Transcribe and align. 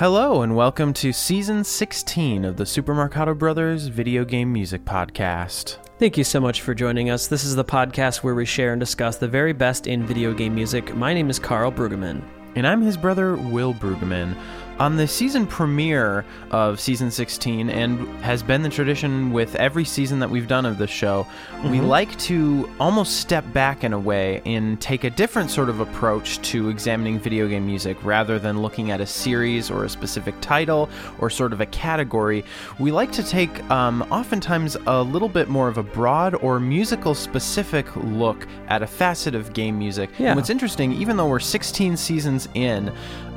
Hello, 0.00 0.40
and 0.40 0.56
welcome 0.56 0.94
to 0.94 1.12
season 1.12 1.62
16 1.62 2.46
of 2.46 2.56
the 2.56 2.64
Super 2.64 2.94
Marcato 2.94 3.36
Brothers 3.36 3.88
Video 3.88 4.24
Game 4.24 4.50
Music 4.50 4.82
Podcast. 4.82 5.76
Thank 5.98 6.16
you 6.16 6.24
so 6.24 6.40
much 6.40 6.62
for 6.62 6.72
joining 6.72 7.10
us. 7.10 7.26
This 7.26 7.44
is 7.44 7.54
the 7.54 7.66
podcast 7.66 8.22
where 8.22 8.34
we 8.34 8.46
share 8.46 8.72
and 8.72 8.80
discuss 8.80 9.18
the 9.18 9.28
very 9.28 9.52
best 9.52 9.86
in 9.86 10.06
video 10.06 10.32
game 10.32 10.54
music. 10.54 10.96
My 10.96 11.12
name 11.12 11.28
is 11.28 11.38
Carl 11.38 11.70
Brueggemann. 11.70 12.22
And 12.56 12.66
I'm 12.66 12.80
his 12.80 12.96
brother, 12.96 13.36
Will 13.36 13.74
Brueggemann. 13.74 14.34
On 14.80 14.96
the 14.96 15.06
season 15.06 15.46
premiere 15.46 16.24
of 16.50 16.80
season 16.80 17.10
16, 17.10 17.68
and 17.68 18.08
has 18.22 18.42
been 18.42 18.62
the 18.62 18.70
tradition 18.70 19.30
with 19.30 19.54
every 19.56 19.84
season 19.84 20.20
that 20.20 20.30
we've 20.30 20.48
done 20.48 20.64
of 20.64 20.78
the 20.78 20.86
show, 20.86 21.26
we 21.64 21.82
like 21.82 22.18
to 22.20 22.66
almost 22.80 23.20
step 23.20 23.44
back 23.52 23.84
in 23.84 23.92
a 23.92 23.98
way 23.98 24.40
and 24.46 24.80
take 24.80 25.04
a 25.04 25.10
different 25.10 25.50
sort 25.50 25.68
of 25.68 25.80
approach 25.80 26.40
to 26.48 26.70
examining 26.70 27.18
video 27.18 27.46
game 27.46 27.66
music 27.66 28.02
rather 28.02 28.38
than 28.38 28.62
looking 28.62 28.90
at 28.90 29.02
a 29.02 29.06
series 29.06 29.70
or 29.70 29.84
a 29.84 29.88
specific 29.90 30.34
title 30.40 30.88
or 31.18 31.28
sort 31.28 31.52
of 31.52 31.60
a 31.60 31.66
category. 31.66 32.42
We 32.78 32.90
like 32.90 33.12
to 33.12 33.22
take 33.22 33.62
um, 33.70 34.00
oftentimes 34.10 34.78
a 34.86 35.02
little 35.02 35.28
bit 35.28 35.50
more 35.50 35.68
of 35.68 35.76
a 35.76 35.82
broad 35.82 36.34
or 36.36 36.58
musical 36.58 37.14
specific 37.14 37.94
look 37.96 38.46
at 38.68 38.82
a 38.82 38.86
facet 38.86 39.34
of 39.34 39.52
game 39.52 39.78
music. 39.78 40.08
Yeah. 40.18 40.28
And 40.28 40.36
what's 40.36 40.48
interesting, 40.48 40.94
even 40.94 41.18
though 41.18 41.28
we're 41.28 41.38
16 41.38 41.98
seasons 41.98 42.48
in, 42.54 42.90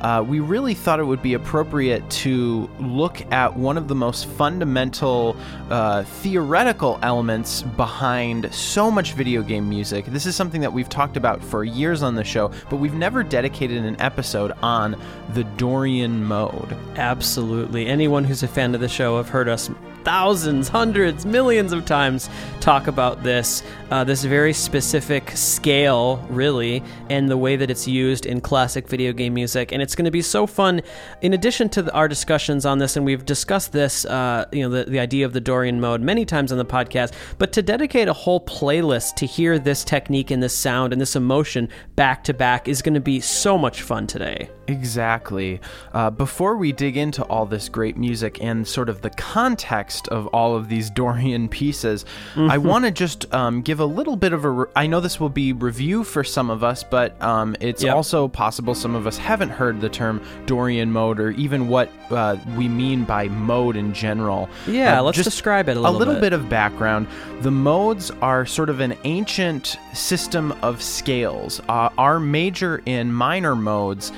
uh, 0.04 0.22
we 0.22 0.38
really 0.38 0.74
thought 0.74 1.00
it 1.00 1.04
would 1.04 1.22
be 1.22 1.32
appropriate 1.32 2.08
to 2.10 2.68
look 2.78 3.22
at 3.32 3.56
one 3.56 3.78
of 3.78 3.88
the 3.88 3.94
most 3.94 4.26
fundamental 4.26 5.34
uh, 5.70 6.02
theoretical 6.02 6.98
elements 7.00 7.62
behind 7.62 8.52
so 8.54 8.90
much 8.90 9.14
video 9.14 9.40
game 9.40 9.66
music. 9.66 10.04
This 10.04 10.26
is 10.26 10.36
something 10.36 10.60
that 10.60 10.74
we've 10.74 10.90
talked 10.90 11.16
about 11.16 11.42
for 11.42 11.64
years 11.64 12.02
on 12.02 12.16
the 12.16 12.22
show, 12.22 12.52
but 12.68 12.76
we've 12.76 12.92
never 12.92 13.22
dedicated 13.22 13.82
an 13.82 13.98
episode 13.98 14.52
on 14.60 14.94
the 15.32 15.44
Dorian 15.56 16.22
mode. 16.22 16.76
Absolutely. 16.96 17.86
Anyone 17.86 18.24
who's 18.24 18.42
a 18.42 18.48
fan 18.48 18.74
of 18.74 18.82
the 18.82 18.88
show 18.88 19.16
have 19.16 19.30
heard 19.30 19.48
us 19.48 19.70
thousands, 20.04 20.68
hundreds, 20.68 21.24
millions 21.24 21.72
of 21.72 21.86
times 21.86 22.28
talk 22.64 22.86
about 22.86 23.22
this, 23.22 23.62
uh, 23.90 24.02
this 24.04 24.24
very 24.24 24.54
specific 24.54 25.30
scale, 25.32 26.16
really, 26.30 26.82
and 27.10 27.28
the 27.28 27.36
way 27.36 27.56
that 27.56 27.70
it's 27.70 27.86
used 27.86 28.24
in 28.24 28.40
classic 28.40 28.88
video 28.88 29.12
game 29.12 29.34
music. 29.34 29.70
And 29.70 29.82
it's 29.82 29.94
going 29.94 30.06
to 30.06 30.10
be 30.10 30.22
so 30.22 30.46
fun. 30.46 30.80
In 31.20 31.34
addition 31.34 31.68
to 31.68 31.82
the, 31.82 31.92
our 31.92 32.08
discussions 32.08 32.64
on 32.64 32.78
this, 32.78 32.96
and 32.96 33.04
we've 33.04 33.26
discussed 33.26 33.72
this, 33.72 34.06
uh, 34.06 34.46
you 34.50 34.62
know, 34.62 34.74
the, 34.74 34.90
the 34.90 34.98
idea 34.98 35.26
of 35.26 35.34
the 35.34 35.42
Dorian 35.42 35.78
mode 35.78 36.00
many 36.00 36.24
times 36.24 36.52
on 36.52 36.58
the 36.58 36.64
podcast, 36.64 37.12
but 37.36 37.52
to 37.52 37.60
dedicate 37.60 38.08
a 38.08 38.14
whole 38.14 38.40
playlist 38.40 39.16
to 39.16 39.26
hear 39.26 39.58
this 39.58 39.84
technique 39.84 40.30
and 40.30 40.42
this 40.42 40.54
sound 40.54 40.94
and 40.94 41.02
this 41.02 41.16
emotion 41.16 41.68
back 41.96 42.24
to 42.24 42.32
back 42.32 42.66
is 42.66 42.80
going 42.80 42.94
to 42.94 43.00
be 43.00 43.20
so 43.20 43.58
much 43.58 43.82
fun 43.82 44.06
today. 44.06 44.48
Exactly. 44.68 45.60
Uh, 45.92 46.10
before 46.10 46.56
we 46.56 46.72
dig 46.72 46.96
into 46.96 47.22
all 47.24 47.46
this 47.46 47.68
great 47.68 47.96
music 47.96 48.42
and 48.42 48.66
sort 48.66 48.88
of 48.88 49.02
the 49.02 49.10
context 49.10 50.08
of 50.08 50.26
all 50.28 50.56
of 50.56 50.68
these 50.68 50.90
Dorian 50.90 51.48
pieces, 51.60 52.04
I 52.36 52.58
want 52.58 52.84
to 52.84 52.90
just 52.90 53.32
um, 53.34 53.62
give 53.62 53.80
a 53.80 53.84
little 53.86 54.16
bit 54.16 54.32
of 54.32 54.44
a. 54.44 54.50
Re- 54.50 54.66
I 54.76 54.86
know 54.86 55.00
this 55.00 55.18
will 55.20 55.28
be 55.28 55.52
review 55.52 56.04
for 56.04 56.22
some 56.24 56.50
of 56.50 56.62
us, 56.64 56.82
but 56.84 57.20
um, 57.22 57.56
it's 57.60 57.82
Yep. 57.82 57.94
also 57.94 58.28
possible 58.28 58.74
some 58.74 58.94
of 58.94 59.06
us 59.06 59.16
haven't 59.18 59.50
heard 59.50 59.80
the 59.80 59.88
term 59.88 60.22
Dorian 60.46 60.90
mode 60.92 61.20
or 61.20 61.30
even 61.32 61.68
what 61.68 61.90
uh, 62.10 62.36
we 62.56 62.68
mean 62.68 63.04
by 63.04 63.28
mode 63.28 63.76
in 63.76 63.92
general. 63.92 64.48
Yeah, 64.66 65.00
Uh, 65.00 65.02
let's 65.02 65.16
just 65.16 65.28
describe 65.30 65.68
it 65.68 65.76
a 65.76 65.80
little, 65.80 65.98
bit. 65.98 66.06
a 66.08 66.10
little 66.10 66.20
bit. 66.20 66.32
of 66.32 66.48
background. 66.48 67.06
The 67.42 67.50
modes 67.50 68.10
are 68.22 68.46
sort 68.46 68.70
of 68.70 68.80
an 68.80 68.96
ancient 69.04 69.76
system 69.92 70.52
of 70.62 70.82
scales. 70.82 71.60
Uh, 71.68 71.90
our 71.98 72.18
major 72.20 72.82
and 72.86 73.14
minor 73.14 73.54
modes. 73.56 74.12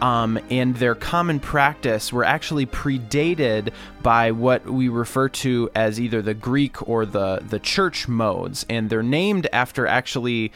Um, 0.00 0.38
and 0.50 0.76
their 0.76 0.94
common 0.94 1.40
practice 1.40 2.12
were 2.12 2.24
actually 2.24 2.66
predated 2.66 3.72
by 4.02 4.30
what 4.30 4.64
we 4.66 4.88
refer 4.88 5.28
to 5.28 5.70
as 5.74 6.00
either 6.00 6.22
the 6.22 6.34
Greek 6.34 6.88
or 6.88 7.04
the 7.04 7.42
the 7.46 7.58
church 7.58 8.08
modes, 8.08 8.64
and 8.68 8.90
they're 8.90 9.02
named 9.02 9.48
after 9.52 9.86
actually 9.86 10.52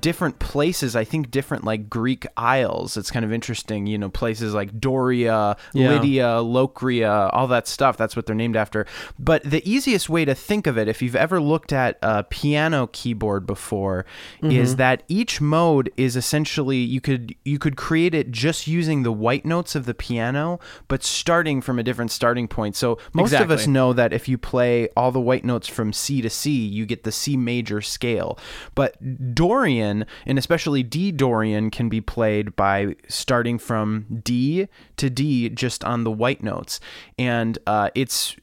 different 0.00 0.38
places. 0.38 0.96
I 0.96 1.04
think 1.04 1.30
different 1.30 1.64
like 1.64 1.88
Greek 1.88 2.26
isles. 2.36 2.96
It's 2.96 3.10
kind 3.10 3.24
of 3.24 3.32
interesting, 3.32 3.86
you 3.86 3.98
know, 3.98 4.08
places 4.08 4.54
like 4.54 4.80
Doria, 4.80 5.56
Yeah. 5.72 5.90
Lydia, 5.90 6.24
Locria, 6.42 7.30
all 7.32 7.46
that 7.48 7.68
stuff. 7.68 7.96
That's 7.96 8.16
what 8.16 8.26
they're 8.26 8.34
named 8.34 8.56
after. 8.56 8.86
But 9.18 9.44
the 9.44 9.68
easiest 9.68 10.08
way 10.08 10.24
to 10.24 10.34
think 10.34 10.66
of 10.66 10.76
it, 10.76 10.88
if 10.88 11.02
you've 11.02 11.16
ever 11.16 11.40
looked 11.40 11.72
at 11.72 11.98
a 12.02 12.24
piano 12.24 12.88
keyboard 12.88 13.46
before, 13.46 14.04
is 14.42 14.70
mm-hmm. 14.70 14.78
that 14.78 15.02
each 15.08 15.40
mode 15.40 15.92
is 15.96 16.16
essentially 16.16 16.78
you 16.78 17.00
could 17.00 17.34
you 17.44 17.58
could 17.58 17.76
create 17.76 18.14
it 18.14 18.30
just 18.30 18.66
using 18.66 19.02
the 19.02 19.12
white 19.12 19.44
notes 19.44 19.74
of 19.74 19.86
the 19.86 19.94
piano, 19.94 20.58
but 20.88 21.02
starting 21.04 21.60
from 21.60 21.78
a 21.78 21.82
different 21.82 22.10
starting 22.10 22.48
point. 22.48 22.74
So 22.76 22.95
most 23.12 23.32
of 23.32 23.50
us 23.50 23.66
know 23.66 23.92
that 23.92 24.12
if 24.12 24.28
you 24.28 24.38
play 24.38 24.88
all 24.96 25.12
the 25.12 25.20
white 25.20 25.44
notes 25.44 25.68
from 25.68 25.92
C 25.92 26.20
to 26.22 26.30
C, 26.30 26.50
you 26.50 26.86
get 26.86 27.04
the 27.04 27.12
C 27.12 27.36
major 27.36 27.80
scale. 27.80 28.38
But 28.74 29.34
Dorian, 29.34 30.06
and 30.24 30.38
especially 30.38 30.82
D 30.82 31.12
Dorian, 31.12 31.70
can 31.70 31.88
be 31.88 32.00
played 32.00 32.56
by 32.56 32.96
starting 33.08 33.58
from 33.58 34.20
D 34.22 34.68
to 34.96 35.10
D 35.10 35.48
just 35.48 35.84
on 35.84 36.04
the 36.04 36.10
white 36.10 36.42
notes. 36.42 36.80
And 37.18 37.58
uh, 37.66 37.90
it's 37.94 38.36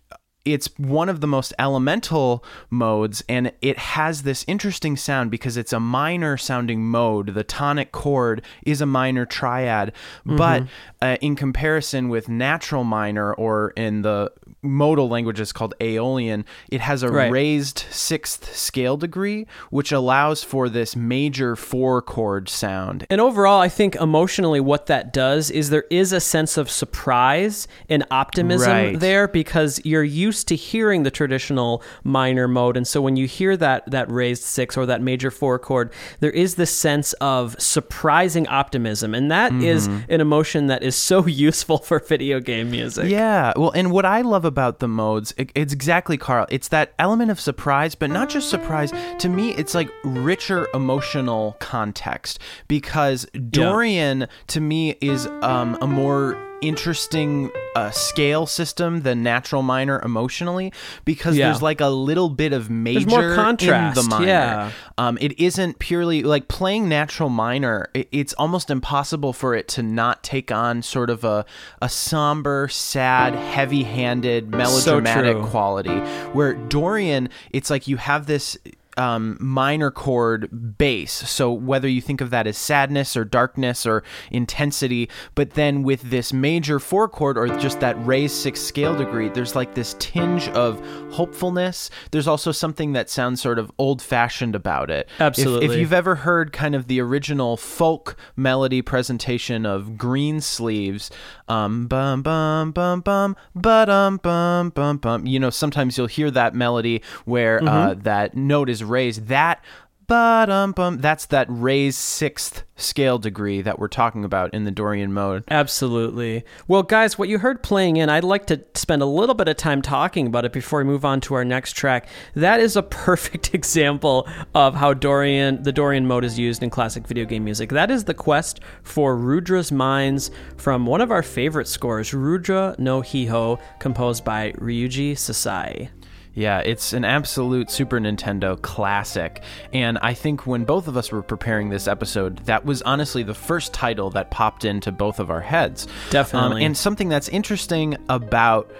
it's 0.46 0.68
one 0.78 1.08
of 1.08 1.22
the 1.22 1.28
most 1.28 1.53
elemental 1.58 2.44
modes 2.70 3.24
and 3.30 3.52
it 3.62 3.78
has 3.78 4.24
this 4.24 4.44
interesting 4.47 4.97
sound 4.97 5.31
because 5.31 5.56
it's 5.56 5.72
a 5.72 5.80
minor 5.80 6.35
sounding 6.38 6.85
mode 6.85 7.34
the 7.34 7.44
tonic 7.44 7.91
chord 7.91 8.44
is 8.66 8.81
a 8.81 8.85
minor 8.85 9.25
triad 9.25 9.94
but 10.25 10.64
uh, 11.02 11.18
in 11.22 11.35
comparison 11.35 12.09
with 12.09 12.28
natural 12.28 12.84
minor 12.84 13.34
or 13.34 13.72
in 13.78 14.02
the 14.02 14.31
modal 14.63 15.09
languages 15.09 15.51
called 15.51 15.74
aeolian 15.81 16.46
it 16.72 16.81
has 16.81 17.03
a 17.03 17.09
Right. 17.12 17.31
raised 17.31 17.85
sixth 17.91 18.56
scale 18.56 18.97
degree 18.97 19.46
which 19.69 19.91
allows 19.91 20.44
for 20.44 20.69
this 20.69 20.96
major 20.96 21.56
four 21.56 22.01
chord 22.01 22.50
sound 22.50 23.06
And 23.09 23.19
overall, 23.22 23.62
I 23.62 23.69
think 23.69 23.96
emotionally, 23.96 24.59
what 24.59 24.88
that 24.88 25.12
does 25.13 25.52
is 25.52 25.69
there 25.69 25.85
is 25.91 26.13
a 26.13 26.19
sense 26.19 26.57
of 26.57 26.72
surprise 26.72 27.68
and 27.90 28.06
optimism 28.09 28.72
Right. 28.72 29.00
there 29.00 29.28
because 29.28 29.81
you're 29.84 30.03
used 30.03 30.47
to 30.47 30.56
hearing 30.56 31.03
the 31.03 31.12
traditional 31.12 31.84
minor 32.03 32.47
mode, 32.47 32.78
and 32.78 32.88
so 32.88 33.02
when 33.02 33.16
you 33.16 33.28
hear 33.28 33.57
that 33.57 33.84
that 33.91 34.09
raised 34.09 34.44
six 34.44 34.78
or 34.78 34.85
that 34.85 35.02
major 35.02 35.29
four 35.29 35.59
chord, 35.59 35.91
there 36.22 36.31
is 36.31 36.56
this 36.56 36.72
sense 36.72 37.13
of 37.13 37.56
surprising 37.59 38.47
optimism, 38.47 39.13
and 39.13 39.29
that 39.29 39.52
is 39.53 39.88
mm-hmm. 39.88 40.12
an 40.12 40.22
emotion 40.22 40.68
that 40.68 40.81
is 40.84 40.96
so 40.96 41.25
useful 41.47 41.78
for 41.78 42.00
video 42.00 42.40
game 42.40 42.72
music. 42.72 43.09
Yeah, 43.09 43.53
well, 43.56 43.72
and 43.72 43.91
what 43.91 44.06
I 44.06 44.22
love 44.22 44.46
about 44.46 44.53
the 44.80 44.88
modes, 44.88 45.34
it, 45.38 45.52
it's 45.56 45.74
exactly 45.74 46.18
Carl. 46.18 46.46
It's 46.50 46.68
that 46.69 46.94
element 47.00 47.31
of 47.31 47.40
surprise, 47.40 47.96
but 47.96 48.09
not 48.09 48.30
just 48.30 48.50
surprise. 48.50 48.91
To 49.19 49.30
me, 49.30 49.52
it's 49.52 49.75
like 49.75 49.90
richer 50.03 50.68
emotional 50.74 51.58
context 51.59 52.40
because 52.68 53.25
Dorian, 53.50 54.28
to 54.47 54.62
me, 54.62 54.96
is 55.02 55.28
um, 55.41 55.78
a 55.81 55.88
more 55.88 56.38
interesting 56.63 57.51
uh, 57.75 57.91
scale 57.91 58.46
system 58.46 59.01
than 59.01 59.22
natural 59.24 59.62
minor 59.62 60.01
emotionally 60.03 60.72
because 61.06 61.35
Yeah. 61.35 61.47
there's 61.50 61.62
like 61.62 61.81
a 61.81 61.88
little 61.90 62.29
bit 62.29 62.53
of 62.53 62.69
major 62.69 63.07
more 63.07 63.35
contrast, 63.35 63.97
in 63.97 64.03
the 64.03 64.09
minor. 64.09 64.25
yeah. 64.28 64.72
Um, 64.97 65.18
it 65.22 65.40
isn't 65.40 65.79
purely 65.79 66.23
like 66.23 66.47
playing 66.47 66.88
natural 66.88 67.29
minor. 67.29 67.90
It, 67.93 68.08
it's 68.11 68.34
almost 68.34 68.70
impossible 68.70 69.34
for 69.34 69.55
it 69.55 69.67
to 69.70 69.84
not 69.84 70.23
take 70.23 70.52
on 70.52 70.82
sort 70.82 71.09
of 71.09 71.23
a 71.23 71.46
a 71.82 71.90
somber, 71.90 72.67
sad, 72.70 73.35
heavy-handed, 73.35 74.49
melodramatic 74.52 75.37
true. 75.37 75.46
quality. 75.47 75.97
Where 76.34 76.53
Dorian, 76.53 77.29
it's 77.52 77.70
like 77.70 77.87
you 77.87 77.97
have 77.97 78.26
this 78.28 78.58
um, 78.97 79.37
minor 79.40 79.91
chord 79.91 80.78
bass. 80.78 81.11
So 81.11 81.51
whether 81.51 81.87
you 81.87 82.01
think 82.01 82.22
of 82.22 82.29
that 82.29 82.47
as 82.47 82.57
sadness 82.57 83.16
or 83.17 83.25
darkness 83.25 83.85
or 83.85 84.03
intensity, 84.31 85.09
but 85.35 85.51
then 85.51 85.84
with 85.84 86.01
this 86.09 86.34
major 86.34 86.79
four 86.79 87.07
chord 87.09 87.37
or 87.37 87.47
just 87.57 87.79
that 87.79 87.95
raised 88.05 88.35
six 88.35 88.59
scale 88.61 88.95
degree, 88.95 89.29
there's 89.29 89.55
like 89.55 89.73
this 89.73 89.95
tinge 89.99 90.47
of 90.49 90.79
hopefulness. 91.11 91.90
There's 92.11 92.28
also 92.28 92.51
something 92.51 92.93
that 92.93 93.09
sounds 93.09 93.41
sort 93.41 93.59
of 93.59 93.72
old 93.78 94.01
fashioned 94.01 94.55
about 94.55 94.90
it. 94.90 95.07
If- 95.29 95.35
If, 95.63 95.72
you've 95.79 95.93
ever 95.93 96.16
heard 96.16 96.51
kind 96.53 96.75
of 96.75 96.87
the 96.87 96.99
original 97.01 97.57
folk 97.57 98.16
melody 98.35 98.81
presentation 98.81 99.66
of 99.66 99.97
Green 99.97 100.39
Sleeves, 100.41 101.09
um, 101.47 101.87
bum 101.87 102.22
bum 102.22 102.72
bum 102.72 103.01
bum 103.01 103.35
ba 103.55 103.85
dum 103.85 104.17
bum 104.17 104.69
bum 104.69 104.97
bum. 104.97 105.25
You 105.25 105.39
know, 105.39 105.49
sometimes 105.49 105.97
you'll 105.97 106.07
hear 106.07 106.29
that 106.31 106.53
melody 106.53 107.01
where 107.25 107.61
uh, 107.63 107.93
that 107.96 108.35
note 108.35 108.69
is 108.69 108.83
raised. 108.84 109.28
That 109.28 109.64
ba-dum 110.08 110.72
bum. 110.74 110.97
That's 111.00 111.26
that 111.28 111.47
raised 111.50 111.97
sixth 111.97 112.64
scale 112.76 113.18
degree 113.18 113.62
that 113.62 113.80
we're 113.80 113.88
talking 113.88 114.26
about 114.26 114.53
in 114.53 114.64
the 114.64 114.72
Dorian 114.72 115.14
mode. 115.14 115.44
Absolutely. 115.50 116.44
Well, 116.68 116.84
guys, 116.84 117.18
what 117.18 117.30
you 117.30 117.40
heard 117.40 117.64
playing 117.64 117.97
in, 117.97 118.09
I'd 118.09 118.24
like 118.24 118.47
to 118.47 118.64
spend 118.74 119.02
a 119.02 119.08
little 119.08 119.35
bit 119.35 119.47
of 119.47 119.58
time 119.58 119.82
talking 119.82 120.28
about 120.28 120.46
it 120.46 120.53
before 120.53 120.80
we 120.80 120.85
move 120.85 121.06
on 121.06 121.22
to 121.22 121.35
our 121.35 121.46
next 121.46 121.74
track. 121.74 122.08
That 122.35 122.59
is 122.59 122.76
a 122.76 122.84
perfect 122.84 123.53
example 123.53 124.28
of 124.53 124.76
how 124.76 124.94
Dorian, 124.94 125.64
the 125.64 125.72
Dorian 125.72 126.08
mode 126.08 126.26
is 126.26 126.38
used 126.40 126.64
in 126.64 126.70
classic 126.70 127.08
video 127.08 127.26
game 127.26 127.44
music. 127.44 127.70
That 127.70 127.91
is 127.91 128.03
the 128.03 128.14
quest 128.14 128.59
for 128.84 129.16
Rudra's 129.16 129.72
Mines 129.72 130.32
from 130.58 130.85
one 130.85 131.02
of 131.02 131.12
our 131.12 131.24
favorite 131.24 131.68
scores, 131.68 132.14
Rudra 132.14 132.76
no 132.78 133.02
Hiho, 133.02 133.59
composed 133.80 134.24
by 134.24 134.52
Ryuji 134.53 135.14
Sasai. 135.14 135.90
Yeah, 136.35 136.59
it's 136.59 136.94
an 136.94 137.06
absolute 137.06 137.70
Super 137.70 138.00
Nintendo 138.00 138.59
classic. 138.59 139.44
And 139.72 140.00
I 140.00 140.14
think 140.14 140.47
when 140.47 140.64
both 140.64 140.88
of 140.88 140.97
us 140.97 141.12
were 141.12 141.22
preparing 141.22 141.70
this 141.70 141.88
episode, 141.88 142.38
that 142.46 142.66
was 142.66 142.82
honestly 142.82 143.24
the 143.24 143.35
first 143.35 143.74
title 143.74 144.09
that 144.12 144.32
popped 144.32 144.66
into 144.66 144.91
both 144.91 145.20
of 145.20 145.30
our 145.30 145.41
heads. 145.41 145.88
Definitely. 146.09 146.62
Um, 146.62 146.68
and 146.68 146.78
something 146.78 147.08
that's 147.09 147.30
interesting 147.30 147.97
about 148.09 148.72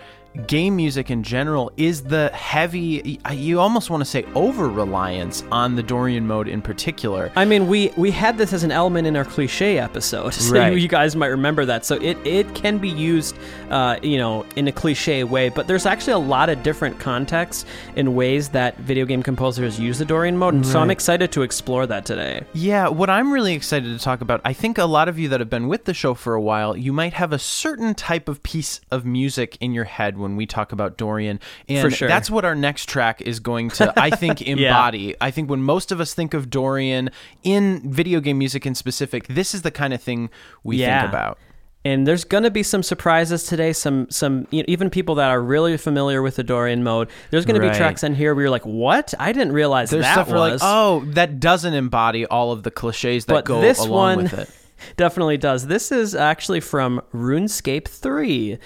game 0.48 0.76
music 0.76 1.12
in 1.12 1.24
general 1.24 1.72
is 1.78 2.04
the 2.04 2.30
heavy 2.30 3.20
you 3.32 3.60
almost 3.60 3.90
want 3.90 4.02
to 4.02 4.06
say 4.06 4.24
over 4.36 4.68
reliance 4.70 5.44
on 5.52 5.76
the 5.76 5.84
Dorian 5.84 6.26
mode 6.28 6.48
in 6.48 6.62
particular. 6.62 7.32
I 7.36 7.46
mean, 7.46 7.68
we 7.68 7.92
we 7.98 8.12
had 8.12 8.38
this 8.38 8.54
as 8.54 8.64
an 8.64 8.72
element 8.72 9.08
in 9.08 9.16
our 9.16 9.26
cliche 9.26 9.78
episode, 9.78 10.30
so 10.34 10.54
Right. 10.54 10.78
you 10.78 10.88
guys 10.88 11.16
might 11.16 11.28
remember 11.28 11.66
that. 11.66 11.86
So 11.86 11.96
it 11.96 12.18
it 12.26 12.54
can 12.56 12.78
be 12.78 12.90
used, 12.90 13.36
uh, 13.70 13.98
you 14.02 14.18
know, 14.18 14.46
in 14.56 14.68
a 14.68 14.72
cliche 14.72 15.24
way, 15.24 15.50
but 15.50 15.68
there's 15.68 15.86
actually 15.86 16.14
a 16.14 16.18
lot 16.20 16.50
of 16.50 16.64
different 16.64 17.00
contexts 17.00 17.66
and 17.96 18.16
ways 18.16 18.50
that 18.50 18.78
video 18.78 19.06
game 19.06 19.22
composers 19.24 19.80
use 19.80 20.00
the 20.00 20.06
Dorian 20.06 20.38
mode, 20.38 20.54
and 20.56 20.66
so 20.66 20.80
I'm 20.80 20.90
excited 20.92 21.32
to 21.34 21.42
explore 21.44 21.86
that 21.88 22.06
today. 22.06 22.42
Yeah, 22.54 22.88
what 22.88 23.10
I'm 23.10 23.32
really 23.32 23.54
excited 23.54 23.98
to 23.98 24.04
talk 24.04 24.22
about, 24.22 24.42
I 24.44 24.54
think 24.54 24.78
a 24.78 24.86
lot 24.86 25.08
of 25.08 25.20
you 25.20 25.30
that 25.30 25.40
have 25.40 25.50
been 25.50 25.68
with 25.68 25.86
the 25.86 25.94
show 25.94 26.14
for 26.14 26.34
a 26.34 26.42
while, 26.42 26.76
you 26.76 26.92
might 26.94 27.14
have 27.14 27.32
a 27.34 27.40
certain 27.40 27.94
type 27.96 28.28
of 28.28 28.42
piece 28.44 28.82
of 28.92 29.06
music 29.06 29.58
in 29.60 29.74
your 29.74 29.84
head 29.86 30.18
when 30.24 30.36
we 30.36 30.48
talk 30.48 30.72
about 30.72 30.98
Dorian. 30.98 31.40
And 31.70 31.82
For 31.82 31.92
sure. 31.96 32.08
that's 32.08 32.32
what 32.32 32.44
our 32.46 32.56
next 32.56 32.90
track 32.90 33.22
is 33.22 33.40
going 33.40 33.70
to, 33.72 33.94
I 33.96 34.10
think, 34.10 34.42
embody. 34.48 35.16
I 35.22 35.30
think 35.30 35.50
when 35.50 35.62
most 35.62 35.92
of 35.92 36.02
us 36.02 36.16
think 36.16 36.34
of 36.34 36.50
Dorian 36.50 37.12
in 37.44 37.82
video 37.92 38.20
game 38.20 38.40
music 38.40 38.66
in 38.66 38.74
specific, 38.74 39.28
this 39.28 39.54
is 39.54 39.62
the 39.62 39.70
kind 39.72 39.94
of 39.94 40.02
thing 40.02 40.32
we 40.64 40.78
Yeah. 40.78 41.02
think 41.02 41.12
about. 41.12 41.38
And 41.86 42.08
there's 42.08 42.24
going 42.24 42.44
to 42.46 42.50
be 42.50 42.64
some 42.64 42.82
surprises 42.82 43.44
today. 43.46 43.74
Some, 43.74 44.10
some, 44.10 44.48
you 44.52 44.60
know, 44.62 44.66
even 44.70 44.90
people 44.90 45.16
that 45.16 45.30
are 45.30 45.42
really 45.42 45.76
familiar 45.76 46.22
with 46.22 46.38
the 46.38 46.44
Dorian 46.44 46.82
mode. 46.82 47.10
There's 47.30 47.46
going 47.46 47.62
to 47.62 47.68
be 47.70 47.76
tracks 47.76 48.04
in 48.06 48.16
here 48.16 48.34
where 48.34 48.44
you're 48.44 48.52
like, 48.52 48.66
"What? 48.66 49.14
I 49.20 49.34
didn't 49.34 49.52
realize 49.52 49.90
There's 49.90 50.04
that 50.06 50.14
stuff 50.14 50.30
where 50.30 50.40
like, 50.40 50.60
oh, 50.62 51.04
that 51.08 51.42
doesn't 51.42 51.74
embody 51.74 52.26
all 52.26 52.54
of 52.54 52.64
the 52.64 52.72
cliches 52.72 53.26
that 53.26 53.34
but 53.34 53.44
go 53.44 53.60
this 53.60 53.80
along 53.80 53.90
one 53.92 54.24
with 54.24 54.34
it. 54.34 54.50
Definitely 54.98 55.38
does. 55.38 55.68
This 55.68 55.92
is 55.92 56.16
actually 56.16 56.60
from 56.60 57.02
RuneScape 57.14 57.88
3. 57.88 58.54
Uh, 58.54 58.58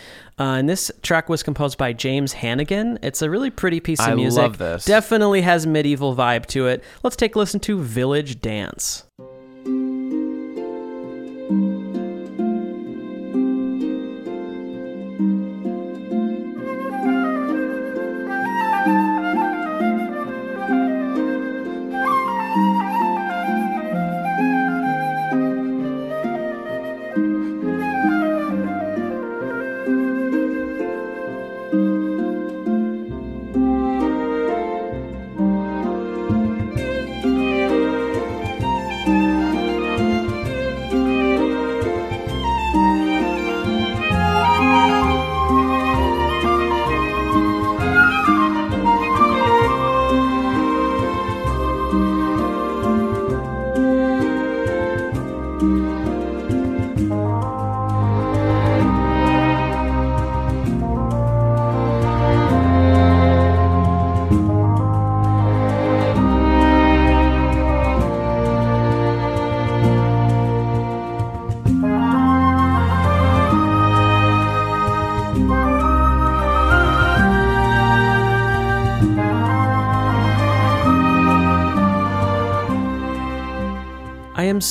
and 0.43 0.69
this 0.69 0.91
track 1.01 1.29
was 1.29 1.41
composed 1.41 1.77
by 1.77 1.93
James 1.93 2.33
Hannigan. 2.33 2.99
It's 3.01 3.21
a 3.21 3.29
really 3.29 3.49
pretty 3.49 3.79
piece 3.79 3.99
of 3.99 4.09
I 4.09 4.15
music. 4.15 4.39
I 4.39 4.43
love 4.43 4.57
this. 4.57 4.85
Definitely 4.85 5.41
has 5.41 5.65
medieval 5.65 6.15
vibe 6.15 6.45
to 6.47 6.67
it. 6.67 6.83
Let's 7.03 7.15
take 7.15 7.35
a 7.35 7.39
listen 7.39 7.59
to 7.61 7.81
Village 7.81 8.39
Dance. 8.39 9.03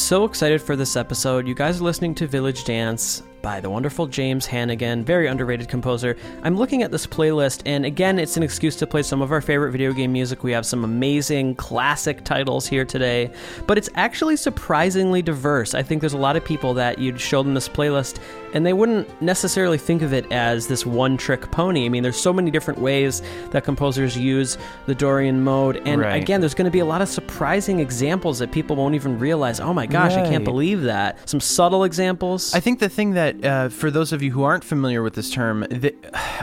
So 0.06 0.24
excited 0.24 0.62
for 0.62 0.76
this 0.76 0.94
episode. 0.94 1.48
You 1.48 1.54
guys 1.54 1.80
are 1.80 1.84
listening 1.84 2.14
to 2.14 2.28
Village 2.28 2.62
Dance 2.62 3.24
by 3.46 3.60
the 3.60 3.70
wonderful 3.70 4.08
James 4.08 4.44
Hannigan, 4.44 5.04
very 5.04 5.28
underrated 5.28 5.68
composer. 5.68 6.16
I'm 6.42 6.56
looking 6.56 6.82
at 6.82 6.90
this 6.90 7.06
playlist, 7.06 7.62
and 7.64 7.86
again, 7.86 8.18
it's 8.18 8.36
an 8.36 8.42
excuse 8.42 8.74
to 8.74 8.88
play 8.88 9.04
some 9.04 9.22
of 9.22 9.30
our 9.30 9.40
favorite 9.40 9.70
video 9.70 9.92
game 9.92 10.12
music. 10.12 10.42
We 10.42 10.50
have 10.50 10.66
some 10.66 10.82
amazing 10.82 11.54
classic 11.54 12.24
titles 12.24 12.66
here 12.66 12.84
today, 12.84 13.30
but 13.68 13.78
it's 13.78 13.88
actually 13.94 14.34
surprisingly 14.34 15.22
diverse. 15.22 15.74
I 15.74 15.84
think 15.84 16.00
there's 16.00 16.12
a 16.12 16.18
lot 16.18 16.34
of 16.34 16.44
people 16.44 16.74
that 16.74 16.98
you'd 16.98 17.20
show 17.20 17.44
them 17.44 17.54
this 17.54 17.68
playlist, 17.68 18.18
and 18.52 18.66
they 18.66 18.72
wouldn't 18.72 19.22
necessarily 19.22 19.78
think 19.78 20.02
of 20.02 20.12
it 20.12 20.26
as 20.32 20.66
this 20.66 20.84
one 20.84 21.16
trick 21.16 21.48
pony. 21.52 21.86
I 21.86 21.88
mean, 21.88 22.02
there's 22.02 22.20
so 22.20 22.32
many 22.32 22.50
different 22.50 22.80
ways 22.80 23.22
that 23.52 23.62
composers 23.62 24.18
use 24.18 24.58
the 24.86 24.94
Dorian 24.94 25.44
mode, 25.44 25.80
and 25.86 26.00
Right. 26.00 26.20
again, 26.20 26.40
there's 26.40 26.54
going 26.54 26.64
to 26.64 26.70
be 26.72 26.80
a 26.80 26.84
lot 26.84 27.00
of 27.00 27.08
surprising 27.08 27.78
examples 27.78 28.40
that 28.40 28.50
people 28.50 28.74
won't 28.74 28.96
even 28.96 29.20
realize. 29.20 29.60
Oh 29.60 29.72
my 29.72 29.86
gosh, 29.86 30.14
I 30.14 30.28
can't 30.28 30.42
believe 30.42 30.82
that. 30.82 31.16
Some 31.28 31.38
subtle 31.38 31.84
examples. 31.84 32.52
I 32.52 32.58
think 32.58 32.80
the 32.80 32.88
thing 32.88 33.12
that, 33.12 33.35
uh, 33.44 33.68
for 33.68 33.90
those 33.90 34.12
of 34.12 34.22
you 34.22 34.30
who 34.30 34.42
aren't 34.42 34.64
familiar 34.64 35.02
with 35.02 35.14
this 35.14 35.30
term, 35.30 35.66
that 35.70 35.94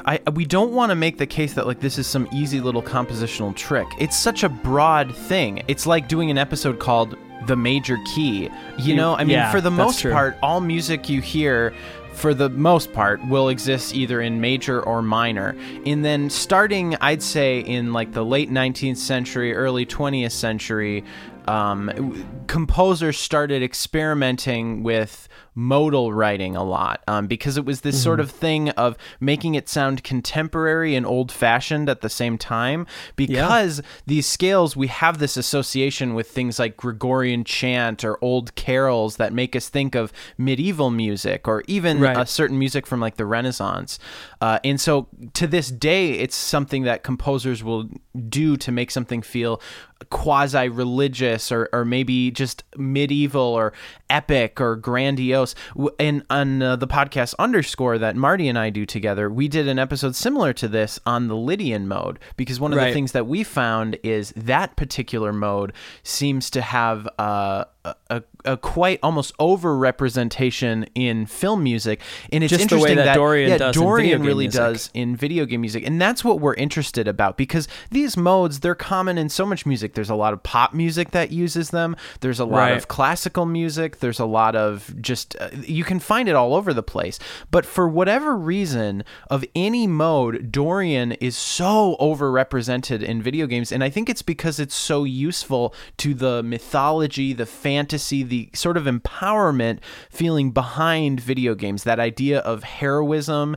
I, 0.06 0.20
we 0.32 0.46
don't 0.46 0.74
want 0.74 0.92
to 0.92 0.96
make 0.96 1.18
the 1.18 1.28
case 1.28 1.54
that 1.54 1.68
like 1.68 1.80
this 1.80 1.98
is 1.98 2.08
some 2.08 2.28
easy 2.32 2.60
little 2.60 2.82
compositional 2.82 3.56
trick. 3.56 3.88
It's 4.00 4.18
such 4.18 4.44
a 4.44 4.50
broad 4.50 5.16
thing. 5.16 5.64
It's 5.68 5.86
like 5.86 6.08
doing 6.08 6.30
an 6.32 6.38
episode 6.38 6.80
called 6.80 7.18
"The 7.48 7.56
Major 7.56 7.98
Key." 8.14 8.50
You 8.78 8.96
know, 8.96 9.16
I 9.16 9.24
mean, 9.24 9.32
yeah, 9.32 9.52
for 9.52 9.62
the 9.62 9.72
most 9.72 10.02
true. 10.02 10.12
part, 10.12 10.38
all 10.42 10.62
music 10.62 11.10
you 11.10 11.22
hear. 11.22 11.74
For 12.14 12.36
the 12.36 12.48
most 12.48 12.94
part, 12.94 13.26
will 13.26 13.50
exist 13.50 13.96
either 13.96 14.22
in 14.22 14.40
major 14.40 14.84
or 14.84 15.02
minor. 15.02 15.56
And 15.84 16.06
then 16.06 16.30
starting, 16.30 16.96
I'd 17.02 17.24
say, 17.24 17.62
in 17.62 17.92
like 17.92 18.12
the 18.12 18.24
late 18.24 18.52
19th 18.52 18.98
century, 18.98 19.52
early 19.56 19.88
20th 19.88 20.32
century, 20.32 21.04
um, 21.48 22.46
composers 22.46 23.18
started 23.18 23.64
experimenting 23.64 24.84
with 24.84 25.28
modal 25.56 26.12
writing 26.14 26.56
a 26.56 26.64
lot 26.64 27.02
um, 27.08 27.28
because 27.28 27.58
it 27.58 27.66
was 27.66 27.82
this 27.82 28.02
sort 28.02 28.20
Mm-hmm. 28.20 28.24
of 28.30 28.32
thing 28.32 28.70
of 28.72 28.98
making 29.20 29.56
it 29.56 29.68
sound 29.70 30.04
contemporary 30.04 30.96
and 30.96 31.06
old 31.06 31.32
fashioned 31.32 31.90
at 31.90 32.02
the 32.02 32.10
same 32.10 32.38
time. 32.38 32.86
Because 33.16 33.82
these 34.06 34.26
scales, 34.28 34.76
we 34.76 34.88
have 34.88 35.18
this 35.20 35.36
association 35.38 36.14
with 36.14 36.30
things 36.30 36.60
like 36.60 36.78
Gregorian 36.78 37.44
chant 37.44 38.04
or 38.04 38.18
old 38.24 38.56
carols 38.56 39.18
that 39.18 39.34
make 39.34 39.56
us 39.56 39.70
think 39.70 39.96
of 39.96 40.12
medieval 40.38 40.90
music 40.92 41.48
or 41.48 41.64
even 41.68 42.00
Right. 42.00 42.18
a 42.18 42.26
certain 42.26 42.58
music 42.60 42.86
from 42.88 43.00
like 43.00 43.18
the 43.18 43.26
Renaissance. 43.26 44.00
Uh, 44.42 44.60
and 44.64 44.80
so 44.80 45.08
to 45.34 45.48
this 45.48 45.70
day, 45.70 46.12
it's 46.14 46.36
something 46.36 46.84
that 46.84 47.04
composers 47.04 47.64
will 47.64 47.90
do 48.30 48.58
to 48.58 48.72
make 48.72 48.92
something 48.92 49.22
feel 49.22 49.62
quasi 50.10 50.68
religious 50.68 51.52
or, 51.52 51.70
or 51.72 51.86
maybe 51.86 52.30
just 52.30 52.64
medieval 52.76 53.42
or 53.42 53.72
epic 54.10 54.60
or 54.60 54.76
grandiose. 54.76 55.43
W- 55.74 55.90
And 56.00 56.24
on 56.30 56.62
uh, 56.62 56.76
the 56.76 56.88
podcast 56.88 57.34
underscore 57.40 57.98
that 57.98 58.16
Marty 58.16 58.48
and 58.48 58.58
I 58.58 58.70
do 58.70 58.86
together, 58.86 59.30
we 59.30 59.48
did 59.48 59.68
an 59.68 59.78
episode 59.80 60.16
similar 60.16 60.54
to 60.54 60.68
this 60.68 61.00
on 61.06 61.28
the 61.28 61.36
Lydian 61.36 61.88
mode 61.88 62.20
because 62.38 62.60
one 62.60 62.72
of 62.74 62.78
Right. 62.78 62.88
the 62.88 62.94
things 62.94 63.12
that 63.12 63.28
we 63.28 63.44
found 63.44 63.98
is 64.04 64.32
that 64.36 64.76
particular 64.76 65.32
mode 65.34 65.74
seems 66.04 66.50
to 66.52 66.62
have 66.62 67.08
uh, 67.20 67.66
a, 68.10 68.24
a, 68.46 68.56
quite 68.58 69.00
almost 69.04 69.34
over 69.40 69.76
representation 69.78 70.86
in 70.96 71.26
film 71.26 71.64
music, 71.64 72.00
and 72.32 72.44
it's 72.44 72.52
Just 72.52 72.62
interesting 72.64 72.96
that 72.96 73.16
Dorian 73.16 73.50
yeah, 73.50 73.58
does 73.58 73.76
Dorian 73.76 74.22
really 74.24 74.46
music. 74.46 74.60
does 74.60 74.90
in 74.94 75.16
video 75.18 75.46
game 75.46 75.62
music, 75.62 75.86
and 75.86 76.00
that's 76.02 76.24
what 76.24 76.40
we're 76.40 76.54
interested 76.54 77.08
about 77.10 77.36
because 77.36 77.68
these 77.92 78.16
modes 78.16 78.62
they're 78.62 78.74
common 78.76 79.18
in 79.18 79.28
so 79.28 79.46
much 79.46 79.66
music. 79.66 79.96
There's 79.96 80.10
a 80.10 80.16
lot 80.16 80.32
of 80.34 80.42
pop 80.44 80.74
music 80.74 81.12
that 81.12 81.32
uses 81.32 81.72
them. 81.72 81.96
There's 82.22 82.40
a 82.40 82.46
lot 82.46 82.58
Right. 82.60 82.78
of 82.78 82.88
classical 82.88 83.46
music. 83.46 84.00
There's 84.00 84.20
a 84.20 84.26
lot 84.26 84.56
of 84.56 84.94
just 85.02 85.36
uh, 85.42 85.50
you 85.66 85.84
can 85.84 86.00
find 86.00 86.30
it 86.30 86.36
all 86.36 86.56
over 86.56 86.74
the 86.74 86.84
place. 86.84 87.20
But 87.52 87.66
for 87.66 87.90
whatever 87.90 88.36
reason, 88.38 89.04
of 89.30 89.44
any 89.56 89.88
mode, 89.88 90.52
Dorian 90.52 91.12
is 91.14 91.36
so 91.36 91.98
overrepresented 92.00 93.02
in 93.04 93.22
video 93.22 93.46
games, 93.48 93.72
and 93.72 93.84
I 93.84 93.90
think 93.90 94.10
it's 94.10 94.22
because 94.22 94.60
it's 94.60 94.76
so 94.76 95.04
useful 95.04 95.74
to 95.98 96.14
the 96.14 96.42
mythology, 96.44 97.34
the 97.34 97.46
fantasy, 97.74 98.22
the 98.22 98.50
sort 98.54 98.78
of 98.78 98.84
empowerment 98.84 99.80
feeling 100.12 100.52
behind 100.52 101.20
video 101.20 101.56
games. 101.56 101.84
That 101.86 102.00
idea 102.00 102.40
of 102.40 102.62
heroism, 102.64 103.56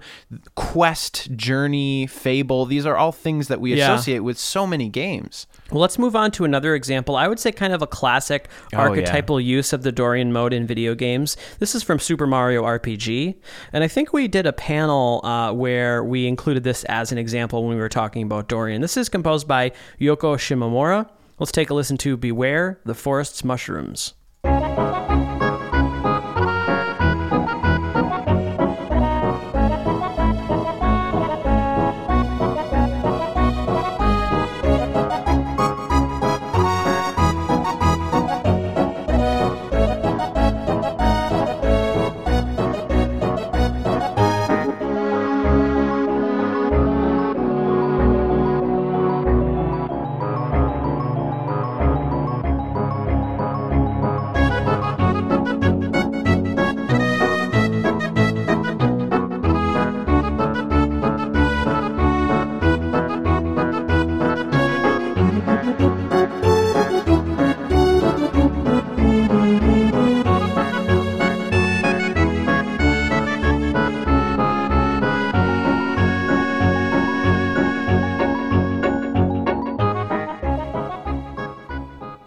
quest, 0.54 1.34
journey, 1.36 2.06
fable. 2.06 2.64
These 2.64 2.86
are 2.86 2.96
all 2.96 3.12
things 3.12 3.48
that 3.48 3.60
we 3.60 3.74
Yeah. 3.74 3.92
associate 3.92 4.20
with 4.20 4.38
so 4.38 4.66
many 4.66 4.88
games. 4.88 5.46
Well, 5.70 5.80
let's 5.82 5.98
move 5.98 6.16
on 6.16 6.30
to 6.32 6.44
another 6.44 6.74
example. 6.74 7.14
I 7.16 7.28
would 7.28 7.38
say 7.38 7.52
kind 7.52 7.72
of 7.74 7.82
a 7.82 7.86
classic 7.86 8.48
Oh, 8.48 8.66
yeah. 8.72 8.78
archetypal 8.80 9.38
use 9.40 9.72
of 9.74 9.82
the 9.82 9.92
Dorian 9.92 10.32
mode 10.32 10.52
in 10.54 10.66
video 10.66 10.94
games. 10.94 11.36
This 11.58 11.74
is 11.74 11.82
from 11.82 11.98
Super 11.98 12.26
Mario 12.26 12.62
RPG, 12.64 13.34
and 13.72 13.84
I 13.84 13.88
think 13.88 14.12
we 14.14 14.28
did 14.28 14.46
a 14.46 14.52
panel 14.52 15.20
uh, 15.24 15.52
where 15.52 16.02
we 16.02 16.26
included 16.26 16.64
this 16.64 16.84
as 16.84 17.12
an 17.12 17.18
example 17.18 17.64
when 17.64 17.74
we 17.76 17.80
were 17.82 17.88
talking 17.90 18.22
about 18.22 18.48
Dorian. 18.48 18.80
This 18.80 18.96
is 18.96 19.08
composed 19.10 19.46
by 19.46 19.72
Yoko 20.00 20.36
Shimomura. 20.38 21.08
Let's 21.38 21.52
take 21.52 21.68
a 21.68 21.74
listen 21.74 21.98
to 21.98 22.16
"Beware 22.16 22.80
the 22.84 22.94
Forest's 22.94 23.44
Mushrooms." 23.44 24.14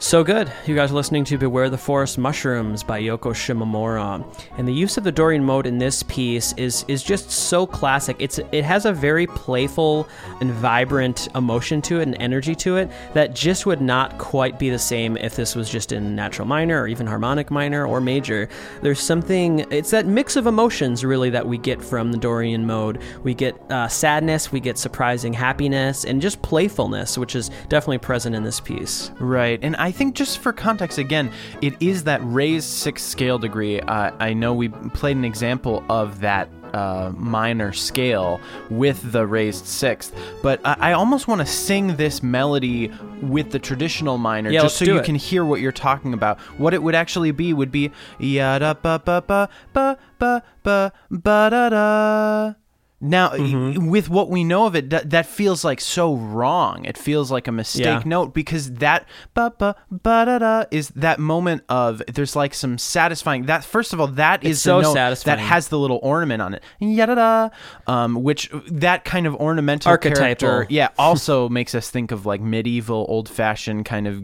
So 0.09 0.23
good. 0.23 0.51
You 0.65 0.73
guys 0.73 0.89
are 0.89 0.95
listening 0.95 1.23
to 1.25 1.37
Beware 1.37 1.69
the 1.69 1.77
Forest 1.77 2.17
Mushrooms 2.17 2.81
by 2.81 2.99
Yoko 2.99 3.31
Shimomura. 3.31 4.25
And 4.57 4.67
the 4.67 4.73
use 4.73 4.97
of 4.97 5.03
the 5.03 5.11
Dorian 5.11 5.43
mode 5.43 5.67
in 5.67 5.77
this 5.77 6.01
piece 6.01 6.51
is 6.53 6.83
is 6.87 7.03
just 7.03 7.29
so 7.29 7.67
classic. 7.67 8.15
It's 8.17 8.39
it 8.51 8.63
has 8.63 8.85
a 8.85 8.91
very 8.91 9.27
playful 9.27 10.09
and 10.41 10.51
vibrant 10.51 11.27
emotion 11.35 11.79
to 11.83 11.99
it 11.99 12.07
and 12.07 12.19
energy 12.19 12.55
to 12.55 12.77
it 12.77 12.89
that 13.13 13.35
just 13.35 13.67
would 13.67 13.81
not 13.81 14.17
quite 14.17 14.57
be 14.57 14.71
the 14.71 14.79
same 14.79 15.15
if 15.15 15.35
this 15.35 15.53
was 15.53 15.69
just 15.69 15.91
in 15.91 16.15
natural 16.15 16.47
minor 16.47 16.81
or 16.81 16.87
even 16.87 17.05
harmonic 17.05 17.51
minor 17.51 17.85
or 17.85 18.01
major. 18.01 18.49
There's 18.81 18.99
something 18.99 19.59
it's 19.71 19.91
that 19.91 20.07
mix 20.07 20.35
of 20.35 20.47
emotions 20.47 21.05
really 21.05 21.29
that 21.29 21.45
we 21.45 21.59
get 21.59 21.83
from 21.83 22.11
the 22.11 22.17
Dorian 22.17 22.65
mode. 22.65 22.99
We 23.21 23.35
get 23.35 23.61
uh, 23.69 23.87
sadness, 23.87 24.51
we 24.51 24.59
get 24.59 24.79
surprising 24.79 25.33
happiness, 25.33 26.03
and 26.03 26.19
just 26.19 26.41
playfulness, 26.41 27.15
which 27.15 27.35
is 27.35 27.51
definitely 27.67 27.99
present 27.99 28.35
in 28.35 28.41
this 28.41 28.59
piece. 28.59 29.11
Right. 29.19 29.59
And 29.61 29.75
I 29.75 29.91
think 29.99 30.15
just 30.15 30.39
for 30.39 30.51
context, 30.53 30.97
again, 30.97 31.29
it 31.61 31.73
is 31.81 32.05
that 32.05 32.21
raised 32.23 32.69
sixth 32.69 33.05
scale 33.05 33.37
degree. 33.37 33.79
Uh, 33.81 34.11
I 34.19 34.33
know 34.33 34.53
we 34.53 34.69
played 34.69 35.17
an 35.17 35.25
example 35.25 35.83
of 35.89 36.21
that. 36.21 36.49
Uh, 36.71 37.11
minor 37.17 37.73
scale 37.73 38.39
with 38.69 39.11
the 39.11 39.25
raised 39.25 39.65
sixth, 39.65 40.13
but 40.43 40.61
I, 40.63 40.91
I 40.91 40.93
almost 40.93 41.27
want 41.27 41.41
to 41.41 41.47
sing 41.47 41.95
this 41.95 42.21
melody 42.21 42.91
with 43.23 43.49
the 43.49 43.57
traditional 43.57 44.19
minor, 44.19 44.51
Yeah, 44.51 44.61
just 44.61 44.77
so 44.77 44.85
you 44.85 44.99
it. 44.99 45.03
can 45.03 45.15
hear 45.15 45.43
what 45.43 45.61
you're 45.61 45.71
talking 45.71 46.13
about. 46.13 46.39
What 46.59 46.75
it 46.75 46.83
would 46.83 46.93
actually 46.93 47.31
be 47.31 47.53
would 47.53 47.71
be 47.71 47.89
ya 48.19 48.59
da 48.59 48.75
ba 48.75 49.01
ba 49.03 49.23
ba 49.25 49.49
ba 49.73 49.97
ba 50.19 50.43
ba 50.61 50.93
ba 51.09 51.47
da 51.49 51.69
da. 51.69 52.53
Now, 53.01 53.29
Mm-hmm. 53.29 53.87
with 53.89 54.09
what 54.09 54.29
we 54.29 54.43
know 54.43 54.65
of 54.65 54.75
it, 54.75 54.89
that, 54.89 55.09
that 55.11 55.25
feels 55.25 55.63
like 55.63 55.79
so 55.79 56.15
wrong. 56.15 56.83
It 56.85 56.97
feels 56.97 57.31
like 57.31 57.47
a 57.47 57.51
mistake 57.51 57.85
Yeah. 57.85 58.01
note 58.05 58.33
because 58.33 58.73
that 58.73 59.05
ba 59.33 59.53
ba 59.57 59.75
ba 59.89 60.25
da 60.25 60.39
da 60.39 60.63
is 60.69 60.89
that 60.89 61.17
moment 61.19 61.63
of 61.69 62.01
there's 62.13 62.35
like 62.35 62.53
some 62.53 62.77
satisfying. 62.77 63.45
That 63.45 63.63
first 63.63 63.93
of 63.93 64.01
all, 64.01 64.07
that 64.07 64.43
is 64.43 64.57
It's 64.57 64.61
so 64.61 64.77
the 64.77 64.81
note 64.83 64.93
satisfying. 64.93 65.37
that 65.37 65.43
has 65.43 65.69
the 65.69 65.79
little 65.79 65.99
ornament 66.03 66.41
on 66.41 66.53
it, 66.53 66.63
yada 66.79 67.15
da, 67.15 67.49
um, 67.87 68.21
which 68.21 68.49
that 68.69 69.05
kind 69.05 69.25
of 69.25 69.35
ornamental 69.35 69.89
Archetypal. 69.89 70.19
character, 70.47 70.67
yeah, 70.69 70.89
also 70.97 71.47
makes 71.59 71.73
us 71.73 71.89
think 71.89 72.11
of 72.11 72.25
like 72.25 72.41
medieval, 72.41 73.05
old 73.07 73.29
fashioned 73.29 73.85
kind 73.85 74.07
of 74.07 74.23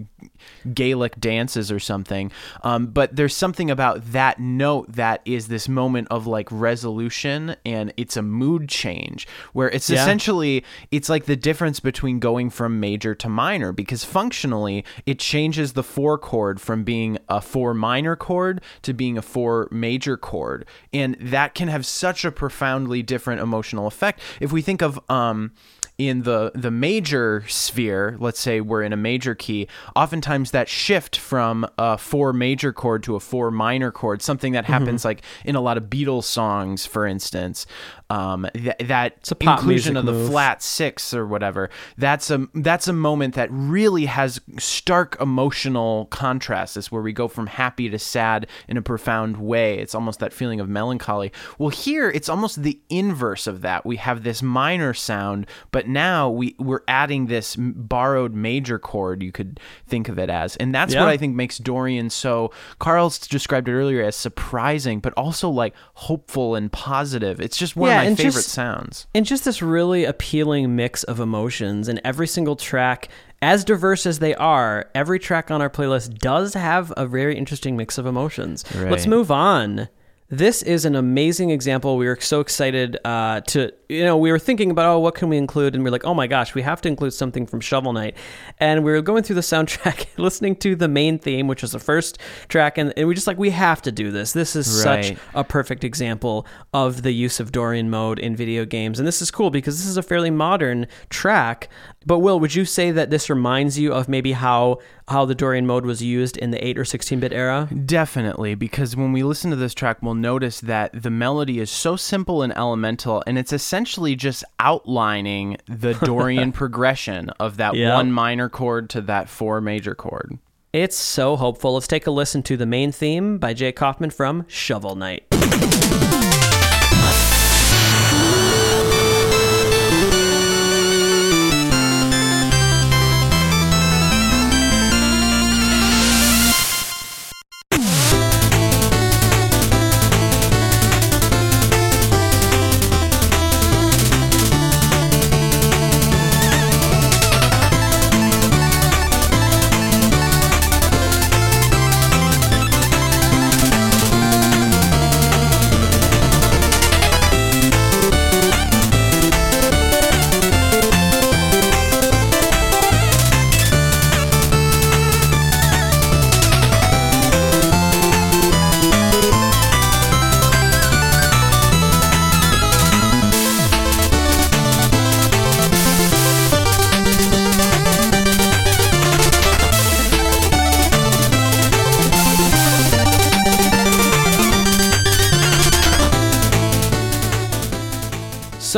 Gaelic 0.74 1.20
dances 1.20 1.72
or 1.72 1.80
something. 1.80 2.32
Um, 2.64 2.88
but 2.88 3.16
there's 3.16 3.36
something 3.36 3.70
about 3.72 4.12
that 4.12 4.40
note 4.40 4.92
that 4.94 5.22
is 5.26 5.48
this 5.48 5.68
moment 5.70 6.08
of 6.12 6.28
like 6.28 6.48
resolution 6.52 7.56
and 7.66 7.94
it's 7.98 8.18
a 8.18 8.22
mood 8.22 8.70
change 8.70 9.28
where 9.54 9.70
it's 9.70 9.90
Yeah. 9.90 10.02
essentially 10.02 10.64
it's 10.92 11.10
like 11.10 11.26
the 11.26 11.36
difference 11.36 11.80
between 11.80 12.20
going 12.20 12.50
from 12.50 12.80
major 12.80 13.16
to 13.16 13.30
minor 13.30 13.72
because 13.72 14.04
functionally 14.04 14.84
it 15.06 15.20
changes 15.20 15.74
the 15.74 15.84
four 15.84 16.18
chord 16.18 16.60
from 16.62 16.84
being 16.84 17.18
a 17.30 17.42
four 17.42 17.74
minor 17.74 18.16
chord 18.16 18.62
to 18.82 18.94
being 18.94 19.18
a 19.18 19.22
four 19.22 19.68
major 19.72 20.18
chord 20.18 20.66
and 20.94 21.16
that 21.20 21.54
can 21.56 21.68
have 21.68 21.86
such 21.86 22.26
a 22.26 22.32
profoundly 22.32 23.02
different 23.02 23.42
emotional 23.42 23.88
effect 23.88 24.20
if 24.40 24.52
we 24.52 24.62
think 24.62 24.82
of 24.82 25.00
um 25.10 25.52
in 25.98 26.24
the 26.24 26.52
the 26.54 26.72
major 26.72 27.44
sphere 27.48 28.18
let's 28.20 28.40
say 28.40 28.60
we're 28.60 28.84
in 28.84 28.92
a 28.92 28.98
major 28.98 29.34
key 29.34 29.68
oftentimes 29.96 30.52
that 30.52 30.68
shift 30.68 31.16
from 31.16 31.66
a 31.78 31.98
four 31.98 32.34
major 32.34 32.74
chord 32.74 33.02
to 33.02 33.16
a 33.16 33.20
four 33.20 33.50
minor 33.50 33.92
chord 33.92 34.22
something 34.22 34.54
that 34.54 34.66
mm-hmm. 34.66 34.74
happens 34.74 35.06
like 35.06 35.22
in 35.46 35.56
a 35.56 35.62
lot 35.62 35.78
of 35.78 35.86
beatles 35.86 36.26
songs 36.26 36.86
for 36.86 37.08
instance 37.08 37.66
um, 38.10 38.48
th- 38.54 38.76
that 38.82 39.32
inclusion 39.42 39.98
of 39.98 40.06
the 40.06 40.12
move. 40.12 40.30
flat 40.30 40.62
six 40.62 41.14
or 41.14 41.26
whatever 41.26 41.70
that's 41.98 42.30
a 42.30 42.48
that's 42.54 42.88
a 42.88 42.94
moment 42.94 43.34
that 43.36 43.50
really 43.52 44.06
has 44.06 44.40
stark 44.60 45.18
emotional 45.20 46.06
contrast. 46.08 46.78
Is 46.78 46.92
where 46.92 47.02
we 47.02 47.14
go 47.14 47.28
from 47.28 47.48
happy 47.48 47.90
to 47.90 47.98
sad 48.00 48.48
in 48.68 48.78
a 48.78 48.82
profound 48.82 49.38
way. 49.38 49.80
It's 49.80 49.96
almost 49.96 50.20
that 50.20 50.34
feeling 50.34 50.60
of 50.60 50.70
melancholy. 50.70 51.32
Well 51.58 51.70
here 51.70 52.10
it's 52.10 52.30
almost 52.30 52.62
the 52.64 52.80
inverse 52.90 53.48
of 53.48 53.62
that. 53.62 53.86
We 53.86 53.98
have 53.98 54.24
this 54.24 54.44
minor 54.44 54.94
sound 54.94 55.48
but 55.72 55.88
now 55.88 56.30
we 56.30 56.56
we're 56.60 56.84
adding 56.88 57.26
this 57.28 57.56
borrowed 57.58 58.34
major 58.34 58.78
chord 58.80 59.24
you 59.24 59.32
could 59.32 59.60
think 59.88 60.10
of 60.10 60.20
it 60.20 60.30
as. 60.30 60.56
And 60.58 60.74
that's 60.76 60.94
Yeah. 60.94 61.02
what 61.02 61.10
i 61.10 61.18
think 61.18 61.36
makes 61.36 61.58
dorian 61.58 62.10
so 62.10 62.52
carl's 62.80 63.18
described 63.20 63.68
it 63.68 63.74
earlier 63.74 64.04
as 64.04 64.16
surprising 64.16 65.00
but 65.00 65.14
also 65.18 65.50
like 65.50 65.74
hopeful 65.96 66.56
and 66.56 66.72
positive. 66.72 67.40
It's 67.40 67.58
just 67.58 67.76
one 67.76 67.90
Yeah, 67.96 68.02
of 68.02 68.04
my 68.06 68.08
and 68.10 68.18
favorite 68.18 68.34
just- 68.34 68.50
sounds 68.50 69.08
And 69.16 69.26
just 69.26 69.46
this 69.46 69.62
really 69.62 70.06
appealing 70.06 70.76
mix 70.76 71.04
of 71.04 71.20
emotions, 71.20 71.88
and 71.88 72.00
every 72.04 72.28
single 72.28 72.56
track, 72.56 73.10
as 73.42 73.64
diverse 73.64 74.06
as 74.06 74.20
they 74.20 74.34
are, 74.36 74.90
every 74.96 75.20
track 75.20 75.52
on 75.52 75.62
our 75.62 75.70
playlist 75.70 76.18
does 76.20 76.54
have 76.54 76.94
a 76.98 77.06
very 77.06 77.38
interesting 77.38 77.76
mix 77.78 77.98
of 77.98 78.06
emotions. 78.06 78.64
Let's 78.76 79.08
move 79.08 79.30
on. 79.32 79.90
This 80.30 80.64
is 80.64 80.86
an 80.86 80.96
amazing 80.96 81.52
example. 81.52 81.98
We 81.98 82.08
were 82.08 82.18
so 82.20 82.40
excited 82.40 82.98
uh, 83.06 83.42
to, 83.42 83.72
you 83.88 84.04
know, 84.04 84.18
we 84.18 84.32
were 84.32 84.40
thinking 84.40 84.72
about, 84.72 84.88
oh, 84.88 85.00
what 85.00 85.14
can 85.14 85.30
we 85.30 85.38
include? 85.38 85.76
And 85.76 85.84
we 85.84 85.90
are 85.90 85.92
like, 85.92 86.04
oh 86.04 86.16
my 86.16 86.26
gosh, 86.26 86.56
we 86.56 86.64
have 86.64 86.82
to 86.82 86.90
include 86.90 87.14
something 87.14 87.46
from 87.46 87.62
Shovel 87.62 87.94
Knight. 87.94 88.18
And 88.58 88.84
we 88.84 88.92
were 88.92 89.04
going 89.04 89.22
through 89.22 89.36
the 89.36 89.42
soundtrack, 89.42 90.08
listening 90.18 90.56
to 90.58 90.76
the 90.76 90.88
main 90.88 91.20
theme, 91.20 91.48
which 91.48 91.62
was 91.62 91.74
the 91.74 91.80
first 91.80 92.18
track, 92.48 92.80
and, 92.80 92.92
and 92.98 93.08
we 93.08 93.14
just 93.14 93.28
like, 93.28 93.38
we 93.38 93.52
have 93.52 93.84
to 93.84 93.92
do 93.92 94.10
this. 94.10 94.34
This 94.34 94.56
is 94.56 94.66
such 94.66 95.14
a 95.36 95.44
perfect 95.44 95.84
example 95.84 96.48
of 96.74 97.04
the 97.04 97.12
use 97.12 97.40
of 97.40 97.52
Dorian 97.52 97.92
mode 97.92 98.18
in 98.18 98.36
video 98.36 98.66
games. 98.66 98.98
And 98.98 99.08
this 99.08 99.22
is 99.22 99.30
cool 99.30 99.52
because 99.52 99.78
this 99.78 99.86
is 99.86 99.96
a 99.96 100.04
fairly 100.04 100.32
modern 100.32 100.88
track 101.12 101.70
But 102.06 102.20
Will, 102.20 102.40
would 102.40 102.54
you 102.54 102.66
say 102.66 102.92
that 102.92 103.10
this 103.10 103.30
reminds 103.30 103.80
you 103.80 103.92
of 103.94 104.08
maybe 104.08 104.34
how 104.34 104.80
how 105.08 105.26
the 105.26 105.36
Dorian 105.36 105.66
mode 105.66 105.86
was 105.86 106.02
used 106.02 106.38
in 106.38 106.52
the 106.52 106.66
8 106.66 106.80
or 106.80 106.84
16-bit 106.84 107.32
era? 107.32 107.70
Definitely, 107.86 108.56
because 108.56 108.96
when 108.96 109.12
we 109.12 109.24
listen 109.24 109.50
to 109.52 109.56
this 109.56 109.74
track, 109.74 110.02
we'll 110.02 110.16
notice 110.16 110.62
that 110.62 110.92
the 111.04 111.12
melody 111.12 111.60
is 111.60 111.70
so 111.70 111.96
simple 111.96 112.42
and 112.42 112.56
elemental, 112.58 113.24
and 113.28 113.38
it's 113.38 113.54
essentially 113.54 114.16
just 114.16 114.44
outlining 114.60 115.58
the 115.68 115.94
Dorian 116.04 116.52
progression 116.52 117.30
of 117.40 117.58
that 117.58 117.76
one 117.76 118.12
minor 118.12 118.50
chord 118.50 118.90
to 118.92 119.02
that 119.02 119.30
four 119.30 119.62
major 119.62 119.96
chord. 119.96 120.38
It's 120.74 120.98
so 120.98 121.38
hopeful. 121.38 121.74
Let's 121.74 121.88
take 121.88 122.06
a 122.06 122.12
listen 122.12 122.44
to 122.44 122.58
the 122.58 122.66
main 122.66 122.92
theme 122.92 123.38
by 123.38 123.54
Jake 123.54 123.78
Kaufman 123.78 124.10
from 124.10 124.46
Shovel 124.48 124.96
Knight. 124.96 125.24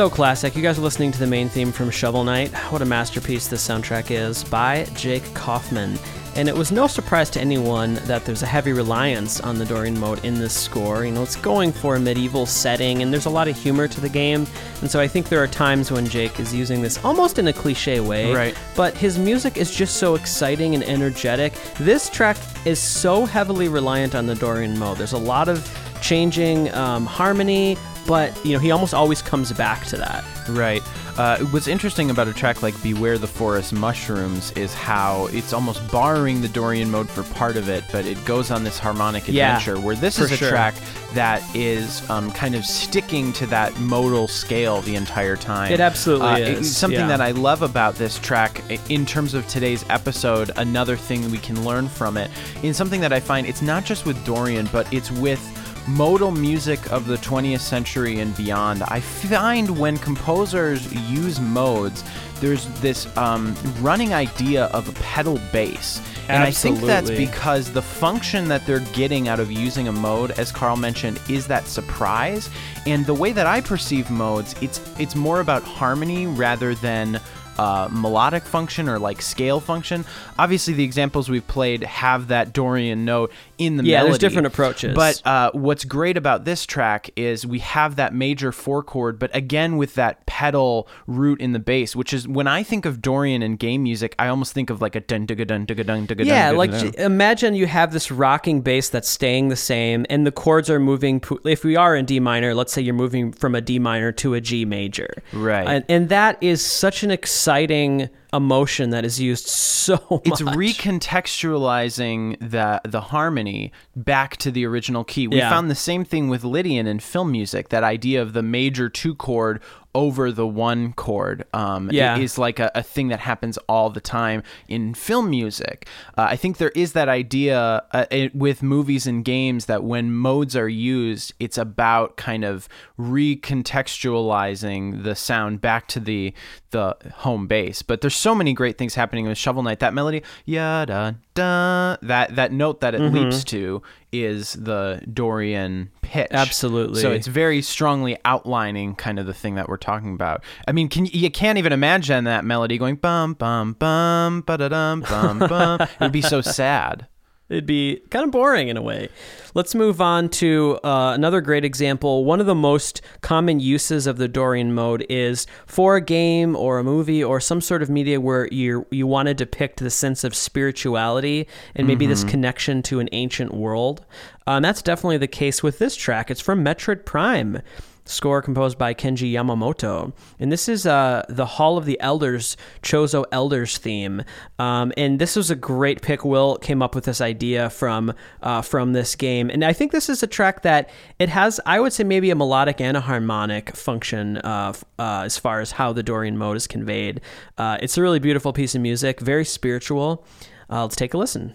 So 0.08 0.14
classic. 0.14 0.56
You 0.56 0.62
guys 0.62 0.78
are 0.78 0.82
listening 0.82 1.12
to 1.12 1.18
the 1.18 1.26
main 1.26 1.50
theme 1.50 1.70
from 1.70 1.90
Shovel 1.90 2.24
Knight. 2.24 2.50
What 2.70 2.80
a 2.80 2.86
masterpiece 2.86 3.46
this 3.46 3.68
soundtrack 3.68 4.10
is 4.10 4.42
by 4.42 4.84
Jake 4.94 5.22
Kaufman. 5.34 5.98
And 6.34 6.48
it 6.48 6.54
was 6.54 6.72
no 6.72 6.86
surprise 6.86 7.28
to 7.30 7.40
anyone 7.40 7.96
that 8.06 8.24
there's 8.24 8.42
a 8.42 8.46
heavy 8.46 8.72
reliance 8.72 9.40
on 9.40 9.58
the 9.58 9.66
Dorian 9.66 10.00
mode 10.00 10.24
in 10.24 10.38
this 10.38 10.58
score. 10.58 11.04
You 11.04 11.10
know, 11.10 11.22
it's 11.22 11.36
going 11.36 11.72
for 11.72 11.96
a 11.96 12.00
medieval 12.00 12.46
setting, 12.46 13.02
and 13.02 13.12
there's 13.12 13.26
a 13.26 13.30
lot 13.30 13.48
of 13.48 13.56
humor 13.56 13.86
to 13.86 14.00
the 14.00 14.08
game. 14.08 14.46
And 14.80 14.90
so 14.90 14.98
I 14.98 15.06
think 15.06 15.28
there 15.28 15.42
are 15.42 15.48
times 15.48 15.92
when 15.92 16.06
Jake 16.06 16.40
is 16.40 16.54
using 16.54 16.80
this 16.80 17.04
almost 17.04 17.38
in 17.38 17.48
a 17.48 17.52
cliche 17.52 18.00
way. 18.00 18.32
Right. 18.32 18.56
But 18.74 18.96
his 18.96 19.18
music 19.18 19.58
is 19.58 19.74
just 19.74 19.96
so 19.96 20.14
exciting 20.14 20.74
and 20.74 20.84
energetic. 20.84 21.52
This 21.78 22.08
track 22.08 22.38
is 22.64 22.78
so 22.78 23.26
heavily 23.26 23.68
reliant 23.68 24.14
on 24.14 24.26
the 24.26 24.36
Dorian 24.36 24.78
mode. 24.78 24.96
There's 24.96 25.12
a 25.12 25.18
lot 25.18 25.48
of 25.48 25.70
changing 26.00 26.72
um, 26.72 27.04
harmony, 27.04 27.76
but 28.08 28.44
you 28.44 28.54
know 28.54 28.58
he 28.58 28.72
almost 28.72 28.94
always 28.94 29.22
comes 29.22 29.52
back 29.52 29.84
to 29.86 29.96
that. 29.98 30.24
Right. 30.48 30.82
Uh, 31.18 31.38
what's 31.46 31.68
interesting 31.68 32.10
about 32.10 32.26
a 32.26 32.32
track 32.32 32.62
like 32.62 32.80
Beware 32.82 33.18
the 33.18 33.26
Forest 33.26 33.72
Mushrooms 33.72 34.50
is 34.52 34.72
how 34.72 35.26
it's 35.32 35.52
almost 35.52 35.86
borrowing 35.90 36.40
the 36.40 36.48
Dorian 36.48 36.90
mode 36.90 37.10
for 37.10 37.22
part 37.34 37.56
of 37.56 37.68
it, 37.68 37.84
but 37.92 38.06
it 38.06 38.24
goes 38.24 38.50
on 38.50 38.64
this 38.64 38.78
harmonic 38.78 39.28
adventure. 39.28 39.76
Yeah, 39.76 39.84
where 39.84 39.96
this 39.96 40.18
is 40.18 40.32
a 40.32 40.36
sure. 40.36 40.48
track 40.48 40.74
that 41.12 41.42
is 41.54 42.08
um, 42.08 42.30
kind 42.30 42.54
of 42.54 42.64
sticking 42.64 43.32
to 43.34 43.46
that 43.46 43.78
modal 43.80 44.26
scale 44.28 44.80
the 44.82 44.94
entire 44.94 45.36
time. 45.36 45.72
It 45.72 45.80
absolutely 45.80 46.44
Uh, 46.44 46.58
is, 46.60 46.74
something 46.74 47.00
yeah. 47.00 47.08
that 47.08 47.20
I 47.20 47.32
love 47.32 47.62
about 47.62 47.96
this 47.96 48.18
track 48.18 48.62
in 48.88 49.04
terms 49.04 49.34
of 49.34 49.46
today's 49.48 49.84
episode, 49.90 50.52
another 50.56 50.96
thing 50.96 51.30
we 51.30 51.38
can 51.38 51.62
learn 51.64 51.88
from 51.88 52.16
it, 52.16 52.30
in 52.62 52.72
something 52.72 53.00
that 53.00 53.12
I 53.12 53.20
find 53.20 53.46
it's 53.46 53.60
not 53.60 53.84
just 53.84 54.06
with 54.06 54.24
Dorian, 54.24 54.68
but 54.72 54.90
it's 54.92 55.10
with 55.10 55.42
modal 55.88 56.30
music 56.30 56.92
of 56.92 57.06
the 57.06 57.16
20th 57.16 57.60
century 57.60 58.20
and 58.20 58.36
beyond. 58.36 58.82
I 58.84 59.00
find 59.00 59.78
when 59.78 59.96
composers 59.96 60.92
use 61.10 61.40
modes, 61.40 62.04
there's 62.40 62.66
this 62.80 63.06
um, 63.16 63.56
running 63.80 64.12
idea 64.12 64.66
of 64.66 64.88
a 64.88 64.92
pedal 65.00 65.40
bass. 65.50 66.00
And 66.28 66.42
I 66.42 66.50
think 66.50 66.80
that's 66.80 67.10
because 67.10 67.72
the 67.72 67.80
function 67.80 68.48
that 68.48 68.66
they're 68.66 68.80
getting 68.92 69.28
out 69.28 69.40
of 69.40 69.50
using 69.50 69.88
a 69.88 69.92
mode, 69.92 70.32
as 70.32 70.52
Carl 70.52 70.76
mentioned, 70.76 71.18
is 71.28 71.46
that 71.46 71.66
surprise. 71.66 72.50
And 72.86 73.06
the 73.06 73.14
way 73.14 73.32
that 73.32 73.46
I 73.46 73.62
perceive 73.62 74.10
modes, 74.10 74.54
it's 74.60 74.80
it's 74.98 75.16
more 75.16 75.40
about 75.40 75.62
harmony 75.62 76.26
rather 76.26 76.74
than 76.74 77.18
uh, 77.58 77.88
melodic 77.90 78.44
function 78.44 78.88
or 78.88 78.98
like 78.98 79.20
scale 79.20 79.60
function. 79.60 80.04
Obviously, 80.38 80.74
the 80.74 80.84
examples 80.84 81.28
we've 81.28 81.46
played 81.46 81.82
have 81.82 82.28
that 82.28 82.52
Dorian 82.52 83.04
note 83.04 83.32
in 83.58 83.76
the 83.76 83.84
Yeah, 83.84 84.04
there's 84.04 84.18
different 84.18 84.46
approaches. 84.46 84.94
But 84.94 85.20
uh, 85.24 85.50
what's 85.52 85.84
great 85.84 86.16
about 86.16 86.44
this 86.44 86.64
track 86.64 87.10
is 87.16 87.46
we 87.46 87.58
have 87.60 87.96
that 87.96 88.14
major 88.14 88.52
four 88.52 88.82
chord, 88.82 89.18
but 89.18 89.34
again 89.34 89.76
with 89.76 89.94
that 89.94 90.24
pedal 90.26 90.88
root 91.06 91.40
in 91.40 91.52
the 91.52 91.58
bass, 91.58 91.96
which 91.96 92.12
is 92.12 92.28
when 92.28 92.46
I 92.46 92.62
think 92.62 92.86
of 92.86 93.02
Dorian 93.02 93.42
in 93.42 93.56
game 93.56 93.82
music, 93.82 94.14
I 94.18 94.28
almost 94.28 94.52
think 94.52 94.70
of 94.70 94.80
like 94.80 94.94
a 94.94 95.00
dun 95.00 95.26
dun 95.26 95.38
dun 95.38 95.66
dun 95.66 95.66
dun 95.66 96.06
dun 96.06 96.26
Yeah, 96.26 96.50
like 96.50 96.72
imagine 96.98 97.54
you 97.54 97.66
have 97.66 97.92
this 97.92 98.10
rocking 98.10 98.60
bass 98.60 98.88
that's 98.88 99.08
staying 99.08 99.48
the 99.48 99.56
same, 99.56 100.06
and 100.08 100.26
the 100.26 100.32
chords 100.32 100.70
are 100.70 100.80
moving. 100.80 101.22
If 101.44 101.64
we 101.64 101.76
are 101.76 101.96
in 101.96 102.04
D 102.06 102.20
minor, 102.20 102.54
let's 102.54 102.72
say 102.72 102.82
you're 102.82 102.94
moving 102.94 103.32
from 103.32 103.54
a 103.54 103.60
D 103.60 103.78
minor 103.78 104.12
to 104.12 104.34
a 104.34 104.40
G 104.40 104.64
major, 104.64 105.22
Right. 105.32 105.66
And, 105.66 105.84
and 105.88 106.08
that 106.10 106.40
is 106.40 106.64
such 106.64 107.02
an 107.02 107.10
exciting 107.10 107.47
exciting 107.48 108.10
emotion 108.32 108.90
that 108.90 109.04
is 109.04 109.20
used 109.20 109.46
so 109.46 109.94
much. 110.10 110.20
it's 110.26 110.42
recontextualizing 110.42 112.36
the 112.40 112.80
the 112.84 113.00
harmony 113.00 113.72
back 113.96 114.36
to 114.38 114.50
the 114.50 114.66
original 114.66 115.04
key. 115.04 115.26
We 115.28 115.36
Yeah. 115.38 115.50
found 115.50 115.70
the 115.70 115.74
same 115.74 116.04
thing 116.04 116.28
with 116.28 116.44
Lydian 116.44 116.86
in 116.86 117.00
film 117.00 117.30
music. 117.32 117.68
That 117.70 117.84
idea 117.84 118.20
of 118.22 118.32
the 118.34 118.42
major 118.42 118.88
two 118.88 119.14
chord 119.14 119.60
over 119.94 120.30
the 120.30 120.46
one 120.46 120.92
chord 120.92 121.44
um, 121.54 121.88
Yeah. 121.90 122.18
is 122.18 122.36
like 122.38 122.58
a, 122.60 122.70
a 122.74 122.82
thing 122.82 123.08
that 123.08 123.20
happens 123.20 123.56
all 123.68 123.88
the 123.90 124.00
time 124.02 124.42
in 124.68 124.92
film 124.94 125.30
music. 125.30 125.88
Uh, 126.16 126.26
I 126.30 126.36
think 126.36 126.58
there 126.58 126.70
is 126.76 126.92
that 126.92 127.08
idea 127.08 127.82
uh, 127.92 128.04
it, 128.10 128.34
with 128.34 128.62
movies 128.62 129.06
and 129.06 129.24
games 129.24 129.64
that 129.64 129.82
when 129.82 130.14
modes 130.14 130.54
are 130.54 130.68
used, 130.68 131.32
it's 131.40 131.56
about 131.58 132.16
kind 132.18 132.44
of 132.44 132.68
recontextualizing 132.98 135.02
the 135.02 135.14
sound 135.14 135.60
back 135.60 135.86
to 135.88 136.00
the 136.00 136.32
the 136.70 136.96
home 137.16 137.46
base. 137.46 137.80
But 137.82 138.00
there's 138.02 138.14
so 138.18 138.34
many 138.34 138.52
great 138.52 138.76
things 138.78 138.94
happening 138.94 139.26
with 139.26 139.38
Shovel 139.38 139.62
Knight. 139.62 139.78
That 139.80 139.94
melody, 139.94 140.22
yada 140.44 141.16
da, 141.34 141.96
that 142.02 142.36
that 142.36 142.52
note 142.52 142.80
that 142.80 142.94
it 142.94 143.00
Mm-hmm. 143.00 143.14
leaps 143.16 143.44
to 143.44 143.80
is 144.12 144.54
the 144.54 145.00
Dorian 145.12 145.90
pitch. 146.02 146.28
Absolutely. 146.30 147.00
So 147.00 147.10
it's 147.12 147.26
very 147.26 147.62
strongly 147.62 148.18
outlining 148.24 148.94
kind 148.96 149.18
of 149.18 149.26
the 149.26 149.34
thing 149.34 149.54
that 149.54 149.68
we're 149.68 149.76
talking 149.76 150.14
about. 150.14 150.42
I 150.66 150.72
mean, 150.72 150.88
can 150.88 151.06
you 151.06 151.30
can't 151.30 151.58
even 151.58 151.72
imagine 151.72 152.24
that 152.24 152.44
melody 152.44 152.76
going 152.78 152.96
bum 152.96 153.34
bum 153.34 153.74
bum 153.74 154.42
ba 154.46 154.58
da 154.58 154.68
dum 154.68 155.00
bum 155.02 155.38
bum. 155.40 155.80
It 155.82 155.88
would 156.00 156.12
be 156.12 156.22
so 156.22 156.40
sad. 156.42 157.06
It'd 157.48 157.64
be 157.64 158.02
kind 158.10 158.26
of 158.26 158.30
boring 158.30 158.68
in 158.68 158.76
a 158.76 158.82
way. 158.82 159.08
Let's 159.54 159.74
move 159.74 160.02
on 160.02 160.28
to 160.30 160.78
uh, 160.84 161.12
another 161.14 161.40
great 161.40 161.64
example. 161.64 162.26
One 162.26 162.40
of 162.40 162.46
the 162.46 162.54
most 162.54 163.00
common 163.22 163.58
uses 163.58 164.06
of 164.06 164.18
the 164.18 164.28
Dorian 164.28 164.74
mode 164.74 165.06
is 165.08 165.46
for 165.66 165.96
a 165.96 166.00
game 166.02 166.54
or 166.54 166.78
a 166.78 166.84
movie 166.84 167.24
or 167.24 167.40
some 167.40 167.62
sort 167.62 167.82
of 167.82 167.88
media 167.88 168.20
where 168.20 168.48
you 168.48 168.86
you 168.90 169.06
want 169.06 169.28
to 169.28 169.34
depict 169.34 169.80
the 169.80 169.90
sense 169.90 170.24
of 170.24 170.34
spirituality 170.34 171.48
and 171.74 171.86
maybe 171.86 172.06
this 172.06 172.22
connection 172.24 172.82
to 172.82 173.00
an 173.00 173.08
ancient 173.12 173.54
world. 173.54 174.04
Um, 174.46 174.62
that's 174.62 174.82
definitely 174.82 175.18
the 175.18 175.26
case 175.26 175.62
with 175.62 175.78
this 175.78 175.96
track. 175.96 176.30
It's 176.30 176.40
from 176.40 176.64
Metroid 176.64 177.04
Prime 177.04 177.62
score 178.08 178.42
composed 178.42 178.78
by 178.78 178.94
Kenji 178.94 179.32
Yamamoto. 179.32 180.12
And 180.38 180.50
this 180.50 180.68
is 180.68 180.86
uh, 180.86 181.24
the 181.28 181.46
Hall 181.46 181.76
of 181.76 181.84
the 181.84 182.00
Elders, 182.00 182.56
Chozo 182.82 183.24
Elders 183.30 183.78
theme. 183.78 184.24
Um, 184.58 184.92
and 184.96 185.18
this 185.18 185.36
was 185.36 185.50
a 185.50 185.56
great 185.56 186.02
pick. 186.02 186.24
Will 186.24 186.56
came 186.58 186.82
up 186.82 186.94
with 186.94 187.04
this 187.04 187.20
idea 187.20 187.70
from 187.70 188.12
uh, 188.42 188.62
from 188.62 188.92
this 188.92 189.14
game. 189.14 189.50
And 189.50 189.64
I 189.64 189.72
think 189.72 189.92
this 189.92 190.08
is 190.08 190.22
a 190.22 190.26
track 190.26 190.62
that 190.62 190.90
it 191.18 191.28
has, 191.28 191.60
I 191.66 191.80
would 191.80 191.92
say, 191.92 192.04
maybe 192.04 192.30
a 192.30 192.34
melodic 192.34 192.80
and 192.80 192.96
a 192.96 193.00
harmonic 193.00 193.76
function 193.76 194.38
uh, 194.38 194.72
uh, 194.98 195.22
as 195.24 195.38
far 195.38 195.60
as 195.60 195.72
how 195.72 195.92
the 195.92 196.02
Dorian 196.02 196.36
mode 196.36 196.56
is 196.56 196.66
conveyed. 196.66 197.20
Uh, 197.56 197.78
it's 197.80 197.96
a 197.96 198.02
really 198.02 198.18
beautiful 198.18 198.52
piece 198.52 198.74
of 198.74 198.80
music, 198.80 199.20
very 199.20 199.44
spiritual. 199.44 200.24
Uh, 200.70 200.82
let's 200.82 200.96
take 200.96 201.14
a 201.14 201.18
listen. 201.18 201.54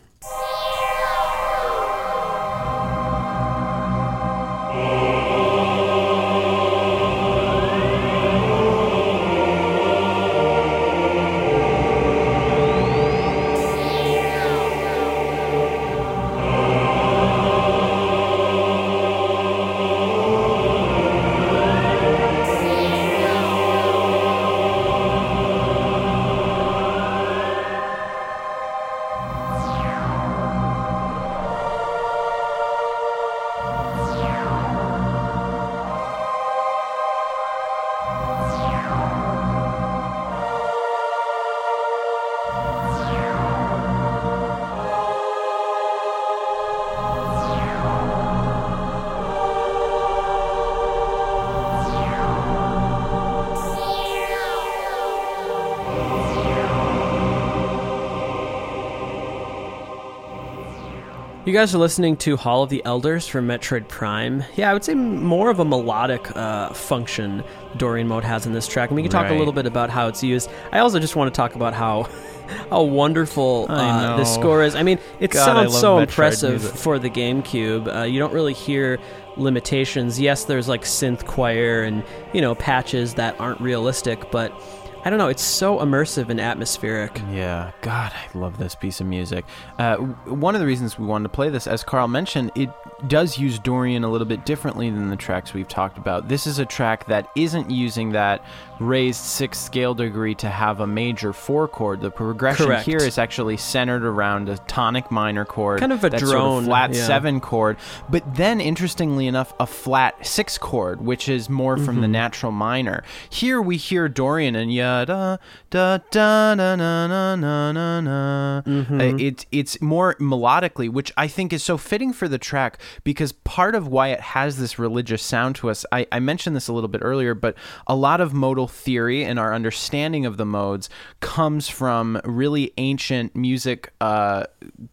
You 61.53 61.59
guys 61.59 61.75
are 61.75 61.77
listening 61.77 62.17
to 62.17 62.35
Hall 62.35 62.63
of 62.63 62.71
the 62.71 62.83
Elders 62.83 63.27
from 63.27 63.47
Metroid 63.47 63.87
Prime. 63.87 64.43
Yeah, 64.55 64.71
I 64.71 64.73
would 64.73 64.83
say 64.83 64.95
more 64.95 65.51
of 65.51 65.59
a 65.59 65.63
melodic 65.63 66.35
uh, 66.35 66.73
function 66.73 67.43
Dorian 67.77 68.07
mode 68.07 68.23
has 68.23 68.47
in 68.47 68.53
this 68.53 68.67
track. 68.67 68.89
And 68.89 68.95
we 68.95 69.03
can 69.03 69.11
talk 69.11 69.29
a 69.29 69.35
little 69.35 69.53
bit 69.53 69.67
about 69.67 69.91
how 69.91 70.07
it's 70.07 70.23
used. 70.23 70.49
I 70.71 70.79
also 70.79 70.97
just 70.99 71.15
want 71.15 71.31
to 71.31 71.37
talk 71.37 71.53
about 71.53 71.75
how 71.75 72.09
how 72.71 72.81
wonderful 72.81 73.67
uh, 73.69 74.17
the 74.17 74.25
score 74.25 74.63
is. 74.63 74.73
I 74.73 74.81
mean, 74.81 74.97
it 75.19 75.29
God, 75.29 75.45
sounds 75.45 75.79
so 75.79 75.97
Metroid 75.97 76.01
impressive 76.01 76.61
music. 76.61 76.75
for 76.75 76.97
the 76.97 77.11
GameCube. 77.11 77.97
Uh, 77.97 78.01
you 78.01 78.17
don't 78.17 78.33
really 78.33 78.53
hear 78.53 78.97
limitations. 79.37 80.19
Yes, 80.19 80.45
there's 80.45 80.67
like 80.67 80.81
synth 80.81 81.23
choir 81.27 81.83
and 81.83 82.03
you 82.33 82.41
know 82.41 82.55
patches 82.55 83.13
that 83.13 83.39
aren't 83.39 83.61
realistic, 83.61 84.31
but 84.31 84.59
I 85.05 85.09
don't 85.09 85.19
know. 85.19 85.27
It's 85.27 85.43
so 85.43 85.79
immersive 85.79 86.29
and 86.29 86.39
atmospheric. 86.39 87.21
Yeah, 87.29 87.71
God, 87.81 88.13
I 88.13 88.37
love 88.37 88.57
this 88.57 88.73
piece 88.73 89.01
of 89.01 89.07
music. 89.07 89.43
Uh, 89.77 89.97
one 89.97 90.55
of 90.55 90.61
the 90.61 90.67
reasons 90.67 90.97
we 90.97 91.05
wanted 91.05 91.23
to 91.23 91.29
play 91.29 91.49
this, 91.49 91.67
as 91.67 91.83
Carl 91.83 92.07
mentioned, 92.07 92.51
it 92.55 92.69
does 93.07 93.37
use 93.37 93.59
Dorian 93.59 94.03
a 94.03 94.09
little 94.09 94.27
bit 94.27 94.45
differently 94.45 94.89
than 94.89 95.09
the 95.09 95.15
tracks 95.15 95.53
we've 95.53 95.67
talked 95.67 95.97
about. 95.97 96.27
This 96.29 96.47
is 96.47 96.59
a 96.59 96.65
track 96.65 97.07
that 97.07 97.29
isn't 97.35 97.69
using 97.69 98.11
that 98.11 98.43
raised 98.79 99.21
sixth 99.21 99.61
scale 99.63 99.93
degree 99.93 100.35
to 100.35 100.49
have 100.49 100.79
a 100.79 100.87
major 100.87 101.31
four 101.33 101.67
chord. 101.67 102.01
The 102.01 102.11
progression 102.11 102.65
Correct. 102.67 102.85
here 102.85 102.97
is 102.97 103.17
actually 103.17 103.57
centered 103.57 104.03
around 104.03 104.49
a 104.49 104.57
tonic 104.59 105.09
minor 105.11 105.45
chord, 105.45 105.79
Kind 105.79 105.93
of 105.93 106.03
a 106.03 106.09
drone, 106.09 106.29
sort 106.29 106.59
of 106.63 106.65
flat 106.65 106.93
yeah. 106.93 107.05
seven 107.05 107.39
chord, 107.39 107.77
but 108.09 108.35
then 108.35 108.59
interestingly 108.59 109.27
enough, 109.27 109.53
a 109.59 109.67
flat 109.67 110.25
six 110.25 110.57
chord, 110.57 111.01
which 111.01 111.29
is 111.29 111.49
more 111.49 111.77
from 111.77 111.93
Mm-hmm. 111.93 112.01
the 112.01 112.07
natural 112.07 112.51
minor. 112.51 113.03
Here 113.29 113.61
we 113.61 113.77
hear 113.77 114.09
Dorian 114.09 114.55
and 114.55 114.73
ya 114.73 115.05
da 115.05 115.37
da 115.69 115.99
da 116.11 116.55
na 116.55 116.75
na 116.75 117.07
na 117.07 117.35
na 117.35 117.71
na 117.71 118.01
na. 118.01 118.61
Mm-hmm. 118.65 118.99
Uh, 118.99 119.03
It's 119.17 119.45
it's 119.51 119.81
more 119.81 120.15
melodically, 120.15 120.89
which 120.89 121.11
I 121.15 121.27
think 121.27 121.53
is 121.53 121.61
so 121.63 121.77
fitting 121.77 122.13
for 122.13 122.27
the 122.27 122.37
track 122.39 122.79
because 123.03 123.31
part 123.31 123.75
of 123.75 123.87
why 123.87 124.09
it 124.09 124.19
has 124.19 124.57
this 124.57 124.77
religious 124.79 125.21
sound 125.23 125.55
to 125.57 125.69
us. 125.69 125.85
I, 125.91 126.07
I 126.11 126.19
mentioned 126.19 126.55
this 126.55 126.67
a 126.67 126.73
little 126.73 126.87
bit 126.87 127.01
earlier, 127.03 127.33
but 127.33 127.55
a 127.87 127.95
lot 127.95 128.21
of 128.21 128.33
modal 128.33 128.67
theory 128.67 129.23
and 129.23 129.39
our 129.39 129.53
understanding 129.53 130.25
of 130.25 130.37
the 130.37 130.45
modes 130.45 130.89
comes 131.19 131.67
from 131.69 132.19
really 132.25 132.73
ancient 132.77 133.35
music 133.35 133.93
uh, 134.01 134.45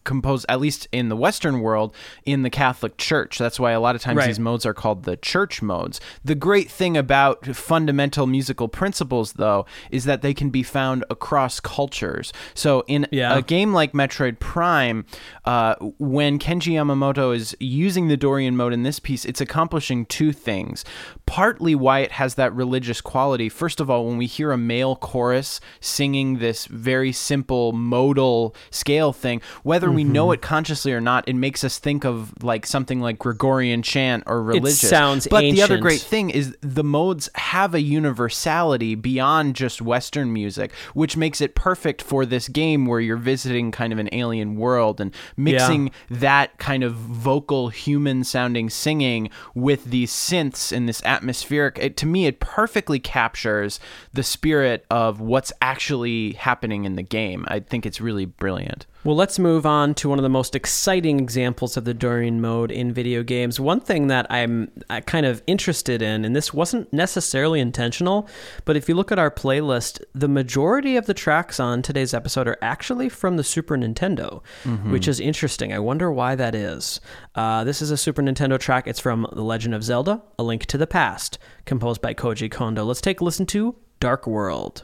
composed, 0.03 0.45
at 0.49 0.59
least 0.59 0.87
in 0.91 1.09
the 1.09 1.15
Western 1.15 1.61
world, 1.61 1.93
in 2.25 2.43
the 2.43 2.49
Catholic 2.49 2.97
Church. 2.97 3.37
That's 3.37 3.59
why 3.59 3.71
a 3.71 3.79
lot 3.79 3.95
of 3.95 4.01
times 4.01 4.17
Right. 4.17 4.27
these 4.27 4.39
modes 4.39 4.65
are 4.65 4.73
called 4.73 5.03
the 5.03 5.17
church 5.17 5.61
modes. 5.61 5.99
The 6.23 6.35
great 6.35 6.69
thing 6.69 6.95
about 6.97 7.45
fundamental 7.55 8.27
musical 8.27 8.67
principles, 8.67 9.33
though, 9.33 9.65
is 9.89 10.05
that 10.05 10.21
they 10.21 10.33
can 10.33 10.49
be 10.49 10.63
found 10.63 11.03
across 11.09 11.59
cultures. 11.59 12.33
So 12.53 12.83
in 12.87 13.07
Yeah. 13.11 13.37
a 13.37 13.41
game 13.41 13.73
like 13.73 13.93
Metroid 13.93 14.39
Prime, 14.39 15.05
uh, 15.45 15.75
when 15.97 16.39
Kenji 16.39 16.73
Yamamoto 16.73 17.35
is 17.35 17.55
using 17.59 17.80
the 17.89 18.17
Dorian 18.17 18.55
mode 18.55 18.73
in 18.73 18.83
this 18.83 18.99
piece, 18.99 19.25
it's 19.25 19.41
accomplishing 19.41 20.05
two 20.05 20.31
things. 20.31 20.85
Partly 21.25 21.73
why 21.73 21.99
it 21.99 22.11
has 22.13 22.35
that 22.35 22.53
religious 22.53 23.01
quality. 23.01 23.49
First 23.49 23.79
of 23.79 23.89
all, 23.89 24.05
when 24.05 24.17
we 24.17 24.25
hear 24.25 24.51
a 24.51 24.57
male 24.57 24.95
chorus 24.95 25.59
singing 25.79 26.37
this 26.37 26.65
very 26.65 27.11
simple 27.11 27.71
modal 27.71 28.55
scale 28.69 29.13
thing, 29.13 29.41
whether 29.63 29.91
we 29.91 30.03
know 30.03 30.27
mm-hmm. 30.27 30.35
it 30.35 30.41
consciously 30.41 30.93
or 30.93 31.01
not, 31.01 31.27
it 31.27 31.35
makes 31.35 31.63
us 31.63 31.79
think 31.79 32.05
of 32.05 32.43
like 32.43 32.65
something 32.65 32.99
like 32.99 33.17
Gregorian 33.17 33.81
chant 33.81 34.23
or 34.27 34.43
religious. 34.43 34.83
It 34.83 34.87
sounds 34.87 35.27
but 35.27 35.41
the 35.41 35.61
other 35.61 35.77
great 35.77 36.01
thing 36.01 36.29
is 36.29 36.55
the 36.61 36.83
modes 36.83 37.29
have 37.35 37.73
a 37.73 37.81
universality 37.81 38.95
beyond 38.95 39.55
just 39.55 39.81
Western 39.81 40.31
music, 40.31 40.73
which 40.93 41.17
makes 41.17 41.41
it 41.41 41.55
perfect 41.55 42.01
for 42.01 42.25
this 42.25 42.47
game 42.47 42.85
where 42.85 42.99
you're 42.99 43.17
visiting 43.17 43.71
kind 43.71 43.93
of 43.93 43.99
an 43.99 44.09
alien 44.11 44.55
world 44.55 44.99
and 45.01 45.13
mixing 45.37 45.91
that 46.09 46.57
kind 46.57 46.83
of 46.83 46.93
vocal, 46.93 47.69
human 47.71 48.23
sounding 48.23 48.69
singing 48.69 49.29
with 49.55 49.85
these 49.85 50.11
synths 50.11 50.71
and 50.71 50.87
this 50.87 51.01
atmospheric. 51.03 51.77
It, 51.79 51.97
to 51.97 52.05
me, 52.05 52.25
it 52.25 52.39
perfectly 52.39 52.99
captures 52.99 53.79
the 54.13 54.23
spirit 54.23 54.85
of 54.89 55.19
what's 55.19 55.51
actually 55.61 56.33
happening 56.33 56.85
in 56.85 56.95
the 56.95 57.03
game. 57.03 57.45
I 57.47 57.59
think 57.59 57.85
it's 57.85 58.01
really 58.01 58.25
brilliant. 58.25 58.85
Well, 59.03 59.15
let's 59.15 59.39
move 59.39 59.65
on 59.65 59.95
to 59.95 60.09
one 60.09 60.19
of 60.19 60.23
the 60.23 60.29
most 60.29 60.55
exciting 60.55 61.19
examples 61.19 61.75
of 61.75 61.85
the 61.85 61.93
Dorian 61.93 62.39
mode 62.39 62.71
in 62.71 62.93
video 62.93 63.23
games. 63.23 63.59
One 63.59 63.79
thing 63.79 64.07
that 64.07 64.27
I'm 64.29 64.71
uh, 64.91 65.01
kind 65.01 65.25
of 65.25 65.41
interested 65.47 66.03
in, 66.03 66.23
and 66.23 66.35
this 66.35 66.53
wasn't 66.53 66.93
necessarily 66.93 67.59
intentional, 67.59 68.29
but 68.63 68.77
if 68.77 68.87
you 68.87 68.93
look 68.93 69.11
at 69.11 69.17
our 69.17 69.31
playlist, 69.31 70.01
the 70.13 70.27
majority 70.27 70.97
of 70.97 71.07
the 71.07 71.15
tracks 71.15 71.59
on 71.59 71.81
today's 71.81 72.13
episode 72.13 72.47
are 72.47 72.59
actually 72.61 73.09
from 73.09 73.37
the 73.37 73.43
Super 73.43 73.75
Nintendo, 73.75 74.43
which 74.91 75.07
is 75.07 75.19
interesting. 75.19 75.73
I 75.73 75.79
wonder 75.79 76.11
why 76.11 76.35
that 76.35 76.53
is. 76.53 77.01
Uh, 77.33 77.63
this 77.63 77.81
is 77.81 77.89
a 77.89 77.97
Super 77.97 78.21
Nintendo 78.21 78.59
track. 78.59 78.85
It's 78.85 78.99
from 78.99 79.25
The 79.33 79.41
Legend 79.41 79.73
of 79.73 79.83
Zelda: 79.83 80.21
A 80.37 80.43
Link 80.43 80.67
to 80.67 80.77
the 80.77 80.85
Past, 80.85 81.39
composed 81.65 82.03
by 82.03 82.13
Koji 82.13 82.51
Kondo. 82.51 82.83
Let's 82.83 83.01
take 83.01 83.19
a 83.19 83.23
listen 83.23 83.47
to 83.47 83.75
Dark 83.99 84.27
World. 84.27 84.83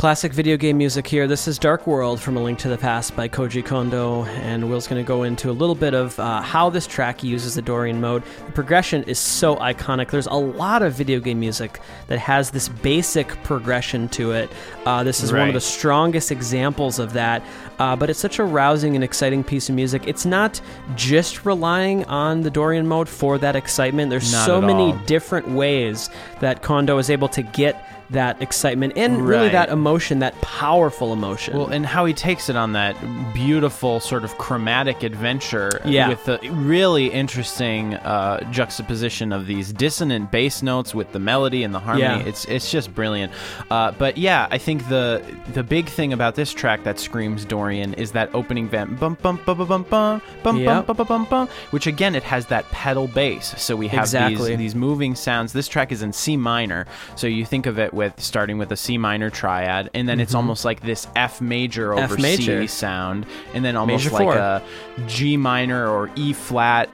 Classic 0.00 0.32
video 0.32 0.56
game 0.56 0.78
music 0.78 1.06
here. 1.06 1.26
This 1.26 1.46
is 1.46 1.58
Dark 1.58 1.86
World 1.86 2.22
from 2.22 2.38
A 2.38 2.42
Link 2.42 2.58
to 2.60 2.70
the 2.70 2.78
Past 2.78 3.14
by 3.14 3.28
Koji 3.28 3.62
Kondo, 3.62 4.24
and 4.24 4.70
Will's 4.70 4.86
going 4.86 5.04
to 5.04 5.06
go 5.06 5.24
into 5.24 5.50
a 5.50 5.52
little 5.52 5.74
bit 5.74 5.92
of 5.92 6.18
uh, 6.18 6.40
how 6.40 6.70
this 6.70 6.86
track 6.86 7.22
uses 7.22 7.56
the 7.56 7.60
Dorian 7.60 8.00
mode. 8.00 8.22
The 8.46 8.52
progression 8.52 9.02
is 9.02 9.18
so 9.18 9.56
iconic. 9.56 10.10
There's 10.10 10.26
a 10.26 10.32
lot 10.32 10.80
of 10.80 10.94
video 10.94 11.20
game 11.20 11.38
music 11.38 11.80
that 12.06 12.18
has 12.18 12.50
this 12.50 12.66
basic 12.66 13.28
progression 13.42 14.08
to 14.08 14.32
it. 14.32 14.50
Uh, 14.86 15.04
this 15.04 15.22
is 15.22 15.34
one 15.34 15.48
of 15.48 15.52
the 15.52 15.60
strongest 15.60 16.32
examples 16.32 16.98
of 16.98 17.12
that, 17.12 17.44
uh, 17.78 17.94
but 17.94 18.08
it's 18.08 18.18
such 18.18 18.38
a 18.38 18.44
rousing 18.44 18.94
and 18.94 19.04
exciting 19.04 19.44
piece 19.44 19.68
of 19.68 19.74
music. 19.74 20.04
It's 20.06 20.24
not 20.24 20.62
just 20.96 21.44
relying 21.44 22.06
on 22.06 22.40
the 22.40 22.50
Dorian 22.50 22.88
mode 22.88 23.06
for 23.06 23.36
that 23.36 23.54
excitement. 23.54 24.08
There's 24.08 24.32
Not 24.32 24.46
so 24.46 24.62
many 24.62 24.98
different 25.04 25.50
ways 25.50 26.08
that 26.40 26.62
Kondo 26.62 26.96
is 26.96 27.10
able 27.10 27.28
to 27.28 27.42
get 27.42 27.84
that 28.12 28.40
excitement 28.42 28.94
and 28.96 29.26
really 29.26 29.44
Right. 29.44 29.52
that 29.52 29.68
emotion, 29.68 30.18
that 30.18 30.40
powerful 30.40 31.12
emotion. 31.12 31.56
Well, 31.56 31.68
and 31.68 31.86
how 31.86 32.04
he 32.04 32.12
takes 32.12 32.48
it 32.48 32.56
on 32.56 32.72
that 32.72 32.96
beautiful 33.32 34.00
sort 34.00 34.24
of 34.24 34.36
chromatic 34.38 35.02
adventure 35.02 35.80
Yeah. 35.84 36.08
with 36.08 36.24
the 36.24 36.38
really 36.50 37.06
interesting 37.08 37.94
uh, 37.94 38.40
juxtaposition 38.50 39.32
of 39.32 39.46
these 39.46 39.72
dissonant 39.72 40.30
bass 40.30 40.62
notes 40.62 40.94
with 40.94 41.12
the 41.12 41.18
melody 41.18 41.62
and 41.64 41.74
the 41.74 41.78
harmony. 41.78 42.02
Yeah. 42.04 42.18
It's 42.28 42.44
it's 42.46 42.70
just 42.70 42.94
brilliant. 42.94 43.32
Uh, 43.70 43.92
but 43.92 44.18
yeah, 44.18 44.48
I 44.50 44.58
think 44.58 44.88
the 44.88 45.22
the 45.52 45.62
big 45.62 45.86
thing 45.88 46.12
about 46.12 46.34
this 46.34 46.52
track 46.52 46.82
that 46.84 46.98
screams 46.98 47.44
Dorian 47.44 47.94
is 47.94 48.12
that 48.12 48.30
opening 48.34 48.68
vamp 48.68 48.98
bum 48.98 49.16
bum 49.22 49.38
bum 49.46 49.56
bum 49.58 49.66
bum 49.68 49.82
bum 49.88 50.22
bum 50.42 50.56
Yep. 50.58 50.86
bum 50.86 50.96
bum 50.96 51.06
bum 51.06 51.24
bum, 51.30 51.48
which 51.70 51.86
again 51.86 52.14
it 52.14 52.22
has 52.24 52.46
that 52.46 52.68
pedal 52.70 53.06
bass. 53.06 53.54
So 53.56 53.76
we 53.76 53.88
have 53.88 54.00
Exactly. 54.00 54.50
these 54.56 54.58
these 54.58 54.74
moving 54.74 55.14
sounds. 55.14 55.52
This 55.52 55.68
track 55.68 55.92
is 55.92 56.02
in 56.02 56.12
C 56.12 56.36
minor, 56.36 56.86
so 57.16 57.26
you 57.26 57.44
think 57.44 57.66
of 57.66 57.78
it 57.78 57.94
with 58.00 58.18
starting 58.20 58.56
with 58.58 58.72
a 58.72 58.76
C 58.76 58.96
minor 58.98 59.28
triad, 59.30 59.90
and 59.94 60.08
then 60.08 60.18
it's 60.20 60.34
almost 60.34 60.64
like 60.64 60.80
this 60.80 61.06
F 61.14 61.40
major 61.42 61.92
over 61.92 62.02
Mm-hmm. 62.02 62.12
F 62.14 62.18
major. 62.18 62.62
C 62.62 62.66
sound, 62.66 63.26
and 63.54 63.62
then 63.64 63.76
almost 63.76 64.04
Major 64.06 64.14
like 64.16 64.24
four. 64.24 64.36
a 64.36 64.62
G 65.06 65.36
minor 65.36 65.86
or 65.88 66.10
E 66.16 66.32
flat 66.32 66.88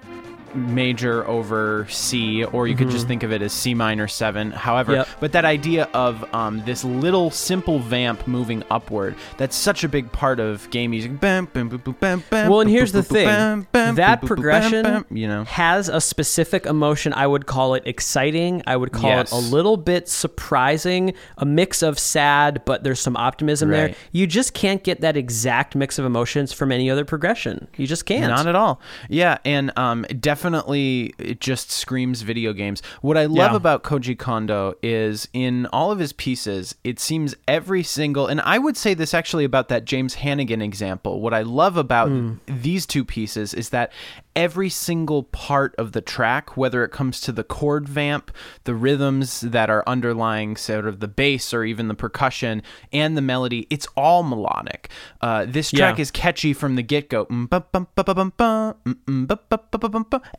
major 0.57 1.27
over 1.29 1.87
C, 1.89 2.45
or 2.45 2.67
you 2.69 2.75
could 2.77 2.91
just 2.91 3.07
think 3.07 3.23
of 3.23 3.33
it 3.33 3.43
as 3.43 3.53
C 3.53 3.75
minor 3.75 4.09
seven. 4.09 4.51
However, 4.51 4.93
Yep. 4.95 5.09
but 5.21 5.33
that 5.33 5.45
idea 5.45 5.89
of 5.95 6.25
um, 6.35 6.63
this 6.65 6.85
little 6.85 7.31
simple 7.31 7.79
vamp 7.79 8.27
moving 8.27 8.63
upward, 8.71 9.15
that's 9.37 9.57
such 9.57 9.85
a 9.85 9.89
big 9.89 10.11
part 10.13 10.41
of 10.41 10.69
game 10.71 10.91
music. 10.93 11.21
Bam, 11.21 11.47
bam, 11.47 11.69
boom, 11.69 11.81
boom, 11.85 11.97
bam, 12.01 12.25
bam, 12.31 12.51
Well, 12.51 12.61
and 12.61 12.71
here's 12.71 12.93
the 12.93 13.03
thing. 13.03 13.27
bam, 13.27 13.67
bam, 13.73 13.95
that 13.97 14.23
progression 14.23 14.83
bam, 14.83 15.03
bam, 15.09 15.17
you 15.17 15.29
know. 15.29 15.45
has 15.45 15.89
a 15.89 16.01
specific 16.01 16.67
emotion. 16.67 17.13
I 17.13 17.27
would 17.27 17.47
call 17.47 17.75
it 17.75 17.83
exciting. 17.87 18.63
I 18.67 18.77
would 18.77 18.93
call 18.93 19.11
Yes. 19.11 19.33
it 19.33 19.35
a 19.37 19.39
little 19.39 19.77
bit 19.77 20.09
surprising, 20.09 21.13
a 21.39 21.45
mix 21.45 21.83
of 21.83 21.99
sad, 21.99 22.63
but 22.65 22.85
there's 22.85 23.01
some 23.01 23.17
optimism 23.17 23.71
there. 23.71 23.87
Right. 23.87 23.97
You 24.13 24.27
just 24.27 24.55
can't 24.55 24.83
get 24.83 25.01
that 25.01 25.17
exact 25.17 25.75
mix 25.75 25.99
of 25.99 26.05
emotions 26.05 26.53
from 26.53 26.71
any 26.73 26.91
other 26.91 27.05
progression. 27.05 27.69
You 27.77 27.87
just 27.87 28.07
can't. 28.07 28.27
Not 28.31 28.47
at 28.47 28.55
all. 28.55 28.81
Yeah, 29.09 29.39
and 29.45 29.77
um, 29.79 30.05
definitely 30.47 31.13
it 31.19 31.41
just 31.41 31.71
screams 31.71 32.23
video 32.23 32.53
games. 32.53 32.83
What 33.01 33.17
I 33.17 33.27
love 33.27 33.53
Yeah. 33.53 33.57
about 33.57 33.83
Koji 33.83 34.17
Kondo 34.17 34.75
is 34.83 35.29
in 35.33 35.67
all 35.67 35.91
of 35.91 35.99
his 35.99 36.13
pieces, 36.13 36.75
it 36.85 37.01
seems 37.01 37.35
every 37.49 37.83
single, 37.83 38.27
and 38.27 38.41
I 38.43 38.59
would 38.59 38.77
say 38.77 38.95
this 38.95 39.13
actually 39.13 39.45
about 39.45 39.69
that 39.69 39.85
James 39.85 40.15
Hannigan 40.15 40.63
example. 40.63 41.21
What 41.21 41.35
I 41.35 41.43
love 41.43 41.77
about 41.77 42.09
hmm. 42.09 42.35
these 42.47 42.87
two 42.87 43.05
pieces 43.05 43.55
is 43.55 43.71
that 43.71 43.93
every 44.37 44.69
single 44.69 45.23
part 45.25 45.75
of 45.77 45.93
the 45.93 46.01
track, 46.03 46.57
whether 46.57 46.85
it 46.85 46.91
comes 46.91 47.21
to 47.23 47.33
the 47.33 47.43
chord 47.43 47.89
vamp, 47.89 48.31
the 48.65 48.75
rhythms 48.75 49.41
that 49.41 49.71
are 49.71 49.83
underlying 49.87 50.57
sort 50.57 50.87
of 50.87 51.01
the 51.01 51.09
bass 51.09 51.55
or 51.55 51.65
even 51.65 51.89
the 51.89 51.95
percussion, 51.95 52.63
and 52.93 53.17
the 53.17 53.23
melody, 53.23 53.67
it's 53.71 53.89
all 53.97 54.23
melodic. 54.23 54.91
Uh, 55.23 55.47
this 55.49 55.71
track 55.71 55.97
Yeah. 55.97 56.03
is 56.03 56.11
catchy 56.11 56.53
from 56.53 56.77
the 56.77 56.83
get 56.83 57.09
go. 57.09 57.27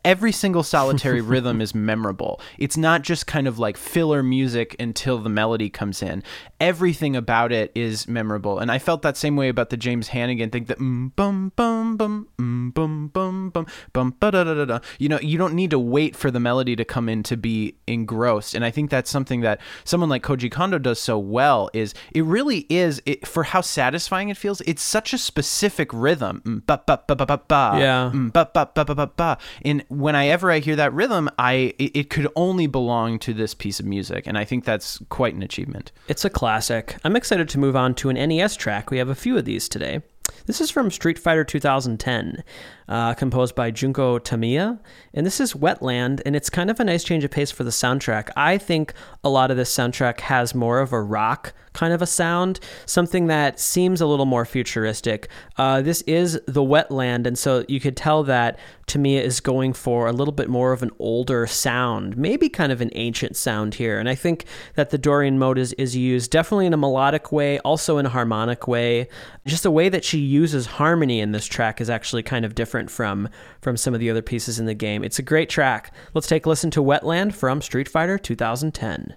Every 0.05 0.31
single 0.31 0.63
solitary 0.63 1.21
rhythm 1.33 1.61
is 1.61 1.73
memorable. 1.75 2.39
It's 2.57 2.77
not 2.77 3.01
just 3.01 3.27
kind 3.27 3.47
of 3.47 3.57
like 3.59 3.77
filler 3.77 4.21
music 4.21 4.75
until 4.79 5.17
the 5.17 5.29
melody 5.29 5.69
comes 5.69 6.03
in. 6.03 6.23
Everything 6.59 7.15
about 7.15 7.51
it 7.51 7.71
is 7.73 8.07
memorable. 8.07 8.59
And 8.59 8.71
I 8.71 8.77
felt 8.79 9.01
that 9.01 9.17
same 9.17 9.35
way 9.35 9.49
about 9.49 9.69
the 9.71 9.77
James 9.77 10.09
Hannigan 10.09 10.49
thing 10.51 10.65
that 10.65 10.77
mm, 10.79 11.15
bum 11.15 11.51
bum 11.55 11.97
bum 11.97 12.27
mm, 12.39 12.73
bum 12.73 13.07
bum 13.07 13.49
bum 13.49 13.65
bum 13.93 14.15
da 14.19 14.31
da 14.31 14.43
da 14.43 14.65
da. 14.65 14.79
You 14.99 15.09
know, 15.09 15.19
you 15.19 15.37
don't 15.37 15.53
need 15.53 15.71
to 15.71 15.79
wait 15.79 16.15
for 16.15 16.31
the 16.31 16.39
melody 16.39 16.75
to 16.75 16.85
come 16.85 17.09
in 17.09 17.23
to 17.23 17.37
be 17.37 17.75
engrossed. 17.87 18.53
And 18.55 18.63
I 18.63 18.71
think 18.71 18.89
that's 18.89 19.09
something 19.09 19.41
that 19.41 19.59
someone 19.83 20.09
like 20.09 20.23
Koji 20.23 20.51
Kondo 20.51 20.77
does 20.77 20.99
so 20.99 21.17
well 21.17 21.69
is 21.73 21.93
it 22.13 22.23
really 22.23 22.65
is 22.69 23.01
it, 23.05 23.27
for 23.27 23.43
how 23.43 23.61
satisfying 23.61 24.29
it 24.29 24.37
feels. 24.37 24.61
It's 24.61 24.81
such 24.81 25.13
a 25.13 25.17
specific 25.17 25.89
rhythm. 25.93 26.41
Mm, 26.45 26.65
ba 26.65 26.81
ba 26.85 27.01
ba 27.07 27.15
ba 27.15 27.25
ba 27.25 27.41
ba. 27.47 27.77
Yeah. 27.79 28.11
Mm, 28.13 28.33
ba 28.33 28.49
ba 28.53 28.69
ba 28.73 28.85
ba 28.85 28.95
ba 28.95 29.07
ba. 29.07 29.37
And 29.63 29.83
whenever 29.89 30.51
I 30.51 30.59
hear 30.59 30.75
that 30.75 30.93
rhythm, 30.93 31.29
I 31.37 31.73
it, 31.79 31.91
it 31.95 32.09
could 32.09 32.27
only 32.35 32.67
belong 32.67 33.19
to 33.19 33.33
this 33.33 33.53
piece 33.53 33.79
of 33.79 33.85
music, 33.85 34.27
and 34.27 34.37
I 34.37 34.45
think 34.45 34.65
that's 34.65 34.99
quite 35.09 35.33
an 35.33 35.43
achievement. 35.43 35.91
It's 36.07 36.25
a 36.25 36.29
classic. 36.29 36.97
I'm 37.03 37.15
excited 37.15 37.49
to 37.49 37.59
move 37.59 37.75
on 37.75 37.95
to 37.95 38.09
an 38.09 38.15
NES 38.15 38.55
track. 38.55 38.91
We 38.91 38.97
have 38.97 39.09
a 39.09 39.15
few 39.15 39.37
of 39.37 39.45
these 39.45 39.69
today. 39.69 40.01
This 40.45 40.61
is 40.61 40.71
from 40.71 40.91
Street 40.91 41.19
Fighter 41.19 41.43
2010, 41.43 42.43
uh, 42.87 43.13
composed 43.15 43.53
by 43.53 43.69
Junko 43.69 44.17
Tamiya. 44.19 44.79
And 45.13 45.25
this 45.25 45.39
is 45.39 45.53
Wetland, 45.53 46.21
and 46.25 46.35
it's 46.35 46.49
kind 46.49 46.69
of 46.69 46.79
a 46.79 46.83
nice 46.83 47.03
change 47.03 47.23
of 47.23 47.31
pace 47.31 47.51
for 47.51 47.63
the 47.63 47.69
soundtrack. 47.69 48.29
I 48.35 48.57
think 48.57 48.93
a 49.23 49.29
lot 49.29 49.51
of 49.51 49.57
this 49.57 49.75
soundtrack 49.75 50.21
has 50.21 50.55
more 50.55 50.79
of 50.79 50.93
a 50.93 51.01
rock 51.01 51.53
kind 51.77 51.93
of 51.93 52.01
a 52.01 52.07
sound, 52.07 52.59
something 52.87 53.27
that 53.27 53.59
seems 53.59 54.01
a 54.01 54.07
little 54.07 54.25
more 54.25 54.45
futuristic. 54.45 55.29
Uh, 55.57 55.79
this 55.79 56.01
is 56.01 56.41
the 56.47 56.63
Wetland, 56.63 57.27
and 57.27 57.37
so 57.37 57.63
you 57.67 57.79
could 57.79 57.95
tell 57.95 58.23
that 58.23 58.57
Tamiya 58.87 59.21
is 59.21 59.39
going 59.39 59.73
for 59.73 60.07
a 60.07 60.11
little 60.11 60.31
bit 60.31 60.49
more 60.49 60.71
of 60.71 60.81
an 60.81 60.89
older 60.97 61.45
sound, 61.45 62.17
maybe 62.17 62.49
kind 62.49 62.71
of 62.71 62.81
an 62.81 62.89
ancient 62.95 63.35
sound 63.35 63.75
here. 63.75 63.99
And 63.99 64.09
I 64.09 64.15
think 64.15 64.45
that 64.73 64.89
the 64.89 64.97
Dorian 64.97 65.37
mode 65.37 65.59
is, 65.59 65.73
is 65.73 65.95
used 65.95 66.31
definitely 66.31 66.65
in 66.65 66.73
a 66.73 66.77
melodic 66.77 67.31
way, 67.31 67.59
also 67.59 67.99
in 67.99 68.07
a 68.07 68.09
harmonic 68.09 68.67
way. 68.67 69.07
Just 69.45 69.61
the 69.61 69.69
way 69.69 69.87
that 69.87 70.03
she 70.03 70.17
uses 70.17 70.65
harmony 70.65 71.19
in 71.19 71.31
this 71.31 71.45
track 71.45 71.79
is 71.79 71.91
actually 71.91 72.23
kind 72.23 72.43
of 72.43 72.55
different 72.55 72.89
from, 72.89 73.29
from 73.61 73.77
some 73.77 73.93
of 73.93 73.99
the 73.99 74.09
other 74.09 74.23
pieces 74.23 74.57
in 74.57 74.65
the 74.65 74.73
game. 74.73 75.03
It's 75.03 75.19
a 75.19 75.23
great 75.23 75.49
track. 75.49 75.93
Let's 76.15 76.27
take 76.27 76.47
a 76.47 76.49
listen 76.49 76.71
to 76.71 76.81
Wetland 76.81 77.35
from 77.35 77.61
Street 77.61 77.87
Fighter 77.87 78.17
2010. 78.17 79.15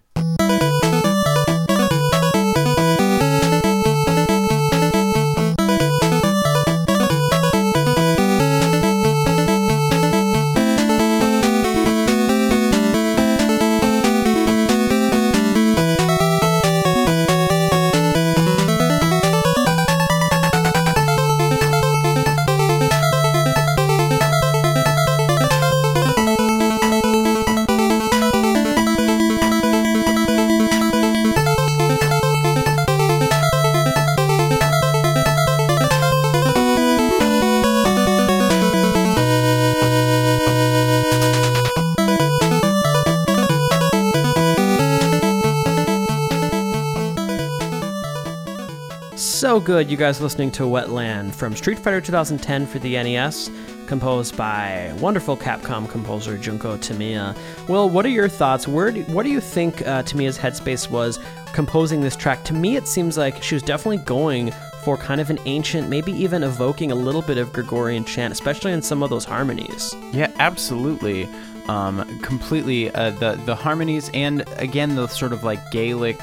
Good, 49.61 49.91
you 49.91 49.97
guys 49.97 50.21
listening 50.21 50.51
to 50.53 50.63
Wetland 50.63 51.35
from 51.35 51.55
Street 51.55 51.79
Fighter 51.79 52.01
2010 52.01 52.67
for 52.67 52.79
the 52.79 52.95
NES, 52.95 53.51
composed 53.87 54.37
by 54.37 54.95
wonderful 54.99 55.37
Capcom 55.37 55.89
composer 55.89 56.39
Junko 56.39 56.77
Tamiya. 56.79 57.35
Will, 57.69 57.89
what 57.91 58.07
are 58.07 58.11
your 58.11 58.29
thoughts? 58.29 58.67
Where 58.67 58.91
do, 58.91 59.03
what 59.05 59.25
do 59.25 59.31
you 59.31 59.41
think 59.41 59.87
uh, 59.87 60.03
Tamiya's 60.03 60.39
headspace 60.39 60.91
was 60.91 61.19
composing 61.53 62.01
this 62.01 62.17
track? 62.17 62.43
To 62.45 62.55
me, 62.55 62.77
it 62.77 62.89
seems 62.89 63.19
like 63.19 63.43
she 63.43 63.55
was 63.55 63.63
definitely 63.63 63.99
going 63.99 64.53
for 64.83 64.97
kind 64.97 65.21
of 65.21 65.29
an 65.31 65.39
ancient, 65.45 65.89
maybe 65.89 66.13
even 66.13 66.43
evoking 66.43 66.91
a 66.91 66.95
little 66.95 67.23
bit 67.23 67.37
of 67.37 67.53
Gregorian 67.53 68.05
chant, 68.05 68.33
especially 68.33 68.73
in 68.73 68.81
some 68.81 69.03
of 69.03 69.11
those 69.11 69.25
harmonies. 69.25 69.95
Yeah, 70.13 70.33
absolutely. 70.39 71.29
Um, 71.69 72.19
completely. 72.21 72.91
Uh, 72.91 73.11
the 73.11 73.41
the 73.45 73.55
harmonies 73.55 74.11
and 74.15 74.45
again 74.57 74.97
the 74.97 75.07
sort 75.07 75.33
of 75.33 75.45
like 75.45 75.71
Gaelic, 75.71 76.19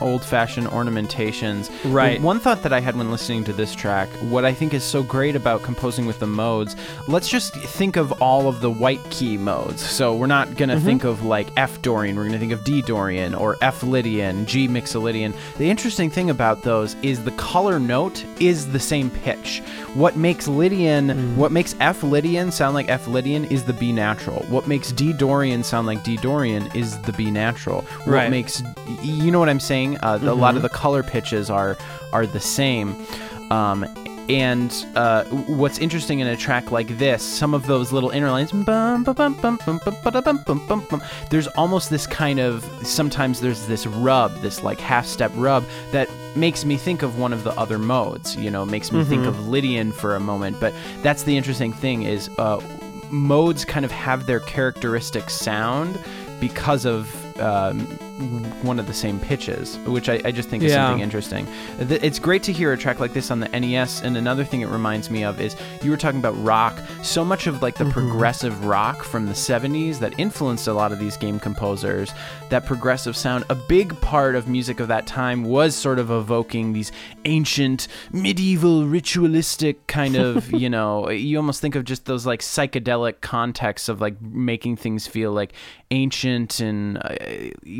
old-fashioned 0.00 0.68
ornamentations. 0.68 1.70
Right. 1.84 2.20
One 2.20 2.40
thought 2.40 2.62
that 2.62 2.72
I 2.72 2.80
had 2.80 2.96
when 2.96 3.10
listening 3.10 3.44
to 3.44 3.52
this 3.52 3.74
track, 3.74 4.08
what 4.22 4.44
I 4.44 4.52
think 4.52 4.74
is 4.74 4.84
so 4.84 5.02
great 5.02 5.36
about 5.36 5.62
composing 5.62 6.06
with 6.06 6.18
the 6.18 6.26
modes. 6.26 6.76
Let's 7.08 7.28
just 7.28 7.54
think 7.54 7.96
of 7.96 8.12
all 8.22 8.48
of 8.48 8.60
the 8.60 8.70
white 8.70 9.02
key 9.10 9.36
modes. 9.36 9.80
So 9.82 10.14
we're 10.14 10.26
not 10.26 10.56
gonna 10.56 10.76
mm-hmm. 10.76 10.84
think 10.84 11.04
of 11.04 11.24
like 11.24 11.48
F 11.56 11.80
Dorian. 11.82 12.16
We're 12.16 12.24
gonna 12.24 12.38
think 12.38 12.52
of 12.52 12.64
D 12.64 12.82
Dorian 12.82 13.34
or 13.34 13.56
F 13.62 13.82
Lydian, 13.82 14.46
G 14.46 14.68
Mixolydian. 14.68 15.34
The 15.58 15.70
interesting 15.70 16.10
thing 16.10 16.30
about 16.30 16.62
those 16.62 16.96
is 17.02 17.24
the 17.24 17.30
color 17.32 17.78
note 17.78 18.24
is 18.40 18.70
the 18.72 18.80
same 18.80 19.10
pitch. 19.10 19.60
What 19.94 20.16
makes 20.16 20.48
Lydian, 20.48 21.08
mm. 21.08 21.36
what 21.36 21.52
makes 21.52 21.74
F 21.80 22.02
Lydian 22.02 22.50
sound 22.52 22.74
like 22.74 22.88
F 22.88 23.06
Lydian 23.06 23.44
is 23.46 23.64
the 23.64 23.72
B 23.72 23.92
natural. 23.92 24.44
What 24.48 24.66
makes 24.66 24.92
D 24.92 25.12
Dorian 25.12 25.62
sound 25.62 25.86
like 25.86 26.02
D 26.02 26.16
Dorian 26.16 26.70
is 26.74 27.00
the 27.02 27.12
B 27.12 27.30
natural. 27.30 27.82
What 28.04 28.14
Right. 28.14 28.30
makes 28.30 28.62
you 29.02 29.30
know 29.30 29.38
what 29.38 29.48
I'm 29.48 29.60
saying? 29.60 29.89
Uh, 29.98 30.18
the- 30.18 30.32
A 30.32 30.34
lot 30.34 30.56
of 30.56 30.62
the 30.62 30.68
color 30.68 31.02
pitches 31.02 31.50
are 31.50 31.76
are 32.12 32.26
the 32.26 32.40
same. 32.40 32.96
Um, 33.50 33.84
and 34.28 34.72
uh, 34.94 35.24
what's 35.24 35.78
interesting 35.78 36.20
in 36.20 36.28
a 36.28 36.36
track 36.36 36.70
like 36.70 36.86
this, 36.98 37.20
some 37.20 37.52
of 37.52 37.66
those 37.66 37.90
little 37.92 38.10
inner 38.10 38.30
lines, 38.30 38.52
there's 41.30 41.48
almost 41.48 41.90
this 41.90 42.06
kind 42.06 42.38
of, 42.38 42.64
sometimes 42.84 43.40
there's 43.40 43.66
this 43.66 43.86
rub, 43.88 44.32
this 44.40 44.62
like 44.62 44.78
half 44.78 45.04
step 45.04 45.32
rub 45.34 45.64
that 45.90 46.08
makes 46.36 46.64
me 46.64 46.76
think 46.76 47.02
of 47.02 47.18
one 47.18 47.32
of 47.32 47.42
the 47.42 47.50
other 47.58 47.76
modes, 47.78 48.36
you 48.36 48.52
know, 48.52 48.64
makes 48.64 48.92
me 48.92 49.02
think 49.02 49.26
of 49.26 49.48
Lydian 49.48 49.90
for 49.90 50.14
a 50.14 50.20
moment. 50.20 50.60
But 50.60 50.74
that's 51.02 51.24
the 51.24 51.36
interesting 51.36 51.72
thing 51.72 52.04
is 52.04 52.28
uh, 52.38 52.60
modes 53.10 53.64
kind 53.64 53.84
of 53.84 53.90
have 53.90 54.26
their 54.26 54.38
characteristic 54.40 55.28
sound 55.28 55.98
because 56.40 56.84
of 56.86 57.10
um, 57.40 57.84
one 58.62 58.78
of 58.78 58.86
the 58.86 58.92
same 58.94 59.18
pitches, 59.18 59.78
which 59.78 60.08
I, 60.08 60.20
I 60.24 60.30
just 60.30 60.48
think 60.48 60.62
is 60.62 60.72
Yeah. 60.72 60.86
something 60.86 61.02
interesting. 61.02 61.46
It's 61.78 62.18
great 62.18 62.42
to 62.44 62.52
hear 62.52 62.72
a 62.72 62.78
track 62.78 63.00
like 63.00 63.12
this 63.12 63.30
on 63.30 63.40
the 63.40 63.48
NES. 63.48 64.02
And 64.02 64.16
another 64.16 64.44
thing 64.44 64.60
it 64.60 64.68
reminds 64.68 65.10
me 65.10 65.24
of 65.24 65.40
is 65.40 65.56
you 65.82 65.90
were 65.90 65.96
talking 65.96 66.20
about 66.20 66.40
rock. 66.42 66.78
So 67.02 67.24
much 67.24 67.46
of 67.46 67.62
like 67.62 67.76
the 67.76 67.84
mm-hmm. 67.84 67.92
progressive 67.92 68.64
rock 68.64 69.02
from 69.02 69.26
the 69.26 69.32
70s 69.32 69.98
that 70.00 70.18
influenced 70.18 70.68
a 70.68 70.72
lot 70.72 70.92
of 70.92 70.98
these 70.98 71.16
game 71.16 71.38
composers, 71.40 72.12
that 72.50 72.66
progressive 72.66 73.16
sound, 73.16 73.44
a 73.48 73.54
big 73.54 73.98
part 74.00 74.34
of 74.34 74.48
music 74.48 74.80
of 74.80 74.88
that 74.88 75.06
time 75.06 75.44
was 75.44 75.74
sort 75.74 75.98
of 75.98 76.10
evoking 76.10 76.72
these 76.72 76.92
ancient, 77.24 77.88
medieval, 78.12 78.86
ritualistic 78.86 79.86
kind 79.86 80.16
of, 80.16 80.52
you 80.60 80.68
know, 80.68 81.08
you 81.10 81.36
almost 81.36 81.60
think 81.60 81.74
of 81.74 81.84
just 81.84 82.04
those 82.04 82.26
like 82.26 82.40
psychedelic 82.40 83.20
contexts 83.20 83.88
of 83.88 84.00
like 84.00 84.20
making 84.20 84.76
things 84.76 85.06
feel 85.06 85.32
like 85.32 85.52
ancient 85.92 86.60
and 86.60 86.98
uh, 86.98 87.14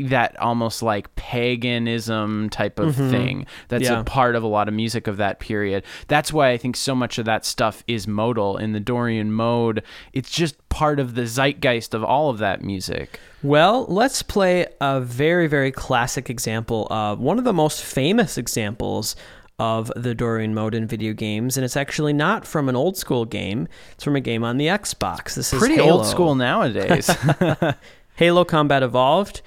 that 0.09 0.37
almost 0.39 0.83
like 0.83 1.13
paganism 1.15 2.49
type 2.49 2.79
of 2.79 2.95
thing. 2.95 3.45
That's 3.69 3.85
Yeah. 3.85 4.01
a 4.01 4.03
part 4.03 4.35
of 4.35 4.43
a 4.43 4.47
lot 4.47 4.67
of 4.67 4.73
music 4.73 5.07
of 5.07 5.17
that 5.17 5.39
period. 5.39 5.83
That's 6.07 6.33
why 6.33 6.49
I 6.49 6.57
think 6.57 6.75
so 6.75 6.93
much 6.93 7.17
of 7.17 7.25
that 7.25 7.45
stuff 7.45 7.83
is 7.87 8.07
modal 8.07 8.57
in 8.57 8.73
the 8.73 8.79
Dorian 8.79 9.31
mode. 9.31 9.83
It's 10.13 10.29
just 10.29 10.55
part 10.69 10.99
of 10.99 11.15
the 11.15 11.25
zeitgeist 11.25 11.93
of 11.93 12.03
all 12.03 12.29
of 12.29 12.37
that 12.39 12.61
music. 12.61 13.19
Well, 13.43 13.85
let's 13.87 14.21
play 14.23 14.67
a 14.81 14.99
very, 15.01 15.47
very 15.47 15.71
classic 15.71 16.29
example 16.29 16.87
of 16.91 17.19
one 17.19 17.37
of 17.37 17.43
the 17.43 17.53
most 17.53 17.81
famous 17.83 18.37
examples 18.37 19.15
of 19.59 19.91
the 19.95 20.15
Dorian 20.15 20.55
mode 20.55 20.73
in 20.73 20.87
video 20.87 21.13
games, 21.13 21.55
and 21.55 21.63
it's 21.63 21.77
actually 21.77 22.13
not 22.13 22.47
from 22.47 22.67
an 22.67 22.75
old 22.75 22.97
school 22.97 23.25
game. 23.25 23.67
It's 23.93 24.03
from 24.03 24.15
a 24.15 24.19
game 24.21 24.43
on 24.43 24.57
the 24.57 24.65
Xbox. 24.67 25.35
This 25.35 25.53
is 25.53 25.59
Pretty 25.59 25.75
Halo. 25.75 25.97
old 25.99 26.07
school 26.07 26.33
nowadays. 26.33 27.09
Halo 28.15 28.45
Combat 28.45 28.83
Evolved, 28.83 29.41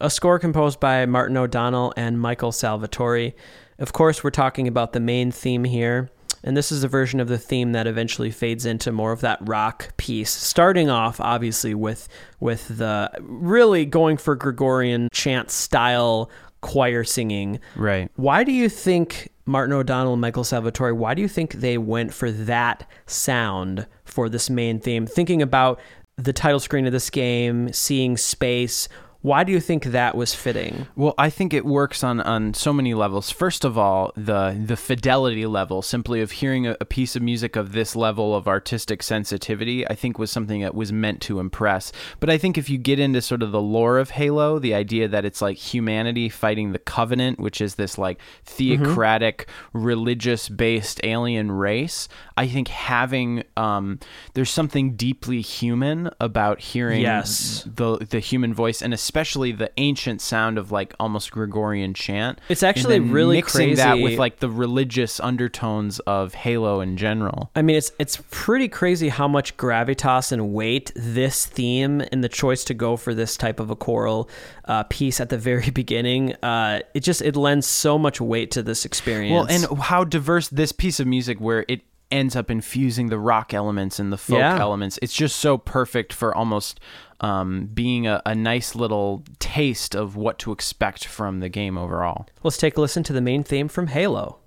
a 0.00 0.10
score 0.10 0.38
composed 0.38 0.80
by 0.80 1.06
Martin 1.06 1.36
O'Donnell 1.36 1.94
and 1.96 2.20
Michael 2.20 2.52
Salvatore. 2.52 3.32
Of 3.78 3.92
course, 3.92 4.22
we're 4.22 4.30
talking 4.30 4.68
about 4.68 4.92
the 4.92 5.00
main 5.00 5.30
theme 5.30 5.64
here, 5.64 6.10
and 6.44 6.56
this 6.56 6.72
is 6.72 6.84
a 6.84 6.88
version 6.88 7.20
of 7.20 7.28
the 7.28 7.38
theme 7.38 7.72
that 7.72 7.86
eventually 7.86 8.30
fades 8.30 8.66
into 8.66 8.92
more 8.92 9.12
of 9.12 9.20
that 9.20 9.38
rock 9.42 9.96
piece, 9.96 10.30
starting 10.30 10.90
off 10.90 11.20
obviously 11.20 11.74
with 11.74 12.08
with 12.40 12.76
the 12.76 13.10
really 13.20 13.86
going 13.86 14.16
for 14.16 14.34
Gregorian 14.34 15.08
chant 15.12 15.50
style 15.50 16.30
choir 16.60 17.04
singing. 17.04 17.60
right. 17.76 18.10
Why 18.16 18.44
do 18.44 18.52
you 18.52 18.68
think 18.68 19.30
Martin 19.44 19.72
O'Donnell 19.74 20.12
and 20.12 20.20
Michael 20.20 20.44
Salvatore, 20.44 20.94
why 20.94 21.14
do 21.14 21.22
you 21.22 21.28
think 21.28 21.54
they 21.54 21.76
went 21.76 22.14
for 22.14 22.30
that 22.30 22.88
sound 23.06 23.86
for 24.04 24.28
this 24.28 24.48
main 24.48 24.78
theme? 24.78 25.06
Thinking 25.06 25.42
about 25.42 25.80
the 26.16 26.32
title 26.32 26.60
screen 26.60 26.86
of 26.86 26.92
this 26.92 27.10
game, 27.10 27.72
seeing 27.72 28.16
space, 28.16 28.88
why 29.22 29.44
do 29.44 29.52
you 29.52 29.60
think 29.60 29.84
that 29.86 30.16
was 30.16 30.34
fitting? 30.34 30.86
Well, 30.94 31.14
I 31.16 31.30
think 31.30 31.54
it 31.54 31.64
works 31.64 32.04
on, 32.04 32.20
on 32.20 32.54
so 32.54 32.72
many 32.72 32.92
levels. 32.92 33.30
First 33.30 33.64
of 33.64 33.78
all, 33.78 34.12
the 34.16 34.60
the 34.66 34.76
fidelity 34.76 35.46
level, 35.46 35.80
simply 35.80 36.20
of 36.20 36.32
hearing 36.32 36.66
a, 36.66 36.76
a 36.80 36.84
piece 36.84 37.16
of 37.16 37.22
music 37.22 37.56
of 37.56 37.72
this 37.72 37.96
level 37.96 38.34
of 38.34 38.46
artistic 38.48 39.02
sensitivity, 39.02 39.86
I 39.88 39.94
think 39.94 40.18
was 40.18 40.30
something 40.30 40.60
that 40.62 40.74
was 40.74 40.92
meant 40.92 41.20
to 41.22 41.38
impress. 41.40 41.92
But 42.20 42.30
I 42.30 42.36
think 42.38 42.58
if 42.58 42.68
you 42.68 42.78
get 42.78 42.98
into 42.98 43.22
sort 43.22 43.42
of 43.42 43.52
the 43.52 43.60
lore 43.62 43.98
of 43.98 44.10
Halo, 44.10 44.58
the 44.58 44.74
idea 44.74 45.08
that 45.08 45.24
it's 45.24 45.40
like 45.40 45.56
humanity 45.56 46.28
fighting 46.28 46.72
the 46.72 46.78
Covenant, 46.80 47.38
which 47.38 47.60
is 47.60 47.76
this 47.76 47.96
like 47.96 48.18
theocratic, 48.44 49.48
religious 49.72 50.48
based 50.48 51.00
alien 51.04 51.50
race, 51.52 52.08
I 52.36 52.46
think 52.48 52.68
having 52.68 53.44
um, 53.56 53.98
there's 54.34 54.50
something 54.50 54.94
deeply 54.96 55.40
human 55.40 56.10
about 56.20 56.60
hearing 56.60 57.02
Yes. 57.02 57.66
the 57.72 57.98
the 57.98 58.18
human 58.20 58.52
voice 58.52 58.82
and 58.82 58.92
especially 58.92 59.11
the 59.12 59.70
ancient 59.76 60.20
sound 60.20 60.58
of 60.58 60.72
like 60.72 60.94
almost 60.98 61.30
Gregorian 61.32 61.94
chant. 61.94 62.38
It's 62.48 62.62
actually 62.62 63.00
really 63.00 63.36
mixing 63.36 63.74
that 63.76 63.98
with 63.98 64.18
like 64.18 64.38
the 64.40 64.48
religious 64.48 65.20
undertones 65.20 65.98
of 66.00 66.34
Halo 66.34 66.80
in 66.80 66.96
general. 66.96 67.50
I 67.54 67.62
mean, 67.62 67.76
it's 67.76 67.92
it's 67.98 68.22
pretty 68.30 68.68
crazy 68.68 69.08
how 69.08 69.28
much 69.28 69.56
gravitas 69.56 70.32
and 70.32 70.52
weight 70.52 70.92
this 70.94 71.46
theme 71.46 72.02
and 72.12 72.22
the 72.24 72.28
choice 72.28 72.64
to 72.64 72.74
go 72.74 72.96
for 72.96 73.14
this 73.14 73.36
type 73.36 73.60
of 73.60 73.70
a 73.70 73.76
choral 73.76 74.28
uh, 74.66 74.84
piece 74.84 75.20
at 75.20 75.28
the 75.28 75.38
very 75.38 75.70
beginning. 75.74 76.34
Uh, 76.42 76.80
it 76.94 77.00
just 77.00 77.22
it 77.22 77.36
lends 77.36 77.66
so 77.66 77.98
much 77.98 78.20
weight 78.20 78.50
to 78.52 78.62
this 78.62 78.84
experience. 78.84 79.32
Well, 79.32 79.46
and 79.72 79.80
how 79.80 80.04
diverse 80.04 80.48
this 80.48 80.72
piece 80.72 81.00
of 81.00 81.06
music 81.06 81.38
where 81.38 81.64
it 81.68 81.82
ends 82.10 82.36
up 82.36 82.50
infusing 82.50 83.08
the 83.08 83.18
rock 83.18 83.54
elements 83.54 83.98
and 83.98 84.12
the 84.12 84.18
folk 84.18 84.38
Yeah. 84.38 84.58
elements. 84.60 84.98
It's 85.00 85.14
just 85.14 85.36
so 85.36 85.56
perfect 85.56 86.12
for 86.12 86.34
almost 86.36 86.78
um, 87.22 87.70
being 87.72 88.06
a, 88.06 88.20
a 88.26 88.34
nice 88.34 88.74
little 88.74 89.24
taste 89.38 89.94
of 89.94 90.16
what 90.16 90.38
to 90.40 90.52
expect 90.52 91.06
from 91.06 91.40
the 91.40 91.48
game 91.48 91.78
overall. 91.78 92.26
let's 92.42 92.58
take 92.58 92.76
a 92.76 92.80
listen 92.80 93.02
to 93.04 93.12
the 93.12 93.20
main 93.20 93.42
theme 93.42 93.68
from 93.68 93.86
Halo. 93.86 94.41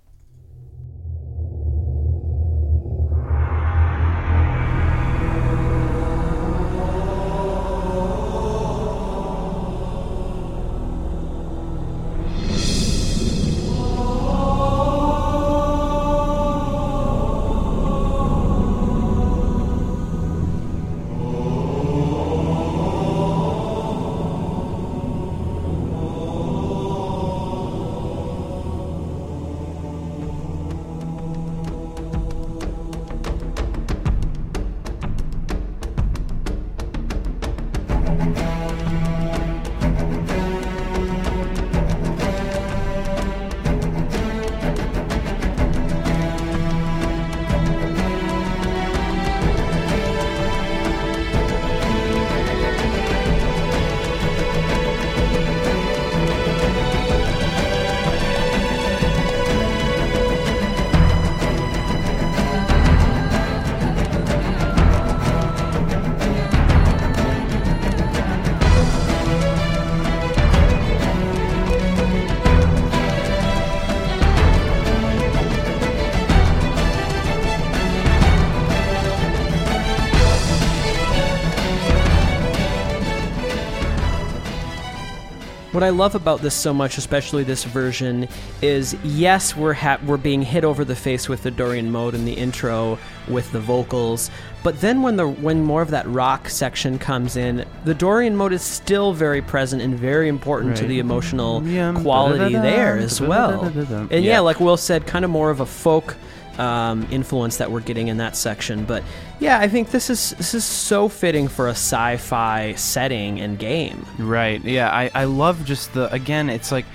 I 85.86 85.90
love 85.90 86.16
about 86.16 86.42
this 86.42 86.54
so 86.56 86.74
much, 86.74 86.98
especially 86.98 87.44
this 87.44 87.64
version, 87.64 88.28
is 88.62 88.96
yes, 89.04 89.56
we're 89.56 89.74
ha- 89.74 90.00
we're 90.06 90.18
being 90.18 90.42
hit 90.42 90.64
over 90.66 90.84
the 90.84 90.96
face 90.96 91.30
with 91.30 91.44
the 91.44 91.52
Dorian 91.52 91.92
mode 91.92 92.14
in 92.16 92.26
the 92.26 92.34
intro 92.34 92.98
with 93.28 93.52
the 93.52 93.60
vocals, 93.60 94.30
but 94.64 94.82
then 94.82 95.02
when 95.04 95.16
the 95.16 95.28
when 95.28 95.64
more 95.64 95.82
of 95.82 95.92
that 95.92 96.08
rock 96.08 96.50
section 96.50 96.98
comes 97.00 97.38
in, 97.38 97.66
the 97.86 97.94
Dorian 97.94 98.36
mode 98.36 98.52
is 98.54 98.62
still 98.62 99.14
very 99.14 99.42
present 99.42 99.82
and 99.82 99.98
very 99.98 100.28
important 100.28 100.76
to 100.78 100.86
the 100.88 101.00
emotional 101.00 101.62
quality 102.02 102.54
there 102.54 102.98
as 102.98 103.22
well. 103.22 103.64
And 103.64 104.12
yeah, 104.26 104.34
Yeah. 104.34 104.40
like 104.42 104.60
Will 104.60 104.78
said, 104.78 105.06
kind 105.08 105.24
of 105.24 105.32
more 105.32 105.50
of 105.52 105.60
a 105.60 105.66
folk 105.66 106.16
um, 106.60 107.08
influence 107.12 107.58
that 107.58 107.72
we're 107.72 107.82
getting 107.82 108.08
in 108.08 108.18
that 108.18 108.36
section. 108.36 108.86
But 108.86 109.04
yeah, 109.40 109.60
I 109.60 109.68
think 109.68 109.92
this 109.92 110.10
is 110.10 110.32
this 110.32 110.54
is 110.54 110.64
so 110.64 111.10
fitting 111.10 111.48
for 111.48 111.68
a 111.68 111.72
sci-fi 111.72 112.74
setting 112.74 113.40
and 113.40 113.60
game. 113.60 114.06
Right. 114.18 114.64
Yeah. 114.64 114.90
I, 114.90 115.12
I 115.14 115.24
love 115.26 115.66
just 115.66 115.94
the 115.94 116.12
again. 116.14 116.50
It's 116.50 116.72
like 116.72 116.86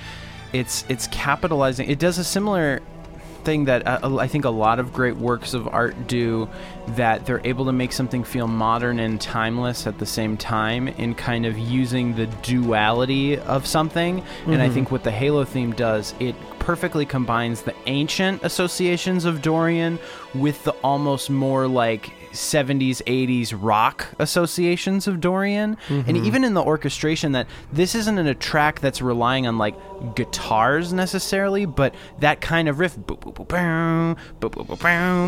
it's 0.52 0.84
it's 0.88 1.06
capitalizing. 1.08 1.88
It 1.90 1.98
does 1.98 2.18
a 2.18 2.24
similar 2.24 2.80
thing 3.44 3.64
that 3.66 3.86
uh, 3.86 4.16
I 4.16 4.26
think 4.26 4.44
a 4.44 4.50
lot 4.50 4.78
of 4.78 4.92
great 4.92 5.16
works 5.16 5.54
of 5.54 5.68
art 5.68 6.06
do. 6.06 6.48
That 6.96 7.24
they're 7.24 7.40
able 7.44 7.66
to 7.66 7.72
make 7.72 7.92
something 7.92 8.24
feel 8.24 8.48
modern 8.48 8.98
and 8.98 9.20
timeless 9.20 9.86
at 9.86 9.98
the 9.98 10.06
same 10.06 10.36
time, 10.36 10.88
in 10.88 11.14
kind 11.14 11.46
of 11.46 11.56
using 11.56 12.16
the 12.16 12.26
duality 12.26 13.38
of 13.38 13.66
something. 13.66 14.24
And 14.46 14.60
I 14.60 14.68
think 14.68 14.90
what 14.90 15.04
the 15.04 15.10
Halo 15.10 15.44
theme 15.44 15.72
does, 15.72 16.14
it 16.18 16.34
perfectly 16.58 17.06
combines 17.06 17.62
the 17.62 17.74
ancient 17.86 18.42
associations 18.42 19.24
of 19.24 19.40
Dorian 19.40 19.98
with 20.34 20.62
the 20.64 20.72
almost 20.82 21.30
more 21.30 21.66
like 21.66 22.12
70s 22.32 23.02
80s 23.04 23.52
rock 23.56 24.06
associations 24.18 25.06
of 25.06 25.20
Dorian 25.20 25.76
and 25.88 26.04
mm-hmm. 26.06 26.24
even 26.24 26.44
in 26.44 26.54
the 26.54 26.62
orchestration 26.62 27.32
that 27.32 27.46
this 27.72 27.94
isn't 27.94 28.18
in 28.18 28.26
a 28.26 28.34
track 28.34 28.80
that's 28.80 29.02
relying 29.02 29.46
on 29.46 29.58
like 29.58 29.74
guitars 30.14 30.92
necessarily 30.92 31.64
but 31.66 31.94
that 32.20 32.40
kind 32.40 32.68
of 32.68 32.78
riff 32.78 32.96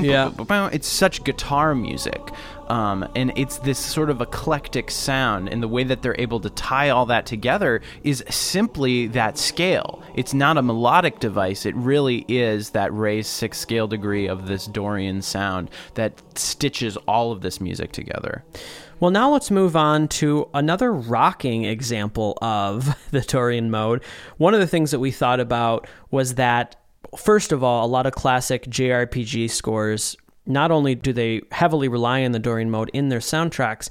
Yeah. 0.05 0.29
boop, 0.29 0.37
boop, 0.37 0.47
boom. 0.49 0.71
it's 0.73 0.89
such 0.89 1.25
guitar 1.25 1.75
music 1.75 2.21
um, 2.69 3.09
and 3.15 3.33
it's 3.37 3.59
this 3.59 3.79
sort 3.79 4.11
of 4.11 4.21
eclectic 4.21 4.91
sound 4.91 5.49
and 5.49 5.63
the 5.63 5.69
way 5.69 5.85
that 5.85 6.03
they're 6.03 6.19
able 6.19 6.41
to 6.41 6.51
tie 6.51 6.91
all 6.91 7.07
that 7.07 7.27
together 7.27 7.81
is 8.05 8.25
simply 8.31 9.07
that 9.09 9.39
scale. 9.39 10.03
It's 10.15 10.35
not 10.35 10.59
a 10.59 10.63
melodic 10.63 11.21
device. 11.21 11.67
It 11.67 11.75
really 11.77 12.25
is 12.29 12.71
that 12.71 12.93
raised 12.93 13.29
six 13.29 13.59
scale 13.59 13.87
degree 13.87 14.27
of 14.27 14.47
this 14.47 14.67
dorian 14.67 15.23
sound 15.23 15.71
that 15.95 16.23
stitches 16.39 16.97
all 17.09 17.33
of 17.33 17.41
this 17.41 17.61
music 17.61 17.93
together. 17.93 18.45
Well, 19.03 19.11
now 19.11 19.33
let's 19.33 19.51
move 19.51 19.75
on 19.75 20.07
to 20.09 20.49
another 20.55 20.93
rocking 20.93 21.65
example 21.65 22.39
of 22.41 22.97
the 23.11 23.23
Dorian 23.23 23.69
mode. 23.69 24.05
One 24.37 24.55
of 24.55 24.61
the 24.61 24.67
things 24.69 24.93
that 24.93 25.01
we 25.01 25.11
thought 25.11 25.41
about 25.41 25.89
was 26.13 26.37
that, 26.37 26.77
first 27.19 27.51
of 27.51 27.65
all, 27.65 27.85
a 27.85 27.91
lot 27.91 28.07
of 28.07 28.13
classic 28.13 28.65
JRPG 28.67 29.51
scores, 29.51 30.17
not 30.47 30.71
only 30.71 30.95
do 30.95 31.13
they 31.13 31.43
heavily 31.53 31.89
rely 31.89 32.25
on 32.25 32.33
the 32.33 32.39
Dorian 32.39 32.71
mode 32.71 32.91
in 32.93 33.09
their 33.09 33.21
soundtracks, 33.21 33.89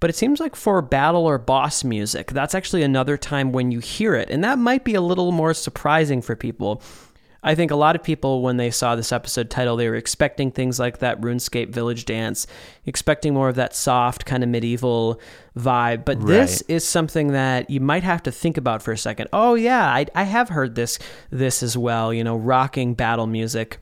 but 0.00 0.10
it 0.10 0.16
seems 0.16 0.40
like 0.40 0.56
for 0.56 0.82
battle 0.82 1.26
or 1.26 1.38
boss 1.38 1.84
music, 1.84 2.32
that's 2.32 2.56
actually 2.56 2.82
another 2.82 3.16
time 3.16 3.52
when 3.52 3.70
you 3.70 3.78
hear 3.78 4.14
it. 4.14 4.30
And 4.30 4.42
that 4.42 4.58
might 4.58 4.84
be 4.84 4.94
a 4.94 5.00
little 5.00 5.30
more 5.30 5.54
surprising 5.54 6.20
for 6.20 6.34
people. 6.34 6.82
I 7.44 7.56
think 7.56 7.72
a 7.72 7.76
lot 7.76 7.96
of 7.96 8.04
people, 8.04 8.42
when 8.42 8.56
they 8.56 8.70
saw 8.70 8.94
this 8.94 9.10
episode 9.10 9.50
title, 9.50 9.76
they 9.76 9.88
were 9.88 9.96
expecting 9.96 10.52
things 10.52 10.78
like 10.78 10.98
that 10.98 11.20
RuneScape 11.20 11.70
Village 11.70 12.04
Dance, 12.04 12.46
expecting 12.86 13.34
more 13.34 13.48
of 13.48 13.56
that 13.56 13.74
soft, 13.74 14.26
kind 14.26 14.44
of 14.44 14.48
medieval 14.48 15.20
vibe. 15.56 16.04
But 16.04 16.24
this 16.24 16.62
is 16.62 16.86
something 16.86 17.32
that 17.32 17.68
you 17.68 17.80
might 17.80 18.04
have 18.04 18.22
to 18.24 18.32
think 18.32 18.56
about 18.56 18.80
for 18.80 18.92
a 18.92 18.98
second. 18.98 19.28
Oh 19.32 19.54
yeah, 19.54 19.86
I, 19.86 20.06
I 20.14 20.22
have 20.22 20.50
heard 20.50 20.76
this 20.76 21.00
this 21.30 21.64
as 21.64 21.76
well. 21.76 22.12
You 22.14 22.22
know, 22.22 22.36
rocking 22.36 22.94
battle 22.94 23.26
music 23.26 23.78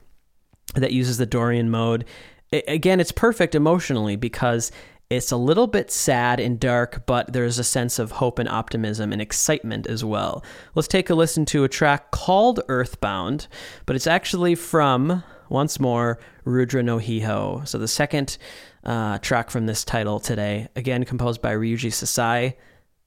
that 0.75 0.93
uses 0.93 1.19
the 1.19 1.27
Dorian 1.27 1.71
mode. 1.71 2.05
I- 2.53 2.63
again, 2.69 3.01
it's 3.01 3.13
perfect 3.13 3.55
emotionally 3.55 4.17
because 4.17 4.71
it's 5.11 5.33
a 5.33 5.37
little 5.37 5.67
bit 5.67 5.91
sad 5.91 6.39
and 6.39 6.61
dark, 6.61 7.05
but 7.05 7.33
there's 7.33 7.59
a 7.59 7.65
sense 7.65 7.99
of 7.99 8.13
hope 8.13 8.39
and 8.39 8.49
optimism 8.49 9.13
and 9.13 9.21
excitement 9.21 9.89
as 9.89 10.05
well. 10.05 10.45
Let's 10.77 10.87
take 10.87 11.11
a 11.11 11.17
listen 11.17 11.45
to 11.47 11.65
a 11.65 11.69
track 11.69 12.13
called 12.13 12.61
Earthbound, 12.69 13.49
but 13.87 13.97
it's 13.97 14.07
actually 14.07 14.55
from, 14.55 15.25
once 15.49 15.81
more, 15.81 16.21
Rudra 16.45 16.85
no 16.85 16.99
Hiho. 16.99 17.67
So 17.67 17.77
the 17.77 17.89
second 17.89 18.39
uh, 18.85 19.19
track 19.19 19.51
from 19.51 19.67
this 19.67 19.85
title 19.85 20.21
today, 20.21 20.69
again 20.77 21.05
composed 21.05 21.43
by 21.43 21.55
Ryuji 21.55 21.91
Sasai. 21.91 22.55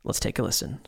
Let's 0.04 0.20
take 0.20 0.40
a 0.40 0.44
listen. 0.44 0.82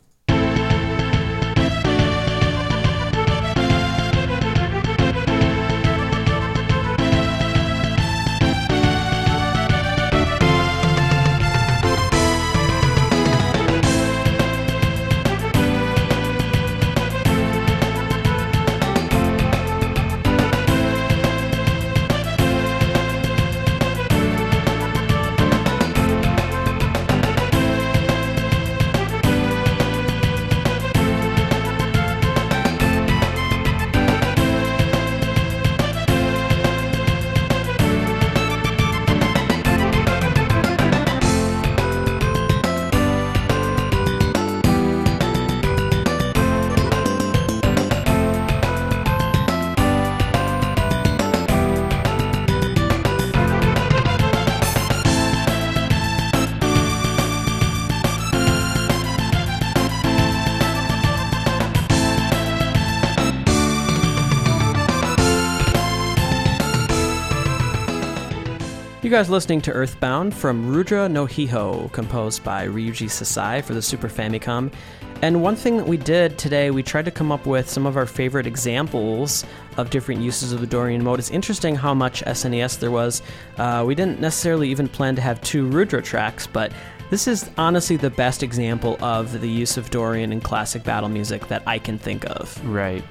You 69.06 69.12
guys 69.12 69.30
listening 69.30 69.60
to 69.60 69.72
Earthbound 69.72 70.34
from 70.34 70.66
Rudra 70.66 71.08
no 71.08 71.26
Hiho, 71.26 71.92
composed 71.92 72.42
by 72.42 72.66
Ryuji 72.66 73.06
Sasai 73.06 73.62
for 73.62 73.72
the 73.72 73.80
Super 73.80 74.08
Famicom. 74.08 74.72
And 75.22 75.44
one 75.44 75.54
thing 75.54 75.76
that 75.76 75.86
we 75.86 75.96
did 75.96 76.36
today, 76.36 76.72
we 76.72 76.82
tried 76.82 77.04
to 77.04 77.12
come 77.12 77.30
up 77.30 77.46
with 77.46 77.70
some 77.70 77.86
of 77.86 77.96
our 77.96 78.04
favorite 78.04 78.48
examples 78.48 79.44
of 79.76 79.90
different 79.90 80.22
uses 80.22 80.50
of 80.50 80.60
the 80.60 80.66
Dorian 80.66 81.04
mode. 81.04 81.20
It's 81.20 81.30
interesting 81.30 81.76
how 81.76 81.94
much 81.94 82.24
SNES 82.24 82.80
there 82.80 82.90
was. 82.90 83.22
Uh, 83.58 83.84
we 83.86 83.94
didn't 83.94 84.18
necessarily 84.18 84.68
even 84.70 84.88
plan 84.88 85.14
to 85.14 85.22
have 85.22 85.40
two 85.40 85.68
Rudra 85.68 86.02
tracks, 86.02 86.48
but 86.48 86.72
this 87.08 87.28
is 87.28 87.48
honestly 87.56 87.96
the 87.96 88.10
best 88.10 88.42
example 88.42 88.98
of 89.00 89.40
the 89.40 89.48
use 89.48 89.76
of 89.76 89.88
Dorian 89.90 90.32
in 90.32 90.40
classic 90.40 90.82
battle 90.82 91.08
music 91.08 91.46
that 91.46 91.62
I 91.64 91.78
can 91.78 91.96
think 91.96 92.24
of. 92.28 92.60
Right. 92.66 93.04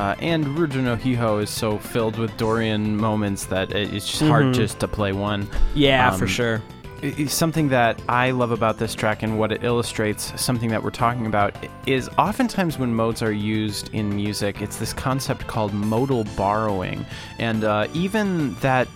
Uh, 0.00 0.14
and 0.20 0.58
Rudra 0.58 0.80
no 0.80 0.96
Hiho 0.96 1.42
is 1.42 1.50
so 1.50 1.76
filled 1.76 2.16
with 2.16 2.34
Dorian 2.38 2.96
moments 2.96 3.44
that 3.46 3.70
it's 3.72 4.08
just 4.08 4.22
hard 4.22 4.54
just 4.54 4.78
to 4.80 4.88
play 4.88 5.12
one. 5.12 5.46
Yeah, 5.74 6.10
for 6.12 6.24
Um, 6.24 6.28
sure. 6.30 6.62
I- 7.02 7.14
I- 7.18 7.24
Something 7.26 7.68
that 7.68 8.00
I 8.08 8.30
love 8.30 8.50
about 8.50 8.78
this 8.78 8.94
track 8.94 9.22
and 9.22 9.38
what 9.38 9.52
it 9.52 9.62
illustrates, 9.62 10.32
something 10.40 10.70
that 10.70 10.82
we're 10.82 10.88
talking 10.88 11.26
about, 11.26 11.54
is 11.84 12.08
oftentimes 12.16 12.78
when 12.78 12.94
modes 12.94 13.20
are 13.22 13.30
used 13.32 13.90
in 13.92 14.08
music, 14.16 14.62
it's 14.62 14.76
this 14.76 14.94
concept 14.94 15.46
called 15.46 15.74
modal 15.74 16.24
borrowing. 16.34 17.04
And 17.38 17.64
uh, 17.64 17.86
even 17.92 18.54
that 18.62 18.88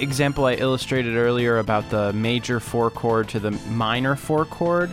example 0.00 0.46
I 0.46 0.54
illustrated 0.54 1.14
earlier 1.16 1.58
about 1.58 1.88
the 1.90 2.12
major 2.14 2.58
four 2.58 2.90
chord 2.90 3.28
to 3.28 3.38
the 3.38 3.52
minor 3.70 4.16
four 4.16 4.44
chord. 4.44 4.92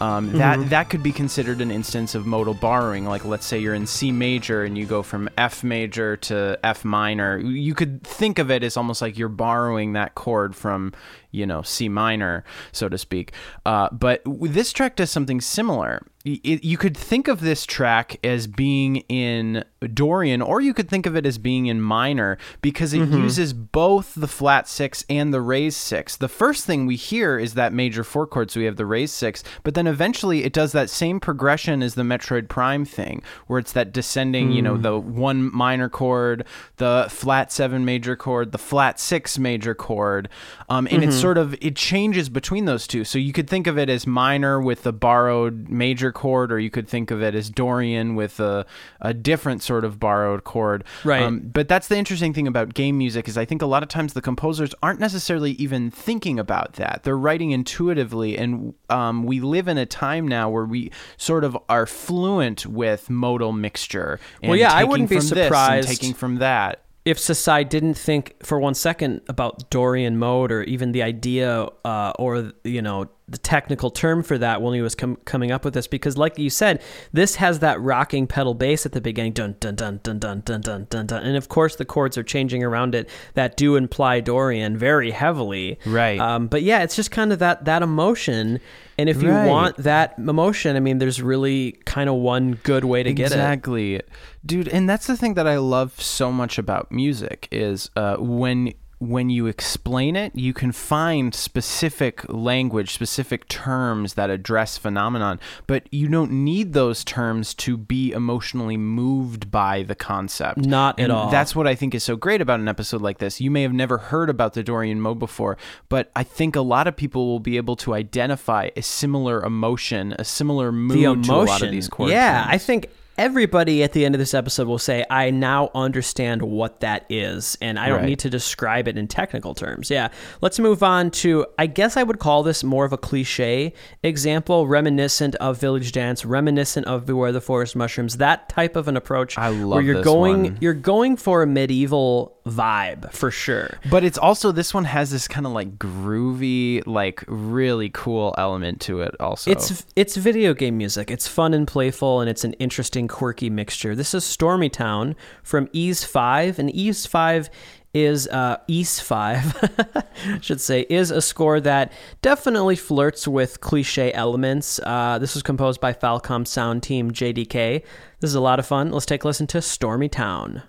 Um, 0.00 0.32
that 0.32 0.70
that 0.70 0.88
could 0.88 1.02
be 1.02 1.12
considered 1.12 1.60
an 1.60 1.70
instance 1.70 2.14
of 2.14 2.26
modal 2.26 2.54
borrowing. 2.54 3.04
Like, 3.04 3.24
let's 3.24 3.44
say 3.44 3.58
you're 3.58 3.74
in 3.74 3.86
C 3.86 4.10
major 4.10 4.64
and 4.64 4.78
you 4.78 4.86
go 4.86 5.02
from 5.02 5.28
F 5.36 5.62
major 5.62 6.16
to 6.16 6.58
F 6.64 6.84
minor. 6.84 7.38
You 7.38 7.74
could 7.74 8.02
think 8.02 8.38
of 8.38 8.50
it 8.50 8.62
as 8.62 8.76
almost 8.76 9.02
like 9.02 9.18
you're 9.18 9.28
borrowing 9.28 9.92
that 9.92 10.14
chord 10.14 10.56
from, 10.56 10.92
you 11.30 11.46
know, 11.46 11.62
C 11.62 11.88
minor, 11.88 12.44
so 12.72 12.88
to 12.88 12.96
speak. 12.96 13.32
Uh, 13.66 13.88
but 13.92 14.22
this 14.26 14.72
track 14.72 14.96
does 14.96 15.10
something 15.10 15.40
similar. 15.40 16.06
It- 16.24 16.64
you 16.64 16.76
could 16.76 16.96
think 16.96 17.28
of 17.28 17.40
this 17.40 17.64
track 17.64 18.18
as 18.22 18.46
being 18.46 18.96
in 19.08 19.64
Dorian, 19.94 20.42
or 20.42 20.60
you 20.60 20.74
could 20.74 20.90
think 20.90 21.06
of 21.06 21.16
it 21.16 21.24
as 21.24 21.38
being 21.38 21.64
in 21.64 21.80
minor 21.80 22.36
because 22.60 22.92
it 22.92 23.00
mm-hmm. 23.00 23.22
uses 23.22 23.54
both 23.54 24.14
the 24.14 24.28
flat 24.28 24.68
six 24.68 25.06
and 25.08 25.32
the 25.32 25.40
raised 25.40 25.78
six. 25.78 26.16
The 26.16 26.28
first 26.28 26.66
thing 26.66 26.84
we 26.84 26.96
hear 26.96 27.38
is 27.38 27.54
that 27.54 27.72
major 27.72 28.04
four 28.04 28.26
chord, 28.26 28.50
so 28.50 28.60
we 28.60 28.66
have 28.66 28.76
the 28.76 28.84
raised 28.84 29.14
six, 29.14 29.42
but 29.62 29.72
then 29.72 29.86
eventually 29.86 30.44
it 30.44 30.52
does 30.52 30.72
that 30.72 30.90
same 30.90 31.20
progression 31.20 31.82
as 31.82 31.94
the 31.94 32.02
Metroid 32.02 32.48
Prime 32.48 32.84
thing, 32.84 33.22
where 33.46 33.58
it's 33.58 33.72
that 33.72 33.90
descending, 33.90 34.52
you 34.52 34.60
know, 34.60 34.74
hmm. 34.74 34.82
the 34.82 34.98
one 34.98 35.50
minor 35.54 35.88
chord, 35.88 36.44
the 36.76 37.06
flat 37.08 37.50
seven 37.50 37.86
major 37.86 38.16
chord, 38.16 38.52
the 38.52 38.58
flat 38.58 39.00
six 39.00 39.38
major 39.38 39.74
chord, 39.74 40.28
um, 40.68 40.86
and 40.90 41.02
it's 41.02 41.14
mm-hmm. 41.14 41.22
sort 41.22 41.38
of 41.38 41.54
it 41.62 41.76
changes 41.76 42.28
between 42.28 42.66
those 42.66 42.86
two. 42.86 43.04
So 43.04 43.18
you 43.18 43.32
could 43.32 43.48
think 43.48 43.66
of 43.66 43.78
it 43.78 43.88
as 43.88 44.06
minor 44.06 44.60
with 44.60 44.82
the 44.82 44.92
borrowed 44.92 45.70
major 45.70 46.09
chord, 46.12 46.50
or 46.52 46.58
you 46.58 46.70
could 46.70 46.88
think 46.88 47.10
of 47.10 47.22
it 47.22 47.34
as 47.34 47.50
Dorian 47.50 48.14
with 48.14 48.40
a, 48.40 48.66
a 49.00 49.12
different 49.14 49.62
sort 49.62 49.84
of 49.84 49.98
borrowed 50.00 50.44
chord. 50.44 50.84
Right. 51.04 51.22
Um, 51.22 51.40
but 51.40 51.68
that's 51.68 51.88
the 51.88 51.96
interesting 51.96 52.32
thing 52.32 52.46
about 52.46 52.74
game 52.74 52.98
music 52.98 53.28
is 53.28 53.36
I 53.38 53.44
think 53.44 53.62
a 53.62 53.66
lot 53.66 53.82
of 53.82 53.88
times 53.88 54.12
the 54.12 54.22
composers 54.22 54.74
aren't 54.82 55.00
necessarily 55.00 55.52
even 55.52 55.90
thinking 55.90 56.38
about 56.38 56.74
that. 56.74 57.02
They're 57.04 57.18
writing 57.18 57.50
intuitively, 57.52 58.36
and 58.38 58.74
um, 58.88 59.24
we 59.24 59.40
live 59.40 59.68
in 59.68 59.78
a 59.78 59.86
time 59.86 60.26
now 60.28 60.48
where 60.50 60.64
we 60.64 60.90
sort 61.16 61.44
of 61.44 61.56
are 61.68 61.86
fluent 61.86 62.66
with 62.66 63.10
modal 63.10 63.52
mixture. 63.52 64.18
And 64.42 64.50
Well, 64.50 64.58
yeah, 64.58 64.72
I 64.72 64.84
wouldn't 64.84 65.08
be 65.08 65.16
from 65.16 65.22
this 65.24 65.32
and 65.32 65.44
surprised- 65.44 65.88
taking 65.88 66.14
from 66.14 66.36
that. 66.36 66.82
if 67.04 67.16
Sasai 67.18 67.66
didn't 67.68 67.94
think 67.94 68.34
for 68.44 68.60
one 68.60 68.74
second 68.74 69.22
about 69.28 69.70
Dorian 69.70 70.18
mode 70.18 70.52
or 70.52 70.62
even 70.64 70.92
the 70.92 71.02
idea 71.02 71.66
uh, 71.84 72.12
or 72.18 72.52
you 72.62 72.82
know 72.82 73.08
the 73.30 73.38
technical 73.38 73.90
term 73.90 74.22
for 74.22 74.36
that 74.38 74.60
when 74.60 74.74
he 74.74 74.82
was 74.82 74.94
com- 74.96 75.16
coming 75.24 75.50
up 75.52 75.64
with 75.64 75.72
this 75.72 75.86
because 75.86 76.18
like 76.18 76.36
you 76.38 76.50
said 76.50 76.82
this 77.12 77.36
has 77.36 77.60
that 77.60 77.80
rocking 77.80 78.26
pedal 78.26 78.54
bass 78.54 78.84
at 78.84 78.90
the 78.92 79.00
beginning 79.00 79.32
dun 79.32 79.54
dun 79.60 79.74
dun 79.76 80.00
dun 80.02 80.18
dun 80.18 80.40
dun 80.40 80.60
dun 80.60 80.86
dun 80.90 81.06
dun 81.06 81.22
and 81.22 81.36
of 81.36 81.48
course 81.48 81.76
the 81.76 81.84
chords 81.84 82.18
are 82.18 82.24
changing 82.24 82.64
around 82.64 82.92
it 82.94 83.08
that 83.34 83.56
do 83.56 83.76
imply 83.76 84.18
Dorian 84.20 84.76
very 84.76 85.12
heavily 85.12 85.78
Right. 85.86 86.18
um, 86.18 86.48
but 86.48 86.62
yeah 86.62 86.82
it's 86.82 86.96
just 86.96 87.10
kind 87.12 87.32
of 87.32 87.38
that 87.38 87.64
that 87.66 87.82
emotion 87.82 88.58
and 88.98 89.08
if 89.08 89.22
you 89.22 89.30
Right. 89.30 89.46
want 89.46 89.76
that 89.78 90.14
emotion 90.18 90.74
I 90.76 90.80
mean 90.80 90.98
there's 90.98 91.22
really 91.22 91.72
kind 91.84 92.10
of 92.10 92.16
one 92.16 92.58
good 92.64 92.84
way 92.84 93.02
to 93.04 93.12
get 93.12 93.30
it 93.30 93.34
exactly 93.34 94.02
dude 94.44 94.66
and 94.68 94.90
that's 94.90 95.06
the 95.06 95.16
thing 95.16 95.34
that 95.34 95.46
i 95.46 95.56
love 95.58 96.00
so 96.00 96.32
much 96.32 96.58
about 96.58 96.90
music 96.90 97.46
is 97.52 97.90
uh, 97.94 98.16
when 98.16 98.72
when 99.00 99.30
you 99.30 99.46
explain 99.46 100.14
it 100.14 100.30
you 100.34 100.52
can 100.52 100.70
find 100.70 101.34
specific 101.34 102.22
language 102.28 102.92
specific 102.92 103.48
terms 103.48 104.12
that 104.12 104.28
address 104.28 104.76
phenomenon 104.76 105.40
but 105.66 105.82
you 105.90 106.06
don't 106.06 106.30
need 106.30 106.74
those 106.74 107.02
terms 107.02 107.54
to 107.54 107.78
be 107.78 108.12
emotionally 108.12 108.76
moved 108.76 109.50
by 109.50 109.82
the 109.82 109.94
concept 109.94 110.58
Not 110.58 111.00
at 111.00 111.10
all. 111.10 111.30
that's 111.30 111.56
what 111.56 111.66
i 111.66 111.74
think 111.74 111.94
is 111.94 112.04
so 112.04 112.14
great 112.14 112.42
about 112.42 112.60
an 112.60 112.68
episode 112.68 113.00
like 113.00 113.18
this 113.18 113.40
you 113.40 113.50
may 113.50 113.62
have 113.62 113.72
never 113.72 113.96
heard 113.96 114.28
about 114.28 114.52
the 114.52 114.62
dorian 114.62 115.00
mode 115.00 115.18
before 115.18 115.56
but 115.88 116.10
i 116.14 116.22
think 116.22 116.54
a 116.54 116.60
lot 116.60 116.86
of 116.86 116.94
people 116.94 117.26
will 117.26 117.40
be 117.40 117.56
able 117.56 117.76
to 117.76 117.94
identify 117.94 118.68
a 118.76 118.82
similar 118.82 119.42
emotion 119.42 120.14
a 120.18 120.24
similar 120.24 120.70
mood 120.70 121.24
the 121.24 121.28
to 121.28 121.32
a 121.32 121.36
lot 121.36 121.62
of 121.62 121.70
these 121.70 121.88
chord 121.88 122.10
yeah, 122.10 122.42
tones. 122.42 122.54
I 122.54 122.58
think 122.58 122.90
everybody 123.20 123.82
at 123.82 123.92
the 123.92 124.04
end 124.06 124.14
of 124.14 124.18
this 124.18 124.32
episode 124.32 124.66
will 124.66 124.78
say, 124.78 125.04
"I 125.10 125.30
now 125.30 125.70
understand 125.74 126.40
what 126.40 126.80
that 126.80 127.04
is," 127.10 127.56
and 127.60 127.78
I 127.78 127.88
don't 127.88 127.98
Right. 127.98 128.06
need 128.06 128.18
to 128.20 128.30
describe 128.30 128.88
it 128.88 128.96
in 128.96 129.06
technical 129.06 129.54
terms. 129.54 129.90
Yeah, 129.90 130.08
let's 130.40 130.58
move 130.58 130.82
on 130.82 131.10
to. 131.22 131.44
I 131.58 131.66
guess 131.66 131.96
I 131.98 132.02
would 132.02 132.18
call 132.18 132.42
this 132.42 132.64
more 132.64 132.86
of 132.86 132.92
a 132.94 132.96
cliche 132.96 133.74
example, 134.02 134.66
reminiscent 134.66 135.34
of 135.36 135.60
Village 135.60 135.92
Dance, 135.92 136.24
reminiscent 136.24 136.86
of 136.86 137.04
Beware 137.04 137.30
the 137.30 137.42
Forest 137.42 137.76
Mushrooms. 137.76 138.16
That 138.16 138.48
type 138.48 138.74
of 138.74 138.88
an 138.88 138.96
approach. 138.96 139.36
I 139.36 139.50
love 139.50 139.68
where 139.76 139.82
you're 139.82 140.02
going, 140.02 140.42
one. 140.42 140.58
you're 140.60 140.72
going 140.72 141.16
for 141.16 141.42
a 141.42 141.46
medieval 141.46 142.39
vibe 142.46 143.12
for 143.12 143.30
sure. 143.30 143.78
But 143.90 144.04
it's 144.04 144.18
also 144.18 144.52
this 144.52 144.72
one 144.72 144.84
has 144.84 145.10
this 145.10 145.28
kind 145.28 145.46
of 145.46 145.52
like 145.52 145.78
groovy, 145.78 146.86
like 146.86 147.24
really 147.26 147.90
cool 147.90 148.34
element 148.38 148.80
to 148.82 149.00
it. 149.00 149.14
Also, 149.20 149.50
It's 149.50 149.84
it's 149.96 150.16
video 150.16 150.54
game 150.54 150.76
music. 150.76 151.10
It's 151.10 151.28
fun 151.28 151.54
and 151.54 151.66
playful, 151.66 152.20
and 152.20 152.30
it's 152.30 152.44
an 152.44 152.54
interesting, 152.54 153.08
quirky 153.08 153.50
mixture. 153.50 153.94
This 153.94 154.14
is 154.14 154.24
Stormy 154.24 154.68
Town 154.68 155.16
from 155.42 155.68
Ys 155.72 156.04
Five, 156.04 156.58
and 156.58 156.74
Ys 156.74 157.06
Five 157.06 157.50
is 157.92 158.28
uh, 158.28 158.56
Ys 158.68 159.00
Five, 159.00 160.04
should 160.40 160.60
say, 160.60 160.86
is 160.88 161.10
a 161.10 161.20
score 161.20 161.60
that 161.60 161.92
definitely 162.22 162.76
flirts 162.76 163.26
with 163.26 163.60
cliche 163.60 164.12
elements. 164.12 164.78
Uh, 164.84 165.18
this 165.18 165.34
was 165.34 165.42
composed 165.42 165.80
by 165.80 165.92
Falcom 165.92 166.46
Sound 166.46 166.82
Team 166.82 167.10
JDK. 167.10 167.82
This 168.20 168.30
is 168.30 168.34
a 168.34 168.40
lot 168.40 168.58
of 168.58 168.66
fun. 168.66 168.92
Let's 168.92 169.06
take 169.06 169.24
a 169.24 169.26
listen 169.26 169.46
to 169.48 169.62
Stormy 169.62 170.08
Town. 170.08 170.62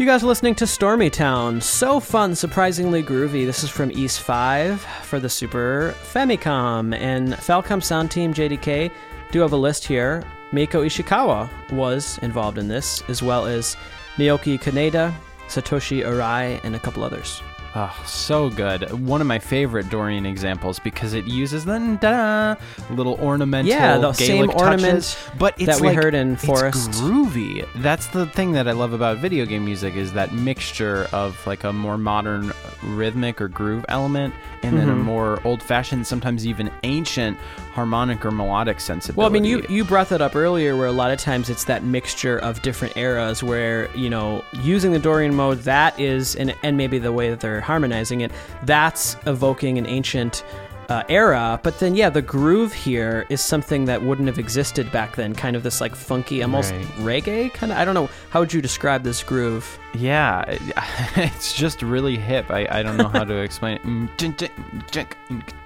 You 0.00 0.06
guys 0.06 0.24
are 0.24 0.28
listening 0.28 0.54
to 0.54 0.66
Stormy 0.66 1.10
Town. 1.10 1.60
So 1.60 2.00
fun, 2.00 2.34
surprisingly 2.34 3.02
groovy. 3.02 3.44
This 3.44 3.62
is 3.62 3.68
from 3.68 3.90
Ys 3.90 4.16
5 4.16 4.80
for 4.80 5.20
the 5.20 5.28
Super 5.28 5.94
Famicom. 6.14 6.96
And 6.96 7.34
Falcom 7.34 7.82
Sound 7.82 8.10
Team 8.10 8.32
JDK 8.32 8.90
do 9.30 9.40
have 9.40 9.52
a 9.52 9.58
list 9.58 9.84
here. 9.84 10.24
Mieko 10.52 10.86
Ishikawa 10.86 11.50
was 11.72 12.16
involved 12.22 12.56
in 12.56 12.66
this, 12.66 13.02
as 13.08 13.22
well 13.22 13.44
as 13.44 13.76
Naoki 14.16 14.58
Kaneda, 14.58 15.14
Satoshi 15.48 16.02
Arai, 16.02 16.64
and 16.64 16.74
a 16.74 16.78
couple 16.78 17.04
others. 17.04 17.42
Oh, 17.74 18.02
so 18.06 18.50
good. 18.50 18.90
One 19.06 19.20
of 19.20 19.26
my 19.26 19.38
favorite 19.38 19.88
Dorian 19.90 20.26
examples 20.26 20.78
because 20.78 21.14
it 21.14 21.26
uses 21.26 21.64
the 21.64 22.58
little 22.90 23.14
ornamental 23.14 23.70
Yeah, 23.70 23.96
the 23.96 24.12
Gaelic 24.12 24.16
same 24.16 24.50
ornaments 24.50 25.16
but 25.38 25.54
it's 25.60 25.66
that 25.66 25.80
we 25.80 25.88
like- 25.88 25.96
heard 25.96 26.14
in 26.14 26.32
it's 26.34 26.44
Forest. 26.44 26.90
groovy. 26.92 27.66
That's 27.76 28.06
the 28.08 28.26
thing 28.26 28.52
that 28.52 28.66
I 28.68 28.72
love 28.72 28.92
about 28.92 29.18
video 29.18 29.44
game 29.46 29.64
music 29.64 29.94
is 29.94 30.12
that 30.14 30.32
mixture 30.32 31.08
of 31.12 31.44
like 31.46 31.64
a 31.64 31.72
more 31.72 31.98
modern 31.98 32.52
rhythmic 32.82 33.40
or 33.40 33.48
groove 33.48 33.84
element 33.88 34.34
and 34.62 34.76
then 34.76 34.88
a 34.88 34.92
Mm-hmm. 34.92 35.00
more 35.02 35.40
old-fashioned, 35.44 36.06
sometimes 36.06 36.46
even 36.46 36.70
ancient 36.82 37.38
harmonic 37.72 38.24
or 38.26 38.30
melodic 38.30 38.78
sensibility. 38.80 39.18
Well, 39.18 39.26
I 39.28 39.30
mean, 39.30 39.44
you 39.44 39.64
you 39.70 39.84
brought 39.86 40.10
that 40.10 40.20
up 40.20 40.36
earlier, 40.36 40.76
where 40.76 40.86
a 40.86 40.92
lot 40.92 41.10
of 41.12 41.18
times 41.18 41.48
it's 41.48 41.64
that 41.64 41.82
mixture 41.82 42.38
of 42.38 42.60
different 42.60 42.94
eras, 42.98 43.42
where 43.42 43.88
you 43.96 44.10
know 44.10 44.44
using 44.52 44.92
the 44.92 44.98
Dorian 44.98 45.34
mode, 45.34 45.60
that 45.60 45.98
is, 45.98 46.36
and 46.36 46.54
and 46.62 46.76
maybe 46.76 46.98
the 46.98 47.10
way 47.12 47.30
that 47.30 47.40
they're 47.40 47.59
harmonizing 47.60 48.20
it, 48.20 48.32
that's 48.64 49.16
evoking 49.26 49.78
an 49.78 49.86
ancient. 49.86 50.44
Uh, 50.90 51.04
era, 51.08 51.60
but 51.62 51.78
then 51.78 51.94
yeah, 51.94 52.10
the 52.10 52.20
groove 52.20 52.72
here 52.72 53.24
is 53.30 53.40
something 53.40 53.84
that 53.84 54.02
wouldn't 54.02 54.26
have 54.26 54.40
existed 54.40 54.90
back 54.90 55.14
then. 55.14 55.32
Kind 55.34 55.54
of 55.54 55.62
this 55.62 55.80
like 55.80 55.94
funky, 55.94 56.42
almost 56.42 56.72
Right. 56.72 56.84
reggae 57.24 57.52
kind 57.54 57.70
of. 57.70 57.78
I 57.78 57.84
don't 57.84 57.94
know 57.94 58.08
how 58.30 58.40
would 58.40 58.52
you 58.52 58.60
describe 58.60 59.04
this 59.04 59.22
groove. 59.22 59.78
Yeah, 59.96 60.44
it's 61.16 61.52
just 61.52 61.82
really 61.82 62.16
hip. 62.16 62.50
I, 62.50 62.66
I 62.70 62.82
don't 62.82 62.96
know 62.96 63.08
how 63.08 63.22
to 63.24 63.36
explain 63.36 63.78
it. 64.18 64.50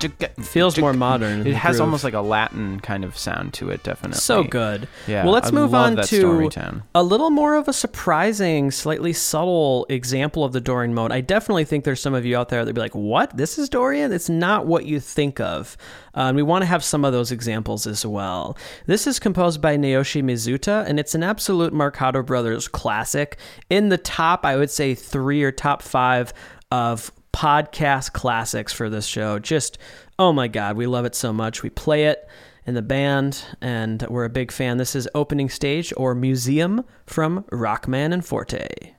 It 0.02 0.44
Feels 0.44 0.78
more 0.78 0.92
modern. 0.92 1.46
It 1.46 1.54
has 1.54 1.76
groove. 1.76 1.80
almost 1.82 2.04
like 2.04 2.14
a 2.14 2.20
Latin 2.20 2.80
kind 2.80 3.04
of 3.04 3.16
sound 3.16 3.54
to 3.54 3.70
it, 3.70 3.82
definitely. 3.82 4.18
So 4.18 4.42
good. 4.44 4.88
Yeah, 5.06 5.24
Well, 5.24 5.32
let's 5.32 5.48
I 5.48 5.52
move 5.52 5.74
on 5.74 5.96
to 5.96 6.50
a 6.94 7.02
little 7.02 7.30
more 7.30 7.54
of 7.54 7.68
a 7.68 7.72
surprising, 7.72 8.70
slightly 8.70 9.12
subtle 9.12 9.86
example 9.88 10.44
of 10.44 10.52
the 10.52 10.60
Dorian 10.60 10.94
mode. 10.94 11.12
I 11.12 11.20
definitely 11.20 11.64
think 11.64 11.84
there's 11.84 12.00
some 12.00 12.14
of 12.14 12.24
you 12.26 12.36
out 12.36 12.48
there 12.50 12.60
that'd 12.64 12.74
be 12.74 12.80
like, 12.80 12.94
"What? 12.94 13.36
This 13.36 13.58
is 13.58 13.68
Dorian? 13.68 14.12
It's 14.12 14.28
not 14.28 14.66
what 14.66 14.84
you 14.86 15.00
think 15.00 15.13
of." 15.40 15.76
Uh, 16.16 16.28
and 16.28 16.36
we 16.36 16.42
want 16.42 16.62
to 16.62 16.66
have 16.66 16.84
some 16.84 17.04
of 17.04 17.12
those 17.12 17.32
examples 17.32 17.86
as 17.86 18.04
well. 18.04 18.56
This 18.86 19.06
is 19.06 19.18
composed 19.18 19.60
by 19.60 19.76
Naoshi 19.76 20.22
Mizuta, 20.22 20.84
and 20.86 21.00
it's 21.00 21.14
an 21.14 21.22
absolute 21.22 21.72
Marcato 21.72 22.24
Brothers 22.24 22.68
classic. 22.68 23.38
In 23.70 23.88
the 23.88 23.98
top, 23.98 24.44
I 24.44 24.56
would 24.56 24.70
say 24.70 24.94
three 24.94 25.42
or 25.42 25.52
top 25.52 25.82
five 25.82 26.32
of 26.70 27.12
podcast 27.32 28.12
classics 28.12 28.72
for 28.72 28.88
this 28.88 29.06
show. 29.06 29.38
Just, 29.38 29.78
oh 30.18 30.32
my 30.32 30.48
God, 30.48 30.76
we 30.76 30.86
love 30.86 31.04
it 31.04 31.14
so 31.14 31.32
much. 31.32 31.62
We 31.62 31.70
play 31.70 32.04
it 32.04 32.28
in 32.66 32.74
the 32.74 32.82
band, 32.82 33.44
and 33.60 34.06
we're 34.08 34.24
a 34.24 34.30
big 34.30 34.50
fan. 34.50 34.78
This 34.78 34.94
is 34.94 35.08
Opening 35.14 35.48
Stage 35.48 35.92
or 35.96 36.14
Museum 36.14 36.84
from 37.06 37.44
Rockman 37.50 38.12
and 38.12 38.24
Forte. 38.24 38.93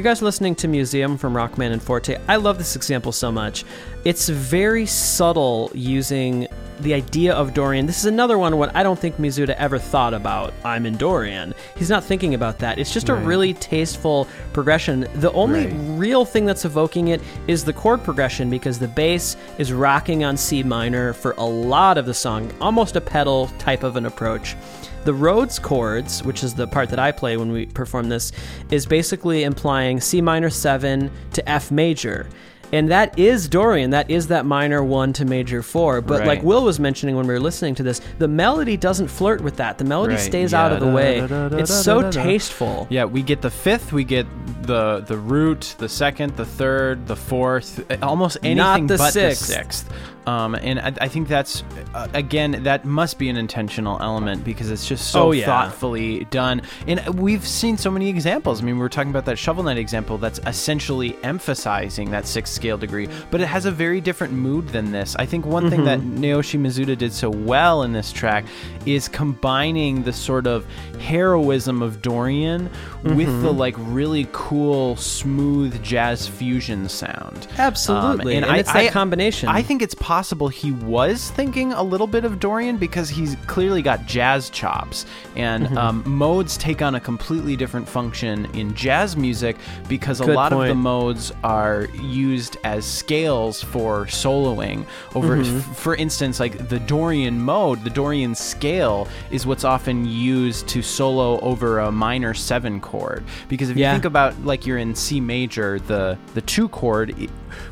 You 0.00 0.04
guys 0.04 0.22
listening 0.22 0.54
to 0.54 0.66
Museum 0.66 1.18
from 1.18 1.34
Rockman 1.34 1.72
and 1.72 1.82
Forte? 1.82 2.16
I 2.26 2.36
love 2.36 2.56
this 2.56 2.74
example 2.74 3.12
so 3.12 3.30
much. 3.30 3.66
It's 4.06 4.30
very 4.30 4.86
subtle 4.86 5.70
using 5.74 6.48
the 6.80 6.94
idea 6.94 7.34
of 7.34 7.52
Dorian. 7.52 7.84
This 7.84 7.98
is 7.98 8.06
another 8.06 8.38
one 8.38 8.56
what 8.56 8.74
I 8.74 8.82
don't 8.82 8.98
think 8.98 9.16
Mizuta 9.18 9.50
ever 9.56 9.78
thought 9.78 10.14
about. 10.14 10.54
I'm 10.64 10.86
in 10.86 10.96
Dorian. 10.96 11.52
He's 11.76 11.90
not 11.90 12.02
thinking 12.02 12.32
about 12.32 12.60
that. 12.60 12.78
It's 12.78 12.94
just 12.94 13.10
a 13.10 13.14
really 13.14 13.52
tasteful 13.52 14.26
progression. 14.54 15.06
The 15.16 15.32
only 15.32 15.66
Right. 15.66 15.76
real 15.98 16.24
thing 16.24 16.46
that's 16.46 16.64
evoking 16.64 17.08
it 17.08 17.20
is 17.46 17.62
the 17.62 17.74
chord 17.74 18.02
progression 18.02 18.48
because 18.48 18.78
the 18.78 18.88
bass 18.88 19.36
is 19.58 19.70
rocking 19.70 20.24
on 20.24 20.38
C 20.38 20.62
minor 20.62 21.12
for 21.12 21.32
a 21.36 21.44
lot 21.44 21.98
of 21.98 22.06
the 22.06 22.14
song, 22.14 22.50
almost 22.58 22.96
a 22.96 23.02
pedal 23.02 23.50
type 23.58 23.82
of 23.82 23.96
an 23.96 24.06
approach. 24.06 24.56
The 25.04 25.14
Rhodes 25.14 25.58
chords, 25.58 26.22
which 26.24 26.42
is 26.44 26.54
the 26.54 26.66
part 26.66 26.90
that 26.90 26.98
I 26.98 27.10
play 27.12 27.36
when 27.36 27.52
we 27.52 27.66
perform 27.66 28.08
this, 28.08 28.32
is 28.70 28.84
basically 28.86 29.44
implying 29.44 30.00
C 30.00 30.20
minor 30.20 30.50
7 30.50 31.10
to 31.32 31.48
F 31.48 31.70
major. 31.70 32.28
And 32.72 32.88
that 32.90 33.18
is 33.18 33.48
Dorian. 33.48 33.90
That 33.90 34.08
is 34.10 34.28
that 34.28 34.46
minor 34.46 34.84
1 34.84 35.12
to 35.14 35.24
major 35.24 35.60
4. 35.60 36.02
But 36.02 36.20
Right. 36.20 36.28
like 36.28 36.42
Will 36.44 36.62
was 36.62 36.78
mentioning 36.78 37.16
when 37.16 37.26
we 37.26 37.32
were 37.34 37.40
listening 37.40 37.74
to 37.76 37.82
this, 37.82 38.00
the 38.20 38.28
melody 38.28 38.76
doesn't 38.76 39.08
flirt 39.08 39.40
with 39.40 39.56
that. 39.56 39.78
The 39.78 39.84
melody 39.84 40.14
Right, 40.14 40.22
stays 40.22 40.52
yeah. 40.52 40.66
out 40.66 40.72
of 40.72 40.78
the 40.80 40.86
way. 40.86 41.18
It's 41.58 41.74
so 41.74 42.10
tasteful. 42.12 42.86
Yeah, 42.88 43.06
we 43.06 43.22
get 43.22 43.40
the 43.42 43.50
fifth, 43.50 43.92
we 43.92 44.04
get 44.04 44.26
the 44.62 45.00
the 45.04 45.16
root, 45.16 45.74
the 45.78 45.88
second, 45.88 46.36
the 46.36 46.44
third, 46.44 47.08
the 47.08 47.16
fourth, 47.16 47.82
almost 48.02 48.36
anything 48.44 48.86
the 48.86 48.98
but 48.98 49.12
sixth. 49.14 49.48
the 49.48 49.52
sixth. 49.54 49.90
Um, 50.30 50.54
and 50.54 50.78
I, 50.78 50.92
I 51.00 51.08
think 51.08 51.28
that's 51.28 51.64
uh, 51.94 52.06
again 52.14 52.62
that 52.64 52.84
must 52.84 53.18
be 53.18 53.28
an 53.28 53.36
intentional 53.36 53.98
element 54.00 54.44
because 54.44 54.70
it's 54.70 54.86
just 54.86 55.10
so 55.10 55.20
Oh, 55.28 55.32
yeah. 55.32 55.46
thoughtfully 55.46 56.24
done. 56.30 56.62
And 56.86 57.18
we've 57.18 57.46
seen 57.46 57.76
so 57.76 57.90
many 57.90 58.08
examples. 58.08 58.60
I 58.60 58.64
mean, 58.64 58.76
we 58.76 58.80
were 58.80 58.88
talking 58.88 59.10
about 59.10 59.24
that 59.26 59.38
Shovel 59.38 59.64
Knight 59.64 59.78
example 59.78 60.18
that's 60.18 60.40
essentially 60.46 61.16
emphasizing 61.22 62.10
that 62.10 62.26
sixth 62.26 62.52
scale 62.54 62.78
degree, 62.78 63.08
but 63.30 63.40
it 63.40 63.46
has 63.46 63.64
a 63.66 63.70
very 63.70 64.00
different 64.00 64.32
mood 64.32 64.68
than 64.68 64.92
this. 64.92 65.16
I 65.18 65.26
think 65.26 65.46
one 65.46 65.68
thing 65.70 65.84
that 65.84 66.00
Mm-hmm. 66.00 66.22
Naoshi 66.24 66.58
Mizuta 66.60 66.96
did 66.96 67.12
so 67.12 67.28
well 67.30 67.82
in 67.82 67.92
this 67.92 68.12
track 68.12 68.44
is 68.86 69.08
combining 69.08 70.02
the 70.04 70.12
sort 70.12 70.46
of 70.46 70.64
heroism 71.00 71.82
of 71.82 72.00
Dorian 72.02 72.64
with 73.02 73.28
Mm-hmm. 73.28 73.42
the 73.42 73.52
like 73.52 73.74
really 73.78 74.28
cool, 74.32 74.96
smooth 74.96 75.82
jazz 75.82 76.26
fusion 76.28 76.88
sound. 76.88 77.46
Absolutely. 77.58 78.36
Um, 78.38 78.44
and 78.44 78.56
it's 78.56 78.72
that 78.72 78.92
combination. 78.92 79.48
I 79.48 79.62
think 79.62 79.82
it's 79.82 79.94
possible 79.94 80.19
he 80.48 80.72
was 80.72 81.30
thinking 81.30 81.72
a 81.72 81.82
little 81.82 82.06
bit 82.06 82.24
of 82.24 82.38
Dorian 82.38 82.76
because 82.76 83.08
he's 83.08 83.36
clearly 83.46 83.82
got 83.82 84.06
jazz 84.06 84.50
chops, 84.50 85.06
and 85.36 85.66
Mm-hmm. 85.66 85.78
um, 85.78 86.02
modes 86.06 86.56
take 86.56 86.82
on 86.82 86.94
a 86.94 87.00
completely 87.00 87.56
different 87.56 87.88
function 87.88 88.46
in 88.54 88.74
jazz 88.74 89.16
music 89.16 89.56
because 89.88 90.20
a 90.20 90.24
Good 90.26 90.36
lot 90.36 90.52
of 90.52 90.66
the 90.66 90.74
modes 90.74 91.32
are 91.42 91.86
used 92.02 92.56
as 92.64 92.84
scales 92.84 93.62
for 93.62 94.06
soloing. 94.06 94.84
Over, 95.14 95.36
Mm-hmm. 95.38 95.58
f- 95.58 95.76
for 95.76 95.94
instance, 95.94 96.38
like 96.40 96.68
the 96.68 96.78
Dorian 96.80 97.40
mode, 97.40 97.82
the 97.84 97.90
Dorian 97.90 98.34
scale 98.34 99.08
is 99.30 99.46
what's 99.46 99.64
often 99.64 100.04
used 100.06 100.68
to 100.68 100.82
solo 100.82 101.38
over 101.40 101.78
a 101.80 101.90
minor 101.92 102.34
seven 102.34 102.80
chord. 102.80 103.24
Because 103.48 103.70
if 103.70 103.76
Yeah. 103.76 103.90
you 103.90 103.94
think 103.96 104.04
about 104.04 104.44
like 104.44 104.66
you're 104.66 104.78
in 104.78 104.94
C 104.94 105.20
major, 105.20 105.78
the 105.78 106.18
the 106.34 106.40
two 106.42 106.68
chord, 106.68 107.14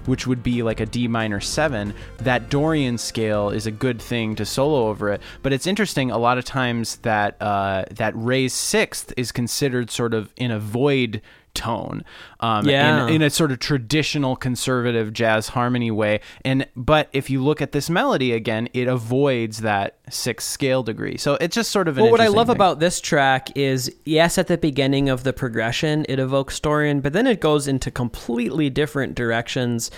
which 0.06 0.26
would 0.26 0.42
be 0.42 0.62
like 0.62 0.80
a 0.80 0.86
D 0.86 1.08
minor 1.08 1.40
seven, 1.40 1.94
that 2.28 2.50
Dorian 2.50 2.98
scale 2.98 3.48
is 3.48 3.66
a 3.66 3.70
good 3.70 4.02
thing 4.02 4.34
to 4.36 4.44
solo 4.44 4.88
over 4.88 5.10
it. 5.10 5.22
But 5.42 5.54
it's 5.54 5.66
interesting. 5.66 6.10
A 6.10 6.18
lot 6.18 6.36
of 6.36 6.44
times 6.44 6.96
that 6.98 7.40
uh, 7.40 7.84
that 7.92 8.12
raised 8.14 8.56
sixth 8.56 9.14
is 9.16 9.32
considered 9.32 9.90
sort 9.90 10.12
of 10.12 10.30
in 10.36 10.50
a 10.50 10.58
void 10.60 11.22
tone 11.54 12.04
um, 12.38 12.68
Yeah. 12.68 13.06
in, 13.08 13.14
in 13.14 13.22
a 13.22 13.30
sort 13.30 13.50
of 13.50 13.58
traditional 13.58 14.36
conservative 14.36 15.12
jazz 15.12 15.48
harmony 15.48 15.90
way 15.90 16.20
and 16.44 16.68
but 16.76 17.08
if 17.12 17.30
you 17.30 17.42
look 17.42 17.60
at 17.60 17.72
this 17.72 17.90
melody 17.90 18.32
again 18.32 18.68
it 18.74 18.86
avoids 18.86 19.62
that 19.62 19.96
sixth 20.08 20.46
scale 20.46 20.84
degree 20.84 21.16
so 21.16 21.34
it's 21.40 21.56
just 21.56 21.72
sort 21.72 21.88
of 21.88 21.96
an 21.98 22.04
Well, 22.04 22.12
what 22.12 22.20
I 22.20 22.28
love 22.28 22.46
thing. 22.46 22.54
about 22.54 22.78
this 22.78 23.00
track 23.00 23.56
is, 23.56 23.90
yes, 24.04 24.38
at 24.38 24.46
the 24.46 24.58
beginning 24.58 25.08
of 25.08 25.24
the 25.24 25.32
progression, 25.32 26.06
it 26.08 26.18
evokes 26.20 26.60
Dorian, 26.60 27.00
but 27.00 27.12
then 27.12 27.26
it 27.26 27.40
goes 27.40 27.66
into 27.66 27.90
completely 27.90 28.70
different 28.70 29.14
directions. 29.16 29.90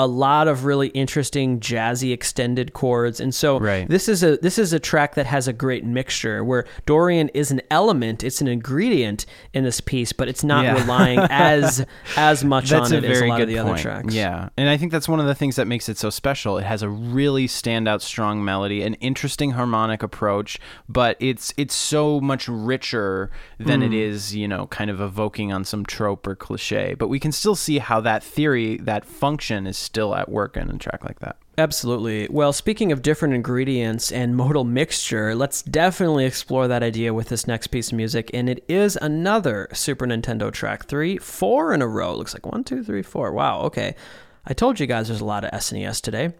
A 0.00 0.06
lot 0.06 0.46
of 0.46 0.64
really 0.64 0.88
interesting 0.88 1.58
jazzy 1.58 2.12
extended 2.12 2.72
chords, 2.72 3.18
and 3.20 3.34
so 3.34 3.58
Right. 3.58 3.88
this 3.88 4.08
is 4.08 4.22
a 4.22 4.36
this 4.36 4.56
is 4.58 4.72
a 4.72 4.78
track 4.78 5.16
that 5.16 5.26
has 5.26 5.48
a 5.48 5.52
great 5.52 5.84
mixture 5.84 6.44
where 6.44 6.64
Dorian 6.86 7.30
is 7.30 7.50
an 7.50 7.60
element, 7.70 8.22
it's 8.22 8.40
an 8.40 8.46
ingredient 8.46 9.26
in 9.52 9.64
this 9.64 9.80
piece, 9.80 10.12
but 10.12 10.28
it's 10.28 10.44
not 10.44 10.64
Yeah. 10.64 10.80
relying 10.80 11.18
as 11.30 11.84
as 12.16 12.44
much 12.44 12.70
That's 12.70 12.92
on 12.92 12.98
it 12.98 13.04
as 13.04 13.10
a 13.10 13.14
very 13.20 13.28
lot 13.28 13.36
good 13.38 13.48
of 13.48 13.54
the 13.54 13.56
point. 13.56 13.68
other 13.70 13.82
tracks. 13.82 14.14
Yeah, 14.14 14.50
and 14.56 14.68
I 14.68 14.76
think 14.76 14.92
that's 14.92 15.08
one 15.08 15.18
of 15.18 15.26
the 15.26 15.34
things 15.34 15.56
that 15.56 15.66
makes 15.66 15.88
it 15.88 15.98
so 15.98 16.10
special. 16.10 16.58
It 16.58 16.64
has 16.64 16.82
a 16.82 16.88
really 16.88 17.48
standout, 17.48 18.00
strong 18.00 18.44
melody, 18.44 18.82
an 18.82 18.94
interesting 18.94 19.50
harmonic 19.52 20.02
approach, 20.04 20.58
but 20.88 21.16
it's 21.18 21.52
it's 21.56 21.74
so 21.74 22.20
much 22.20 22.46
richer 22.48 23.30
than 23.58 23.80
Hmm. 23.80 23.86
it 23.88 23.94
is, 23.94 24.36
you 24.36 24.46
know, 24.46 24.66
kind 24.68 24.90
of 24.90 25.00
evoking 25.00 25.52
on 25.52 25.64
some 25.64 25.84
trope 25.84 26.24
or 26.26 26.36
cliche. 26.36 26.94
But 26.96 27.08
we 27.08 27.18
can 27.18 27.32
still 27.32 27.56
see 27.56 27.78
how 27.78 28.00
that 28.02 28.22
theory, 28.22 28.76
that 28.78 29.04
function, 29.04 29.66
is 29.66 29.76
still 29.88 30.14
at 30.14 30.28
work 30.28 30.56
in 30.56 30.70
a 30.70 30.76
track 30.76 31.02
like 31.02 31.18
that. 31.20 31.36
Absolutely. 31.56 32.28
Well, 32.30 32.52
speaking 32.52 32.92
of 32.92 33.00
different 33.00 33.34
ingredients 33.34 34.12
and 34.12 34.36
modal 34.36 34.64
mixture, 34.64 35.34
let's 35.34 35.62
definitely 35.62 36.26
explore 36.26 36.68
that 36.68 36.82
idea 36.82 37.14
with 37.14 37.30
this 37.30 37.46
next 37.46 37.68
piece 37.68 37.88
of 37.88 37.96
music. 37.96 38.30
And 38.34 38.50
it 38.50 38.62
is 38.68 38.96
another 39.00 39.68
Super 39.72 40.06
Nintendo 40.06 40.52
track. 40.52 40.84
Three, 40.84 41.16
four 41.16 41.72
in 41.72 41.80
a 41.80 41.88
row. 41.88 42.14
Looks 42.14 42.34
like 42.34 42.46
one, 42.46 42.64
two, 42.64 42.84
three, 42.84 43.02
four. 43.02 43.32
Wow, 43.32 43.62
okay. 43.62 43.96
I 44.44 44.52
told 44.52 44.78
you 44.78 44.86
guys 44.86 45.08
there's 45.08 45.20
a 45.20 45.24
lot 45.24 45.44
of 45.44 45.50
SNES 45.50 46.00
today. 46.00 46.32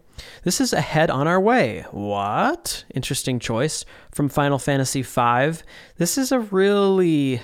This 0.43 0.61
is 0.61 0.71
Ahead 0.71 1.09
on 1.09 1.27
Our 1.27 1.39
Way. 1.39 1.85
What? 1.91 2.83
Interesting 2.93 3.39
choice 3.39 3.85
from 4.11 4.29
Final 4.29 4.59
Fantasy 4.59 5.01
V. 5.01 5.63
This 5.97 6.17
is 6.17 6.31
a 6.31 6.39
really 6.39 7.41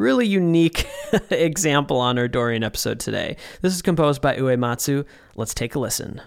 really 0.00 0.26
unique 0.26 0.88
example 1.30 1.98
on 1.98 2.18
our 2.18 2.26
Dorian 2.26 2.64
episode 2.64 2.98
today. 2.98 3.36
This 3.60 3.74
is 3.74 3.82
composed 3.82 4.20
by 4.20 4.36
Uematsu. 4.36 5.04
Let's 5.36 5.54
take 5.54 5.74
a 5.74 5.78
listen. 5.78 6.20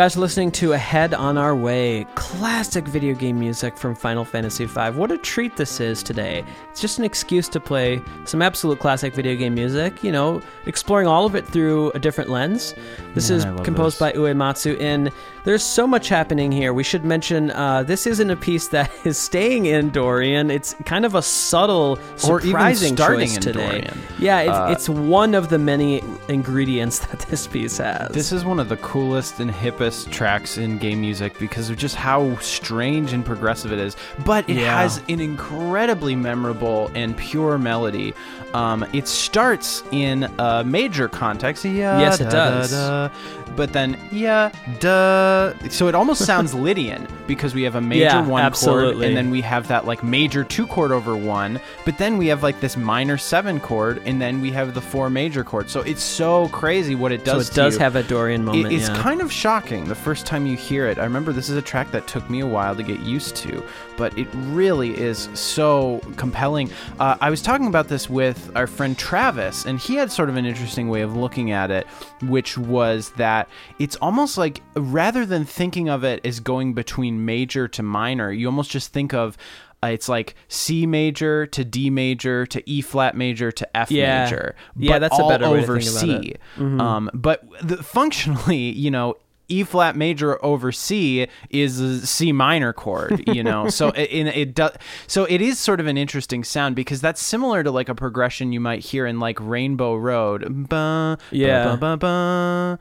Guys 0.00 0.16
are 0.16 0.20
listening 0.20 0.50
to 0.50 0.72
Ahead 0.72 1.12
on 1.12 1.36
Our 1.36 1.54
Way, 1.54 2.06
classic 2.14 2.88
video 2.88 3.14
game 3.14 3.38
music 3.38 3.76
from 3.76 3.94
Final 3.94 4.24
Fantasy 4.24 4.64
V. 4.64 4.80
What 4.92 5.12
a 5.12 5.18
treat 5.18 5.58
this 5.58 5.78
is 5.78 6.02
today. 6.02 6.42
It's 6.70 6.80
just 6.80 6.98
an 6.98 7.04
excuse 7.04 7.50
to 7.50 7.60
play 7.60 8.00
some 8.24 8.40
absolute 8.40 8.78
classic 8.78 9.12
video 9.12 9.36
game 9.36 9.54
music, 9.54 10.02
you 10.02 10.10
know, 10.10 10.40
exploring 10.64 11.06
all 11.06 11.26
of 11.26 11.34
it 11.34 11.46
through 11.46 11.90
a 11.90 11.98
different 11.98 12.30
lens. 12.30 12.74
This 13.14 13.28
Yeah, 13.28 13.36
is 13.36 13.44
composed 13.62 13.96
this. 13.96 14.00
by 14.00 14.12
Uematsu, 14.12 14.80
and 14.80 15.10
there's 15.44 15.62
so 15.62 15.86
much 15.86 16.08
happening 16.08 16.50
here. 16.50 16.72
We 16.72 16.82
should 16.82 17.04
mention 17.04 17.50
uh, 17.50 17.82
this 17.82 18.06
isn't 18.06 18.30
a 18.30 18.36
piece 18.36 18.68
that 18.68 18.90
is 19.04 19.18
staying 19.18 19.66
in 19.66 19.90
Dorian. 19.90 20.50
It's 20.50 20.74
kind 20.86 21.04
of 21.04 21.14
a 21.14 21.20
subtle, 21.20 21.98
Or 22.26 22.38
even 22.40 22.52
surprising 22.52 22.96
starting 22.96 23.28
choice 23.28 23.36
today. 23.38 23.66
Dorian. 23.66 23.98
Yeah, 24.18 24.40
it's, 24.40 24.50
Uh, 24.50 24.68
it's 24.70 24.88
one 24.88 25.34
of 25.34 25.50
the 25.50 25.58
many 25.58 26.02
ingredients 26.28 26.98
that 27.06 27.18
this 27.28 27.46
piece 27.46 27.76
has. 27.76 28.12
This 28.12 28.32
is 28.32 28.46
one 28.46 28.58
of 28.58 28.70
the 28.70 28.78
coolest 28.78 29.40
and 29.40 29.50
hippest 29.50 29.89
tracks 30.10 30.56
in 30.58 30.78
game 30.78 31.00
music 31.00 31.38
because 31.38 31.70
of 31.70 31.76
just 31.76 31.94
how 31.96 32.36
strange 32.38 33.12
and 33.12 33.24
progressive 33.24 33.72
it 33.72 33.78
is. 33.78 33.96
But 34.24 34.48
it 34.48 34.56
Yeah. 34.56 34.80
has 34.80 34.98
an 35.08 35.20
incredibly 35.20 36.14
memorable 36.16 36.90
and 36.94 37.16
pure 37.16 37.58
melody. 37.58 38.14
Um, 38.54 38.84
it 38.92 39.06
starts 39.06 39.82
in 39.92 40.24
a 40.38 40.64
major 40.64 41.08
context. 41.08 41.64
Yeah, 41.64 42.00
Yes, 42.00 42.20
it 42.20 42.24
da, 42.24 42.30
does. 42.30 42.70
da, 42.72 43.08
da. 43.08 43.14
But 43.56 43.72
then, 43.72 43.96
yeah, 44.12 44.50
duh. 44.80 45.52
So 45.70 45.88
it 45.88 45.94
almost 45.94 46.24
sounds 46.24 46.54
Lydian 46.66 47.06
because 47.26 47.54
we 47.54 47.62
have 47.62 47.74
a 47.76 47.80
major 47.80 48.04
Yeah, 48.04 48.26
one 48.26 48.50
chord 48.52 48.96
and 48.96 49.16
then 49.16 49.30
we 49.30 49.40
have 49.42 49.68
that 49.68 49.86
like 49.86 50.02
major 50.02 50.42
two 50.44 50.66
chord 50.66 50.90
over 50.92 51.16
one. 51.16 51.60
But 51.84 51.98
then 51.98 52.16
we 52.16 52.26
have 52.28 52.42
like 52.42 52.60
this 52.60 52.76
minor 52.76 53.18
seven 53.18 53.60
chord 53.60 54.02
and 54.04 54.20
then 54.20 54.40
we 54.40 54.50
have 54.52 54.74
the 54.74 54.80
four 54.80 55.10
major 55.10 55.44
chords. 55.44 55.70
So 55.72 55.80
it's 55.82 56.02
so 56.02 56.48
crazy 56.48 56.94
what 56.94 57.12
it 57.12 57.24
so 57.26 57.34
does 57.34 57.48
it 57.48 57.50
to 57.52 57.56
does 57.56 57.74
you. 57.74 57.80
have 57.80 57.96
a 57.96 58.02
Dorian 58.02 58.44
moment. 58.44 58.66
It- 58.72 58.76
it's 58.76 58.88
yeah. 58.88 58.96
kind 59.02 59.20
of 59.20 59.32
shocking 59.32 59.79
the 59.84 59.94
first 59.94 60.26
time 60.26 60.46
you 60.46 60.56
hear 60.56 60.86
it. 60.86 60.98
I 60.98 61.04
remember 61.04 61.32
this 61.32 61.48
is 61.48 61.56
a 61.56 61.62
track 61.62 61.90
that 61.92 62.06
took 62.06 62.28
me 62.30 62.40
a 62.40 62.46
while 62.46 62.74
to 62.76 62.82
get 62.82 63.00
used 63.00 63.36
to, 63.36 63.62
but 63.96 64.16
it 64.18 64.28
really 64.32 64.96
is 64.96 65.28
so 65.34 66.00
compelling. 66.16 66.70
Uh, 66.98 67.16
I 67.20 67.30
was 67.30 67.42
talking 67.42 67.66
about 67.66 67.88
this 67.88 68.08
with 68.08 68.50
our 68.54 68.66
friend 68.66 68.96
Travis, 68.98 69.66
and 69.66 69.78
he 69.78 69.94
had 69.96 70.10
sort 70.10 70.28
of 70.28 70.36
an 70.36 70.46
interesting 70.46 70.88
way 70.88 71.02
of 71.02 71.16
looking 71.16 71.50
at 71.50 71.70
it, 71.70 71.86
which 72.22 72.56
was 72.58 73.10
that 73.12 73.48
it's 73.78 73.96
almost 73.96 74.38
like 74.38 74.62
rather 74.74 75.24
than 75.26 75.44
thinking 75.44 75.88
of 75.88 76.04
it 76.04 76.24
as 76.24 76.40
going 76.40 76.74
between 76.74 77.24
major 77.24 77.68
to 77.68 77.82
minor, 77.82 78.30
you 78.32 78.46
almost 78.46 78.70
just 78.70 78.92
think 78.92 79.12
of 79.14 79.36
uh, 79.82 79.86
it's 79.86 80.10
like 80.10 80.34
C 80.48 80.84
major 80.86 81.46
to 81.46 81.64
D 81.64 81.88
major 81.88 82.44
to 82.44 82.62
E 82.70 82.82
flat 82.82 83.16
major 83.16 83.50
to 83.50 83.76
F 83.76 83.90
Yeah. 83.90 84.24
major. 84.24 84.54
Yeah, 84.76 84.92
but 84.92 84.98
that's 84.98 85.18
a 85.18 85.22
all 85.22 85.28
better 85.30 85.48
way 85.48 85.56
to 85.56 85.62
over 85.62 85.80
think 85.80 85.90
about 85.90 86.22
C. 86.22 86.28
it. 86.32 86.40
Mm-hmm. 86.56 86.80
Um, 86.82 87.10
but 87.14 87.44
the, 87.62 87.78
functionally, 87.82 88.58
you 88.58 88.90
know, 88.90 89.14
E 89.50 89.64
flat 89.64 89.96
major 89.96 90.42
over 90.44 90.72
C 90.72 91.26
is 91.50 91.80
a 91.80 92.06
C 92.06 92.32
minor 92.32 92.72
chord, 92.72 93.22
you 93.28 93.42
know. 93.42 93.68
so 93.78 93.88
it, 93.88 94.10
it, 94.10 94.26
it 94.28 94.54
does. 94.54 94.72
So 95.06 95.24
it 95.24 95.40
is 95.42 95.58
sort 95.58 95.80
of 95.80 95.86
an 95.86 95.96
interesting 95.98 96.44
sound 96.44 96.76
because 96.76 97.00
that's 97.00 97.20
similar 97.20 97.62
to 97.62 97.70
like 97.70 97.88
a 97.88 97.94
progression 97.94 98.52
you 98.52 98.60
might 98.60 98.80
hear 98.80 99.06
in 99.06 99.18
like 99.20 99.38
Rainbow 99.40 99.96
Road. 99.96 100.68
Ba, 100.68 101.18
Yeah. 101.30 101.76
Ba, 101.76 101.96
ba, 101.96 102.78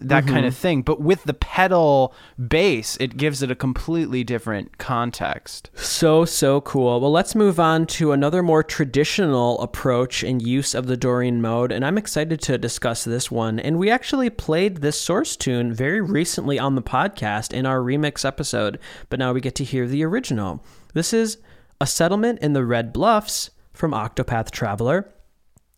that 0.00 0.26
kind 0.26 0.34
Mm-hmm. 0.34 0.46
of 0.46 0.56
thing. 0.56 0.82
But 0.82 1.00
with 1.00 1.24
the 1.24 1.34
pedal 1.34 2.14
bass, 2.48 2.96
it 3.00 3.16
gives 3.16 3.42
it 3.42 3.50
a 3.50 3.54
completely 3.54 4.24
different 4.24 4.78
context. 4.78 5.70
So, 5.74 6.24
so 6.24 6.60
cool. 6.60 7.00
Well, 7.00 7.12
let's 7.12 7.34
move 7.34 7.58
on 7.58 7.86
to 7.86 8.12
another 8.12 8.42
more 8.42 8.62
traditional 8.62 9.60
approach 9.60 10.22
and 10.22 10.42
use 10.42 10.74
of 10.74 10.86
the 10.86 10.96
Dorian 10.96 11.40
mode, 11.40 11.72
and 11.72 11.84
I'm 11.84 11.96
excited 11.98 12.40
to 12.42 12.58
discuss 12.58 13.04
this 13.04 13.30
one. 13.30 13.58
And 13.58 13.78
we 13.78 13.90
actually 13.90 14.30
played 14.30 14.73
this 14.80 15.00
source 15.00 15.36
tune 15.36 15.72
very 15.72 16.00
recently 16.00 16.58
on 16.58 16.74
the 16.74 16.82
podcast 16.82 17.52
in 17.52 17.66
our 17.66 17.80
remix 17.80 18.24
episode, 18.24 18.78
but 19.08 19.18
now 19.18 19.32
we 19.32 19.40
get 19.40 19.54
to 19.56 19.64
hear 19.64 19.86
the 19.86 20.04
original. 20.04 20.64
This 20.94 21.12
is 21.12 21.38
A 21.80 21.86
Settlement 21.86 22.38
in 22.40 22.52
the 22.52 22.64
Red 22.64 22.92
Bluffs 22.92 23.50
from 23.72 23.92
Octopath 23.92 24.50
Traveler. 24.50 25.08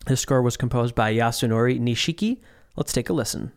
This 0.05 0.21
score 0.21 0.41
was 0.41 0.57
composed 0.57 0.95
by 0.95 1.13
Yasunori 1.13 1.79
Nishiki. 1.79 2.41
Let's 2.75 2.93
take 2.93 3.09
a 3.09 3.13
listen. 3.13 3.51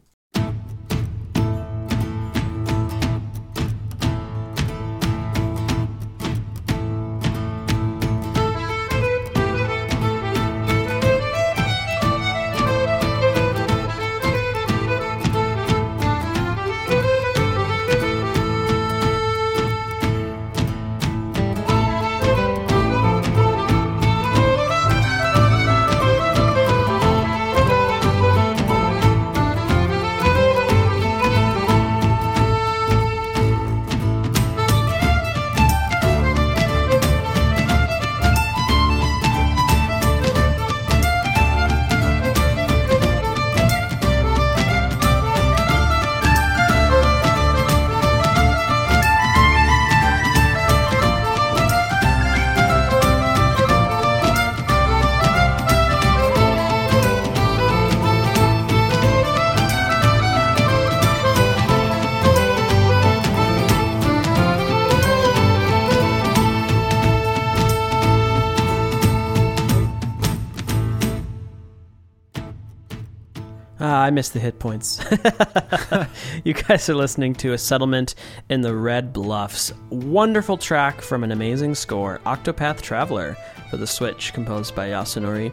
I 74.10 74.12
missed 74.12 74.32
the 74.32 74.40
hit 74.40 74.58
points. 74.58 75.00
you 76.44 76.52
guys 76.52 76.90
are 76.90 76.96
listening 76.96 77.32
to 77.34 77.52
A 77.52 77.58
Settlement 77.58 78.16
in 78.48 78.60
the 78.60 78.74
Red 78.74 79.12
Bluffs. 79.12 79.72
Wonderful 79.90 80.56
track 80.56 81.00
from 81.00 81.22
an 81.22 81.30
amazing 81.30 81.76
score, 81.76 82.18
Octopath 82.26 82.82
Traveler, 82.82 83.36
for 83.70 83.76
the 83.76 83.86
Switch, 83.86 84.32
composed 84.32 84.74
by 84.74 84.88
Yasunori 84.88 85.52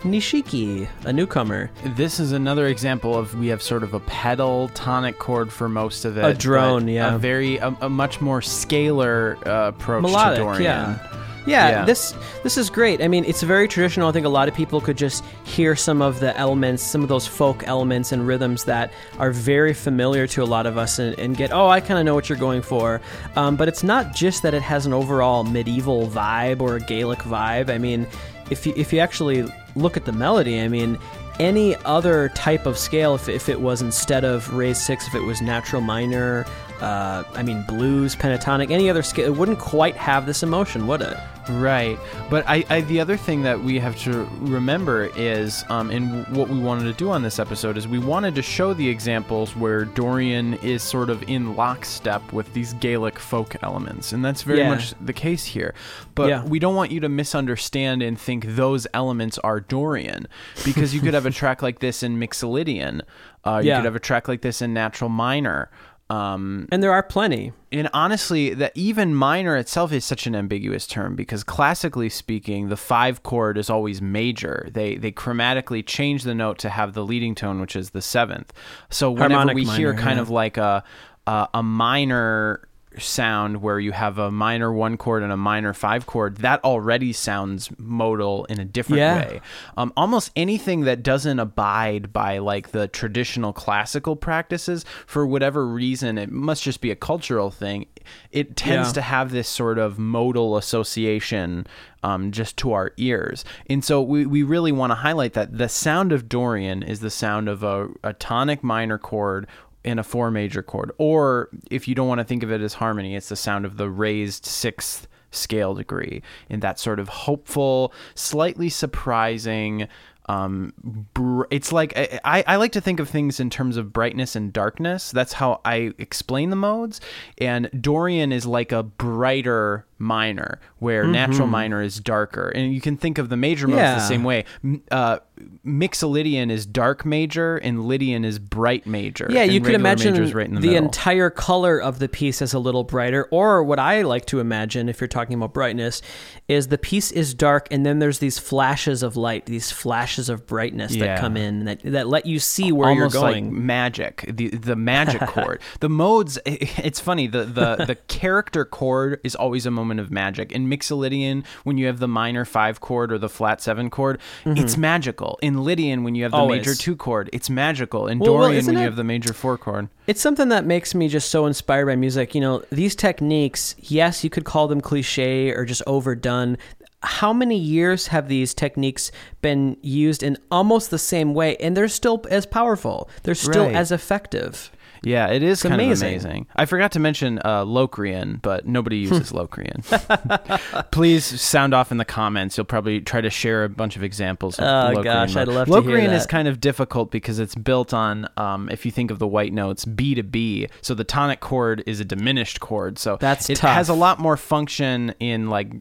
Nishiki, 0.00 0.86
a 1.06 1.12
newcomer. 1.14 1.70
This 1.96 2.20
is 2.20 2.32
another 2.32 2.66
example 2.66 3.14
of 3.14 3.34
we 3.38 3.46
have 3.46 3.62
sort 3.62 3.82
of 3.82 3.94
a 3.94 4.00
pedal 4.00 4.68
tonic 4.74 5.18
chord 5.18 5.50
for 5.50 5.70
most 5.70 6.04
of 6.04 6.18
it. 6.18 6.24
A 6.26 6.34
drone, 6.34 6.88
yeah. 6.88 7.14
A 7.14 7.18
very, 7.18 7.56
a, 7.56 7.74
a 7.80 7.88
much 7.88 8.20
more 8.20 8.42
scalar 8.42 9.38
uh, 9.46 9.68
approach 9.68 10.02
Melodic, 10.02 10.36
to 10.36 10.42
Dorian. 10.42 10.62
yeah. 10.62 11.24
Yeah, 11.46 11.68
Yeah. 11.68 11.84
this 11.84 12.14
this 12.42 12.56
is 12.58 12.68
great. 12.70 13.02
I 13.02 13.08
mean, 13.08 13.24
it's 13.24 13.42
very 13.42 13.68
traditional. 13.68 14.08
I 14.08 14.12
think 14.12 14.26
a 14.26 14.28
lot 14.28 14.48
of 14.48 14.54
people 14.54 14.80
could 14.80 14.96
just 14.98 15.24
hear 15.44 15.74
some 15.76 16.02
of 16.02 16.20
the 16.20 16.36
elements, 16.36 16.82
some 16.82 17.02
of 17.02 17.08
those 17.08 17.26
folk 17.26 17.66
elements 17.66 18.12
and 18.12 18.26
rhythms 18.26 18.64
that 18.64 18.92
are 19.18 19.30
very 19.30 19.72
familiar 19.72 20.26
to 20.28 20.42
a 20.42 20.44
lot 20.46 20.66
of 20.66 20.76
us, 20.76 20.98
and, 20.98 21.18
and 21.18 21.36
get, 21.36 21.52
oh, 21.52 21.68
I 21.68 21.80
kind 21.80 21.98
of 21.98 22.04
know 22.04 22.14
what 22.14 22.28
you're 22.28 22.38
going 22.38 22.62
for. 22.62 23.00
Um, 23.36 23.56
but 23.56 23.68
it's 23.68 23.82
not 23.82 24.14
just 24.14 24.42
that 24.42 24.54
it 24.54 24.62
has 24.62 24.84
an 24.86 24.92
overall 24.92 25.44
medieval 25.44 26.06
vibe 26.08 26.60
or 26.60 26.76
a 26.76 26.80
Gaelic 26.80 27.20
vibe. 27.20 27.70
I 27.70 27.78
mean, 27.78 28.06
if 28.50 28.66
you 28.66 28.72
if 28.76 28.92
you 28.92 28.98
actually 29.00 29.46
look 29.74 29.96
at 29.96 30.04
the 30.04 30.12
melody, 30.12 30.60
I 30.60 30.68
mean. 30.68 30.98
Any 31.38 31.76
other 31.84 32.30
type 32.30 32.66
of 32.66 32.76
scale, 32.76 33.14
if, 33.14 33.28
if 33.28 33.48
it 33.48 33.60
was 33.60 33.80
instead 33.80 34.24
of 34.24 34.52
raised 34.52 34.82
six, 34.82 35.06
if 35.06 35.14
it 35.14 35.20
was 35.22 35.40
natural 35.40 35.80
minor, 35.80 36.44
uh, 36.80 37.22
I 37.32 37.42
mean 37.42 37.62
blues, 37.62 38.16
pentatonic, 38.16 38.70
any 38.70 38.90
other 38.90 39.02
scale, 39.02 39.26
it 39.26 39.36
wouldn't 39.36 39.60
quite 39.60 39.96
have 39.96 40.26
this 40.26 40.42
emotion, 40.42 40.86
would 40.88 41.00
it? 41.00 41.16
Right, 41.48 41.98
but 42.30 42.44
I, 42.46 42.64
I 42.68 42.80
the 42.82 43.00
other 43.00 43.16
thing 43.16 43.42
that 43.42 43.58
we 43.62 43.78
have 43.78 43.96
to 44.00 44.28
remember 44.40 45.10
is, 45.16 45.64
um, 45.68 45.90
and 45.90 46.26
what 46.36 46.48
we 46.48 46.58
wanted 46.58 46.84
to 46.84 46.92
do 46.92 47.10
on 47.10 47.22
this 47.22 47.38
episode 47.38 47.76
is 47.76 47.88
we 47.88 47.98
wanted 47.98 48.34
to 48.34 48.42
show 48.42 48.74
the 48.74 48.86
examples 48.88 49.56
where 49.56 49.84
Dorian 49.84 50.54
is 50.54 50.82
sort 50.82 51.08
of 51.10 51.22
in 51.28 51.56
lockstep 51.56 52.32
with 52.32 52.52
these 52.52 52.74
Gaelic 52.74 53.18
folk 53.18 53.56
elements, 53.62 54.12
and 54.12 54.24
that's 54.24 54.42
very 54.42 54.58
Yeah. 54.58 54.68
much 54.70 54.94
the 55.00 55.12
case 55.12 55.44
here. 55.44 55.74
But 56.14 56.28
Yeah. 56.28 56.44
we 56.44 56.58
don't 56.58 56.74
want 56.74 56.90
you 56.90 57.00
to 57.00 57.08
misunderstand 57.08 58.02
and 58.02 58.18
think 58.20 58.44
those 58.46 58.86
elements 58.92 59.38
are 59.38 59.60
Dorian, 59.60 60.28
because 60.64 60.94
you 60.94 61.00
could 61.00 61.14
have 61.14 61.26
a 61.26 61.30
track 61.38 61.62
like 61.62 61.78
this 61.78 62.02
in 62.02 62.18
Mixolydian, 62.18 63.00
uh, 63.44 63.60
you 63.62 63.68
Yeah. 63.68 63.76
could 63.78 63.84
have 63.86 63.96
a 63.96 64.00
track 64.00 64.28
like 64.28 64.42
this 64.42 64.60
in 64.60 64.74
Natural 64.74 65.08
Minor. 65.08 65.70
Um, 66.10 66.66
And 66.72 66.82
there 66.82 66.92
are 66.92 67.02
plenty. 67.02 67.52
and 67.70 67.90
honestly, 67.92 68.54
that 68.54 68.72
even 68.74 69.14
minor 69.14 69.56
itself 69.56 69.92
is 69.92 70.04
such 70.04 70.26
an 70.26 70.34
ambiguous 70.34 70.86
term 70.86 71.14
because 71.14 71.44
classically 71.44 72.08
speaking, 72.08 72.68
the 72.70 72.76
five 72.78 73.22
chord 73.22 73.58
is 73.58 73.68
always 73.68 74.00
major. 74.00 74.68
They 74.72 74.96
they 74.96 75.12
chromatically 75.12 75.84
change 75.84 76.22
the 76.22 76.34
note 76.34 76.58
to 76.58 76.70
have 76.70 76.94
the 76.94 77.04
leading 77.04 77.34
tone, 77.34 77.60
which 77.60 77.76
is 77.76 77.90
the 77.90 78.00
seventh. 78.02 78.52
So 78.88 79.10
whenever 79.10 79.34
Harmonic 79.34 79.56
we 79.56 79.64
hear 79.66 79.92
kind 79.94 80.16
yeah. 80.16 80.22
of 80.22 80.30
like 80.30 80.56
a, 80.56 80.82
a 81.26 81.48
a 81.54 81.62
minor 81.62 82.67
sound 82.98 83.62
where 83.62 83.78
you 83.80 83.92
have 83.92 84.18
a 84.18 84.30
minor 84.30 84.72
one 84.72 84.96
chord 84.96 85.22
and 85.22 85.32
a 85.32 85.36
minor 85.36 85.72
five 85.72 86.06
chord, 86.06 86.36
that 86.38 86.62
already 86.64 87.12
sounds 87.12 87.70
modal 87.78 88.44
in 88.46 88.58
a 88.60 88.64
different 88.64 88.98
Yeah. 89.00 89.16
way. 89.16 89.40
Um, 89.76 89.92
almost 89.96 90.30
anything 90.36 90.82
that 90.82 91.02
doesn't 91.02 91.38
abide 91.38 92.12
by 92.12 92.38
like 92.38 92.72
the 92.72 92.88
traditional 92.88 93.52
classical 93.52 94.16
practices, 94.16 94.84
for 95.06 95.26
whatever 95.26 95.66
reason, 95.66 96.18
it 96.18 96.30
must 96.30 96.62
just 96.62 96.80
be 96.80 96.90
a 96.90 96.96
cultural 96.96 97.50
thing. 97.50 97.86
It 98.32 98.56
tends 98.56 98.88
Yeah. 98.90 98.92
to 98.94 99.00
have 99.02 99.30
this 99.32 99.48
sort 99.48 99.78
of 99.78 99.98
modal 99.98 100.56
association 100.56 101.66
um, 102.02 102.30
just 102.30 102.56
to 102.58 102.72
our 102.72 102.92
ears. 102.96 103.44
And 103.68 103.84
so 103.84 104.00
we, 104.00 104.24
we 104.24 104.44
really 104.44 104.70
want 104.70 104.92
to 104.92 104.94
highlight 104.94 105.32
that 105.32 105.58
the 105.58 105.68
sound 105.68 106.12
of 106.12 106.28
Dorian 106.28 106.82
is 106.84 107.00
the 107.00 107.10
sound 107.10 107.48
of 107.48 107.64
a, 107.64 107.88
a 108.04 108.12
tonic 108.12 108.62
minor 108.62 108.98
chord 108.98 109.48
in 109.84 109.98
a 109.98 110.04
four 110.04 110.30
major 110.30 110.62
chord. 110.62 110.92
Or 110.98 111.48
if 111.70 111.88
you 111.88 111.94
don't 111.94 112.08
want 112.08 112.18
to 112.18 112.24
think 112.24 112.42
of 112.42 112.50
it 112.52 112.60
as 112.60 112.74
harmony, 112.74 113.16
it's 113.16 113.28
the 113.28 113.36
sound 113.36 113.64
of 113.64 113.76
the 113.76 113.88
raised 113.88 114.44
sixth 114.44 115.08
scale 115.30 115.74
degree 115.74 116.22
in 116.48 116.60
that 116.60 116.78
sort 116.78 116.98
of 116.98 117.08
hopeful, 117.08 117.92
slightly 118.14 118.68
surprising. 118.68 119.88
Um, 120.26 120.74
br- 121.14 121.44
it's 121.50 121.72
like 121.72 121.96
I, 121.96 122.20
I 122.24 122.44
I 122.46 122.56
like 122.56 122.72
to 122.72 122.82
think 122.82 123.00
of 123.00 123.08
things 123.08 123.40
in 123.40 123.48
terms 123.48 123.78
of 123.78 123.92
brightness 123.92 124.36
and 124.36 124.52
darkness. 124.52 125.10
That's 125.10 125.32
how 125.32 125.60
I 125.64 125.92
explain 125.98 126.50
the 126.50 126.56
modes. 126.56 127.00
And 127.38 127.70
Dorian 127.80 128.30
is 128.30 128.44
like 128.44 128.70
a 128.70 128.82
brighter 128.82 129.86
minor, 129.98 130.60
where 130.78 131.06
natural 131.06 131.48
minor 131.48 131.82
is 131.82 132.00
darker. 132.00 132.48
And 132.48 132.72
you 132.72 132.80
can 132.80 132.96
think 132.96 133.18
of 133.18 133.28
the 133.28 133.36
major 133.36 133.66
modes 133.66 133.78
Yeah. 133.78 133.94
the 133.94 134.00
same 134.06 134.24
way. 134.24 134.44
Uh, 134.90 135.18
Mixolydian 135.64 136.50
is 136.50 136.66
dark 136.66 137.04
major, 137.04 137.56
and 137.58 137.84
Lydian 137.84 138.24
is 138.24 138.38
bright 138.38 138.86
major. 138.86 139.28
Yeah, 139.30 139.44
you 139.44 139.60
could 139.60 139.74
imagine 139.74 140.14
right 140.32 140.48
in 140.48 140.54
the, 140.54 140.60
the, 140.60 140.74
entire 140.76 141.30
color 141.30 141.80
of 141.80 141.98
the 141.98 142.08
piece 142.08 142.42
as 142.42 142.54
a 142.54 142.58
little 142.58 142.84
brighter, 142.84 143.28
or 143.30 143.62
what 143.62 143.78
I 143.78 144.02
like 144.02 144.26
to 144.26 144.40
imagine, 144.40 144.88
if 144.88 145.00
you're 145.00 145.08
talking 145.08 145.36
about 145.36 145.52
brightness, 145.52 146.02
is 146.48 146.68
the 146.68 146.78
piece 146.78 147.12
is 147.12 147.34
dark 147.34 147.68
and 147.70 147.84
then 147.84 147.98
there's 147.98 148.18
these 148.18 148.38
flashes 148.38 149.02
of 149.02 149.16
light, 149.16 149.46
these 149.46 149.70
flashes 149.70 150.28
of 150.28 150.46
brightness 150.46 150.96
that 150.96 151.20
come 151.20 151.36
in 151.36 151.64
that 151.66 151.80
that 151.84 152.08
let 152.08 152.26
you 152.26 152.38
see 152.38 152.72
where 152.72 152.88
almost 152.88 153.14
you're 153.14 153.22
like 153.22 153.34
going. 153.34 153.66
magic 153.66 154.24
the 154.28 154.48
the 154.48 154.76
magic 154.94 155.20
chord 155.22 155.60
the 155.80 155.88
modes 155.88 156.38
it's 156.44 157.00
funny 157.00 157.26
the 157.26 157.44
the 157.44 157.84
the 157.84 157.94
character 158.08 158.64
chord 158.64 159.20
is 159.22 159.34
always 159.34 159.66
a 159.66 159.70
moment 159.70 159.87
of 159.98 160.10
magic 160.10 160.52
in 160.52 160.68
mixolydian 160.68 161.44
when 161.64 161.78
you 161.78 161.86
have 161.86 161.98
the 162.00 162.08
minor 162.08 162.44
five 162.44 162.80
chord 162.80 163.12
or 163.12 163.18
the 163.18 163.28
flat 163.28 163.62
seven 163.62 163.88
chord 163.88 164.20
it's 164.44 164.76
magical 164.76 165.38
in 165.40 165.62
lydian 165.64 166.04
when 166.04 166.14
you 166.14 166.24
have 166.24 166.32
the 166.32 166.36
Mm-hmm. 166.36 166.42
Always. 166.42 166.66
major 166.66 166.74
two 166.74 166.96
chord 166.96 167.30
it's 167.32 167.48
magical 167.48 168.06
in 168.08 168.18
Well, 168.18 168.32
well, 168.34 168.42
dorian 168.42 168.58
isn't 168.58 168.74
when 168.74 168.80
you 168.82 168.86
have 168.88 168.96
the 168.96 169.04
major 169.04 169.32
four 169.32 169.56
chord 169.56 169.88
It's 170.06 170.20
something 170.20 170.48
that 170.50 170.64
makes 170.66 170.94
me 170.94 171.08
just 171.08 171.30
so 171.30 171.46
inspired 171.46 171.86
by 171.86 171.96
music. 171.96 172.34
You 172.34 172.40
know, 172.40 172.62
these 172.70 172.94
techniques, 172.96 173.74
yes, 173.78 174.24
you 174.24 174.30
could 174.30 174.44
call 174.44 174.66
them 174.68 174.80
cliche 174.80 175.50
or 175.50 175.64
just 175.64 175.82
overdone. 175.86 176.56
How 177.02 177.32
many 177.32 177.56
years 177.58 178.08
have 178.08 178.26
these 178.28 178.54
techniques 178.54 179.12
been 179.42 179.76
used 179.82 180.22
in 180.22 180.36
almost 180.50 180.90
the 180.90 180.98
same 180.98 181.32
way 181.34 181.56
and 181.58 181.76
they're 181.76 181.88
still 181.88 182.24
as 182.30 182.44
powerful? 182.46 183.08
They're 183.22 183.34
still 183.36 183.66
Right. 183.66 183.74
as 183.76 183.92
effective. 183.92 184.70
Yeah 185.02 185.28
it 185.28 185.42
is 185.42 185.62
kind 185.62 185.74
amazing. 185.74 186.08
of 186.16 186.24
amazing 186.24 186.46
i 186.56 186.64
forgot 186.64 186.92
to 186.92 186.98
mention 187.00 187.38
uh, 187.44 187.64
locrian 187.64 188.38
but 188.42 188.66
nobody 188.66 188.96
uses 189.08 189.32
locrian 189.32 189.82
please 190.90 191.24
sound 191.40 191.74
off 191.74 191.90
in 191.92 191.98
the 191.98 192.04
comments 192.04 192.56
you'll 192.56 192.64
probably 192.64 193.00
try 193.00 193.20
to 193.20 193.30
share 193.30 193.64
a 193.64 193.68
bunch 193.68 193.96
of 193.96 194.02
examples 194.02 194.58
of 194.58 194.64
Oh, 194.64 194.88
Locrian 194.92 195.04
gosh, 195.04 195.34
mode. 195.34 195.48
I'd 195.48 195.54
love 195.54 195.66
to 195.66 195.72
hear 195.72 195.80
Locrian 195.82 196.12
is 196.12 196.26
kind 196.26 196.46
of 196.48 196.60
difficult 196.60 197.10
because 197.10 197.38
it's 197.38 197.54
built 197.54 197.92
on, 197.94 198.28
um, 198.36 198.68
if 198.70 198.84
you 198.84 198.92
think 198.92 199.10
of 199.10 199.18
the 199.18 199.26
white 199.26 199.52
notes, 199.52 199.84
B 199.84 200.14
to 200.14 200.22
B. 200.22 200.68
So 200.82 200.94
the 200.94 201.04
tonic 201.04 201.40
chord 201.40 201.82
is 201.86 202.00
a 202.00 202.04
diminished 202.04 202.60
chord. 202.60 202.98
So 202.98 203.16
That's 203.20 203.48
it 203.50 203.56
tough. 203.56 203.74
has 203.74 203.88
a 203.88 203.94
lot 203.94 204.18
more 204.18 204.36
function 204.36 205.14
in 205.20 205.48
like, 205.48 205.72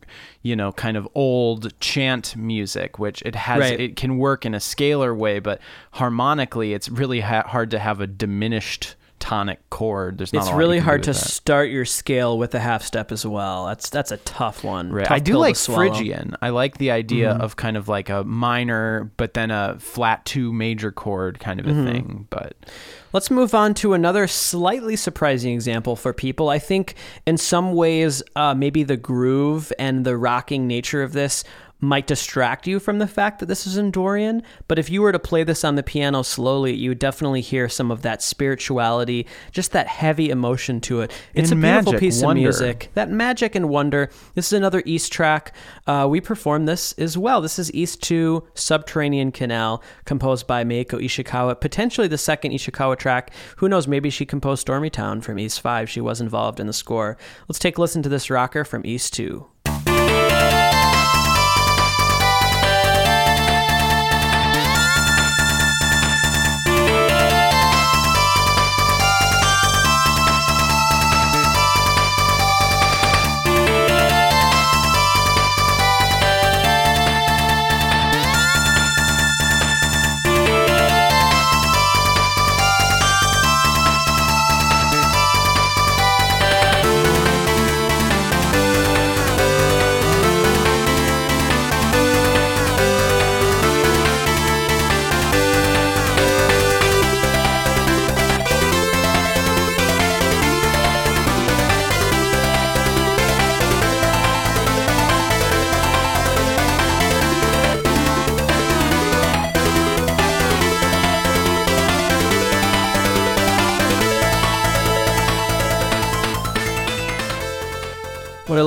you 0.41 0.55
know, 0.55 0.71
kind 0.71 0.95
of 0.97 1.07
old 1.15 1.77
chant 1.79 2.35
music, 2.35 2.97
which 2.97 3.21
it 3.23 3.35
has, 3.35 3.59
Right. 3.59 3.79
it 3.79 3.95
can 3.95 4.17
work 4.17 4.45
in 4.45 4.53
a 4.53 4.59
scalar 4.59 5.15
way, 5.15 5.39
but 5.39 5.59
harmonically, 5.91 6.73
it's 6.73 6.89
really 6.89 7.19
ha- 7.21 7.43
hard 7.47 7.71
to 7.71 7.79
have 7.79 7.99
a 7.99 8.07
diminished 8.07 8.95
tonic 9.19 9.59
chord. 9.69 10.17
There's 10.17 10.31
not 10.33 10.43
It's 10.47 10.51
really 10.53 10.77
you 10.77 10.81
can 10.81 10.85
do 10.85 10.89
hard 10.91 11.03
to 11.03 11.11
that. 11.13 11.19
start 11.19 11.69
your 11.69 11.85
scale 11.85 12.37
with 12.37 12.53
a 12.55 12.59
half 12.59 12.83
step 12.83 13.11
as 13.11 13.25
well. 13.25 13.65
That's 13.65 13.89
that's 13.89 14.11
a 14.11 14.17
tough 14.17 14.63
one. 14.63 14.91
Right. 14.91 15.05
Tough 15.05 15.15
I 15.15 15.19
do 15.19 15.37
like. 15.37 15.55
Mm-hmm. 15.55 15.73
Phrygian. 15.73 16.35
I 16.41 16.49
like 16.49 16.77
the 16.77 16.91
idea 16.91 17.31
of 17.31 17.55
kind 17.55 17.77
of 17.77 17.87
like 17.87 18.09
a 18.09 18.23
minor, 18.23 19.11
but 19.17 19.33
then 19.33 19.51
a 19.51 19.77
flat 19.79 20.25
two 20.25 20.53
major 20.53 20.91
chord 20.91 21.39
kind 21.39 21.59
of 21.59 21.65
a 21.67 21.69
Mm-hmm. 21.71 21.85
thing. 21.87 22.27
But 22.29 22.55
Let's 23.13 23.31
move 23.31 23.55
on 23.55 23.73
to 23.75 23.93
another 23.93 24.27
slightly 24.27 24.95
surprising 24.95 25.53
example 25.53 25.95
for 25.95 26.11
people. 26.13 26.49
I 26.49 26.59
think 26.59 26.93
in 27.25 27.37
some 27.37 27.73
ways, 27.73 28.21
uh, 28.35 28.53
maybe 28.53 28.83
the 28.83 28.97
groove 28.97 29.71
and 29.79 30.05
the 30.05 30.17
rocking 30.17 30.67
nature 30.67 31.01
of 31.01 31.13
this 31.13 31.43
might 31.79 32.07
distract 32.07 32.65
you 32.65 32.79
from 32.79 32.97
the 32.99 33.07
fact 33.07 33.39
that 33.39 33.45
this 33.45 33.67
is 33.67 33.77
in 33.77 33.91
Dorian. 33.91 34.41
But 34.67 34.79
if 34.79 34.89
you 34.89 35.01
were 35.01 35.11
to 35.11 35.19
play 35.19 35.43
this 35.43 35.63
on 35.63 35.75
the 35.75 35.83
piano 35.83 36.23
slowly, 36.23 36.73
you 36.73 36.89
would 36.89 36.99
definitely 36.99 37.41
hear 37.41 37.69
some 37.69 37.91
of 37.91 38.01
that 38.01 38.21
spirituality, 38.23 39.27
just 39.51 39.71
that 39.73 39.87
heavy 39.87 40.29
emotion 40.29 40.81
to 40.81 41.01
it. 41.01 41.11
It's 41.33 41.51
And 41.51 41.59
a 41.63 41.67
beautiful 41.67 41.91
magic, 41.93 41.99
piece 41.99 42.21
wonder. 42.23 42.39
of 42.39 42.43
music. 42.43 42.89
That 42.95 43.09
magic 43.11 43.53
and 43.55 43.69
wonder. 43.69 44.09
This 44.33 44.47
is 44.47 44.53
another 44.53 44.81
Ys 44.85 45.07
track. 45.09 45.53
Uh, 45.85 46.07
we 46.09 46.19
perform 46.19 46.65
this 46.65 46.93
as 46.93 47.17
well. 47.17 47.41
This 47.41 47.59
is 47.59 47.71
Ys 47.73 47.95
2 47.95 48.43
Subterranean 48.55 49.31
Canal, 49.31 49.83
composed 50.05 50.47
by 50.47 50.63
Mieko 50.63 50.99
Ishikawa, 50.99 51.59
potentially 51.61 52.07
the 52.07 52.17
second 52.17 52.51
Ishikawa 52.53 52.97
track. 52.97 53.31
Who 53.57 53.69
knows? 53.69 53.87
Maybe 53.87 54.09
she 54.09 54.25
composed 54.25 54.61
Stormy 54.61 54.89
Town 54.89 55.21
from 55.21 55.37
Ys 55.37 55.57
5. 55.57 55.89
She 55.89 56.01
was 56.01 56.19
involved 56.21 56.59
in 56.59 56.67
the 56.67 56.73
score. 56.73 57.17
Let's 57.47 57.59
take 57.59 57.77
a 57.77 57.81
listen 57.81 58.01
to 58.03 58.09
this 58.09 58.29
rocker 58.29 58.63
from 58.65 58.83
Ys 58.85 59.09
2. 59.11 59.45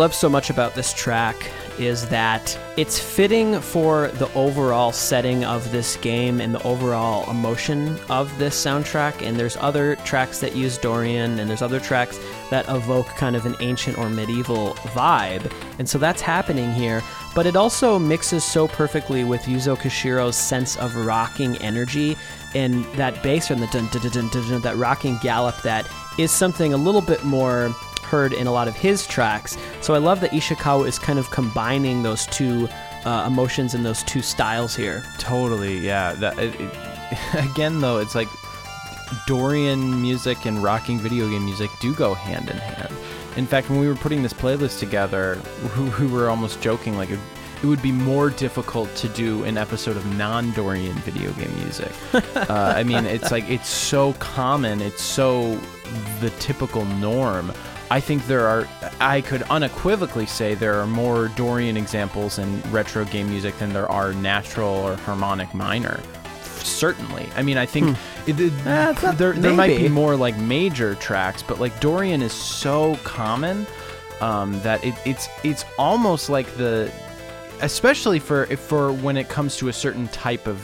Love 0.01 0.15
so 0.15 0.31
much 0.31 0.49
about 0.49 0.75
this 0.75 0.95
track 0.95 1.37
is 1.79 2.09
that 2.09 2.59
it's 2.79 2.99
fitting 2.99 3.61
for 3.61 4.09
the 4.13 4.33
overall 4.33 4.93
setting 4.93 5.45
of 5.45 5.71
this 5.73 5.97
game 5.97 6.41
and 6.41 6.55
the 6.55 6.63
overall 6.63 7.31
emotion 7.31 7.99
of 8.09 8.27
this 8.39 8.65
soundtrack. 8.65 9.21
And 9.21 9.37
there's 9.37 9.59
other 9.59 9.97
tracks 9.97 10.41
that 10.41 10.57
use 10.57 10.79
Dorian, 10.79 11.39
and 11.39 11.51
there's 11.51 11.61
other 11.61 11.79
tracks 11.79 12.19
that 12.49 12.67
evoke 12.71 13.09
kind 13.09 13.37
of 13.37 13.45
an 13.45 13.57
ancient 13.61 13.99
or 13.99 14.09
medieval 14.09 14.73
vibe. 14.97 15.53
And 15.79 15.87
so 15.87 15.99
that's 15.99 16.23
happening 16.23 16.73
here. 16.73 17.03
But 17.35 17.45
it 17.45 17.55
also 17.55 17.99
mixes 17.99 18.43
so 18.43 18.69
perfectly 18.69 19.23
with 19.25 19.43
Yuzo 19.43 19.77
Koshiro's 19.77 20.35
sense 20.35 20.79
of 20.79 20.97
rocking 20.97 21.59
energy 21.59 22.17
and 22.55 22.87
that 22.95 23.23
bass 23.23 23.51
and 23.51 23.63
the 23.63 23.67
dun 23.67 23.87
dun, 23.89 24.29
dun, 24.31 24.63
that 24.63 24.77
rocking 24.77 25.19
gallop 25.23 25.61
that 25.61 25.87
is 26.19 26.31
something 26.31 26.73
a 26.73 26.79
little 26.79 27.03
bit 27.03 27.23
more 27.23 27.75
heard 28.11 28.33
in 28.33 28.47
a 28.47 28.53
lot 28.53 28.69
of 28.69 28.75
his 28.77 29.07
tracks. 29.07 29.57
So 29.81 29.95
I 29.95 29.99
love 29.99 30.21
that 30.21 30.31
Ishikawa 30.33 30.87
is 30.87 30.99
kind 30.99 31.19
of 31.19 31.31
combining 31.31 32.03
those 32.03 32.27
two 32.27 32.69
uh, 33.05 33.25
emotions 33.27 33.75
and 33.75 33.85
those 33.85 34.03
two 34.03 34.21
styles 34.23 34.75
here. 34.77 35.03
totally, 35.19 35.79
yeah. 35.79 36.13
That, 36.15 36.39
it, 36.39 36.55
it- 36.61 36.75
again, 37.51 37.81
though, 37.81 37.99
it's 37.99 38.15
like 38.15 38.29
Dorian 39.27 40.01
music 40.01 40.45
and 40.47 40.63
rocking 40.63 40.99
video 40.99 41.29
game 41.29 41.45
music 41.45 41.71
do 41.81 41.95
go 41.95 42.15
hand 42.15 42.49
in 42.51 42.57
hand. 42.59 42.93
In 43.37 43.47
fact, 43.47 43.71
when 43.71 43.81
we 43.81 43.89
were 43.89 43.95
putting 43.95 44.23
this 44.23 44.33
playlist 44.33 44.79
together, 44.79 45.41
we, 45.79 46.07
we 46.07 46.13
were 46.13 46.29
almost 46.29 46.61
joking 46.61 46.97
like 46.97 47.11
it, 47.11 47.19
it 47.63 47.67
would 47.67 47.83
be 47.83 47.93
more 47.93 48.31
difficult 48.31 48.95
to 48.97 49.09
do 49.09 49.45
an 49.45 49.57
episode 49.59 49.97
of 49.97 50.05
non-Dorian 50.17 50.95
video 50.99 51.33
game 51.33 51.55
music. 51.63 51.93
uh, 52.15 52.73
I 52.77 52.83
mean, 52.85 53.05
it's 53.05 53.31
like 53.31 53.49
it's 53.49 53.69
so 53.69 54.13
common, 54.15 54.81
it's 54.81 55.03
so 55.03 55.59
the 56.21 56.31
typical 56.39 56.85
norm. 56.85 57.53
I 57.91 57.99
think 58.01 58.27
there 58.29 58.47
are, 58.47 58.69
I 59.01 59.21
could 59.21 59.43
unequivocally 59.51 60.27
say 60.27 60.55
there 60.55 60.81
are 60.81 60.87
more 60.87 61.29
Dorian 61.29 61.77
examples 61.77 62.39
in 62.39 62.63
retro 62.71 63.05
game 63.05 63.29
music 63.29 63.59
than 63.59 63.73
there 63.73 63.91
are 63.91 64.13
natural 64.13 64.69
or 64.75 64.97
harmonic 64.99 65.53
minor. 65.55 66.01
Certainly. 66.63 67.29
I 67.37 67.43
mean, 67.43 67.57
I 67.59 67.67
think 67.67 67.97
it, 68.27 68.39
it- 68.39 68.53
Uh, 68.67 68.93
not- 69.03 69.19
there, 69.19 69.33
there 69.33 69.53
might 69.53 69.77
be 69.77 69.89
more 69.89 70.15
like 70.15 70.37
major 70.39 70.95
tracks, 70.97 71.43
but 71.43 71.59
like 71.59 71.79
Dorian 71.81 72.23
is 72.23 72.33
so 72.33 72.97
common 73.03 73.67
um, 74.21 74.61
that 74.63 74.85
it, 74.85 74.95
it's 75.07 75.29
it's 75.43 75.65
almost 75.79 76.29
like 76.29 76.47
the, 76.57 76.93
especially 77.63 78.19
for 78.19 78.45
for 78.57 78.93
when 78.93 79.17
it 79.17 79.29
comes 79.29 79.57
to 79.57 79.69
a 79.69 79.73
certain 79.73 80.07
type 80.09 80.47
of 80.47 80.61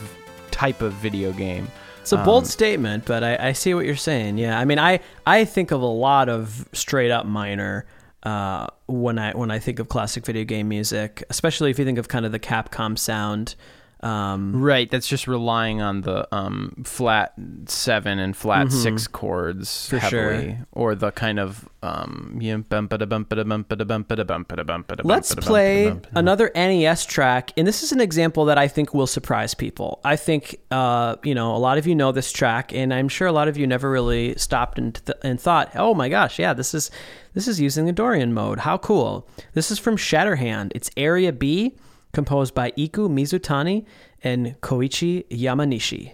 type 0.51 0.81
of 0.81 0.93
video 0.93 1.31
game. 1.33 1.67
It's 2.07 2.13
a 2.13 2.23
bold 2.23 2.43
Um, 2.43 2.49
statement, 2.49 3.03
but 3.05 3.21
I, 3.21 3.49
I 3.49 3.51
see 3.51 3.73
what 3.73 3.85
you're 3.85 3.97
saying. 3.97 4.37
Yeah, 4.37 4.57
I 4.57 4.63
mean, 4.63 4.79
I 4.79 5.01
I 5.25 5.43
think 5.43 5.71
of 5.71 5.81
a 5.81 5.85
lot 5.85 6.29
of 6.29 6.65
straight 6.71 7.11
up 7.11 7.25
minor 7.25 7.85
uh, 8.23 8.67
when 8.85 9.19
I 9.19 9.33
when 9.33 9.51
I 9.51 9.59
think 9.59 9.79
of 9.79 9.89
classic 9.89 10.25
video 10.25 10.45
game 10.45 10.69
music, 10.69 11.21
especially 11.29 11.69
if 11.69 11.77
you 11.77 11.83
think 11.83 11.97
of 11.97 12.07
kind 12.07 12.25
of 12.25 12.31
the 12.31 12.39
Capcom 12.39 12.97
sound. 12.97 13.55
Um, 14.01 14.61
Right, 14.61 14.89
that's 14.89 15.07
just 15.07 15.27
relying 15.27 15.81
on 15.81 16.01
the 16.01 16.27
um, 16.35 16.83
flat 16.85 17.33
seven 17.65 18.19
and 18.19 18.35
flat 18.35 18.71
six 18.71 19.07
chords 19.07 19.67
Mm-hmm. 19.67 19.89
For 19.89 19.99
heavily, 19.99 20.45
sure. 20.51 20.67
or 20.71 20.95
the 20.95 21.11
kind 21.11 21.39
of 21.39 21.67
um, 21.81 22.37
Let's 25.05 25.33
play 25.35 25.87
another 26.15 26.51
NES 26.53 27.05
track, 27.05 27.51
and 27.57 27.67
this 27.67 27.81
is 27.83 27.91
an 27.91 27.99
example 28.01 28.45
that 28.45 28.57
I 28.57 28.67
think 28.67 28.93
will 28.93 29.07
surprise 29.07 29.53
people. 29.53 29.99
I 30.03 30.15
think, 30.15 30.59
uh, 30.71 31.15
you 31.23 31.33
know, 31.33 31.55
a 31.55 31.57
lot 31.57 31.77
of 31.77 31.87
you 31.87 31.95
know 31.95 32.11
this 32.11 32.31
track, 32.31 32.73
and 32.73 32.93
I'm 32.93 33.09
sure 33.09 33.27
a 33.27 33.31
lot 33.31 33.47
of 33.47 33.57
you 33.57 33.65
never 33.65 33.89
really 33.89 34.35
stopped 34.35 34.77
and, 34.77 34.93
th- 35.05 35.17
and 35.23 35.39
thought, 35.41 35.71
"Oh 35.75 35.93
my 35.93 36.09
gosh, 36.09 36.37
yeah, 36.39 36.53
this 36.53 36.73
is 36.73 36.91
this 37.33 37.47
is 37.47 37.59
using 37.59 37.85
the 37.85 37.91
Dorian 37.93 38.33
mode. 38.33 38.59
How 38.59 38.77
cool!" 38.77 39.27
This 39.53 39.71
is 39.71 39.79
from 39.79 39.97
Shatterhand. 39.97 40.71
It's 40.75 40.89
Area 40.97 41.31
B, 41.31 41.75
composed 42.17 42.55
by 42.55 42.73
Iku 42.75 43.07
Mizutani 43.07 43.85
and 44.23 44.59
Koichi 44.61 45.23
Yamanishi. 45.29 46.13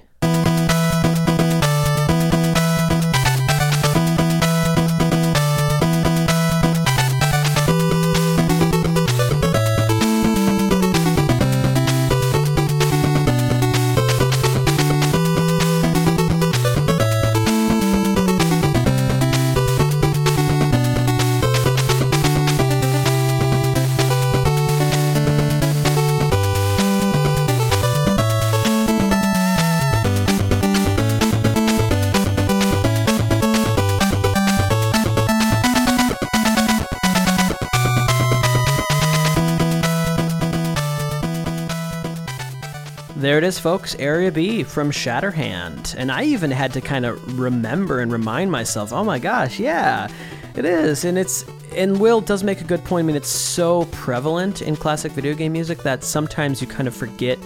Folks. 43.63 43.95
Area 43.97 44.29
B 44.29 44.61
from 44.61 44.91
Shatterhand. 44.91 45.95
And 45.97 46.11
I 46.11 46.25
even 46.25 46.51
had 46.51 46.73
to 46.73 46.81
kind 46.81 47.05
of 47.05 47.39
remember 47.39 48.01
and 48.01 48.11
remind 48.11 48.51
myself, 48.51 48.91
oh 48.91 49.05
my 49.05 49.19
gosh, 49.19 49.57
yeah, 49.57 50.09
it 50.55 50.65
is. 50.65 51.05
And 51.05 51.17
it's. 51.17 51.45
And 51.73 51.99
Will 51.99 52.19
does 52.19 52.43
make 52.43 52.59
a 52.59 52.65
good 52.65 52.83
point. 52.83 53.05
I 53.05 53.07
mean, 53.07 53.15
it's 53.15 53.29
so 53.29 53.85
prevalent 53.85 54.61
in 54.61 54.75
classic 54.75 55.13
video 55.13 55.33
game 55.33 55.53
music 55.53 55.81
that 55.83 56.03
sometimes 56.03 56.61
you 56.61 56.67
kind 56.67 56.89
of 56.89 56.95
forget 56.95 57.39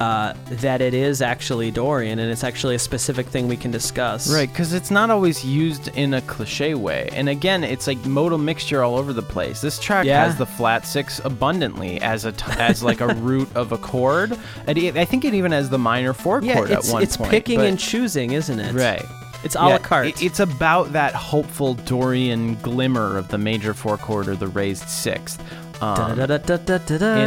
uh, 0.00 0.34
that 0.50 0.80
it 0.80 0.92
is 0.94 1.22
actually 1.22 1.70
Dorian 1.70 2.18
and 2.18 2.30
it's 2.30 2.42
actually 2.44 2.74
a 2.74 2.78
specific 2.78 3.26
thing 3.26 3.48
we 3.48 3.56
can 3.56 3.70
discuss. 3.70 4.32
Right, 4.32 4.48
because 4.48 4.72
it's 4.72 4.90
not 4.90 5.10
always 5.10 5.44
used 5.44 5.88
in 5.88 6.14
a 6.14 6.20
cliche 6.22 6.74
way. 6.74 7.08
And 7.12 7.28
again, 7.28 7.62
it's 7.64 7.86
like 7.86 8.04
modal 8.04 8.38
mixture 8.38 8.82
all 8.82 8.96
over 8.96 9.12
the 9.12 9.22
place. 9.22 9.60
This 9.60 9.78
track 9.78 10.04
Yeah. 10.06 10.24
has 10.24 10.36
the 10.36 10.46
flat 10.46 10.86
six 10.86 11.20
abundantly 11.24 12.00
as 12.00 12.24
a 12.24 12.32
t- 12.32 12.44
as 12.58 12.82
like 12.82 13.00
a 13.00 13.14
root 13.14 13.48
of 13.54 13.72
a 13.72 13.78
chord. 13.78 14.36
And 14.66 14.76
it- 14.78 14.96
I 14.96 15.04
think 15.04 15.24
it 15.24 15.34
even 15.34 15.52
has 15.52 15.70
the 15.70 15.78
minor 15.78 16.12
four 16.12 16.42
Yeah, 16.42 16.54
chord 16.54 16.70
at 16.70 16.84
one 16.86 17.02
it's 17.02 17.16
point. 17.16 17.32
It's 17.32 17.40
picking 17.40 17.58
but- 17.60 17.66
and 17.66 17.78
choosing, 17.78 18.32
isn't 18.32 18.58
it? 18.58 18.74
right. 18.74 19.04
It's 19.44 19.54
a 19.56 19.58
la 19.60 19.68
Yeah, 19.68 19.78
carte. 19.78 20.06
it- 20.08 20.22
it's 20.22 20.40
about 20.40 20.92
that 20.94 21.14
hopeful 21.14 21.74
Dorian 21.74 22.54
glimmer 22.62 23.16
of 23.18 23.28
the 23.28 23.36
major 23.38 23.74
four 23.74 23.96
chord 23.98 24.26
or 24.26 24.36
the 24.36 24.48
raised 24.48 24.88
sixth. 24.88 25.40
Um, 25.80 26.18
and 26.18 26.20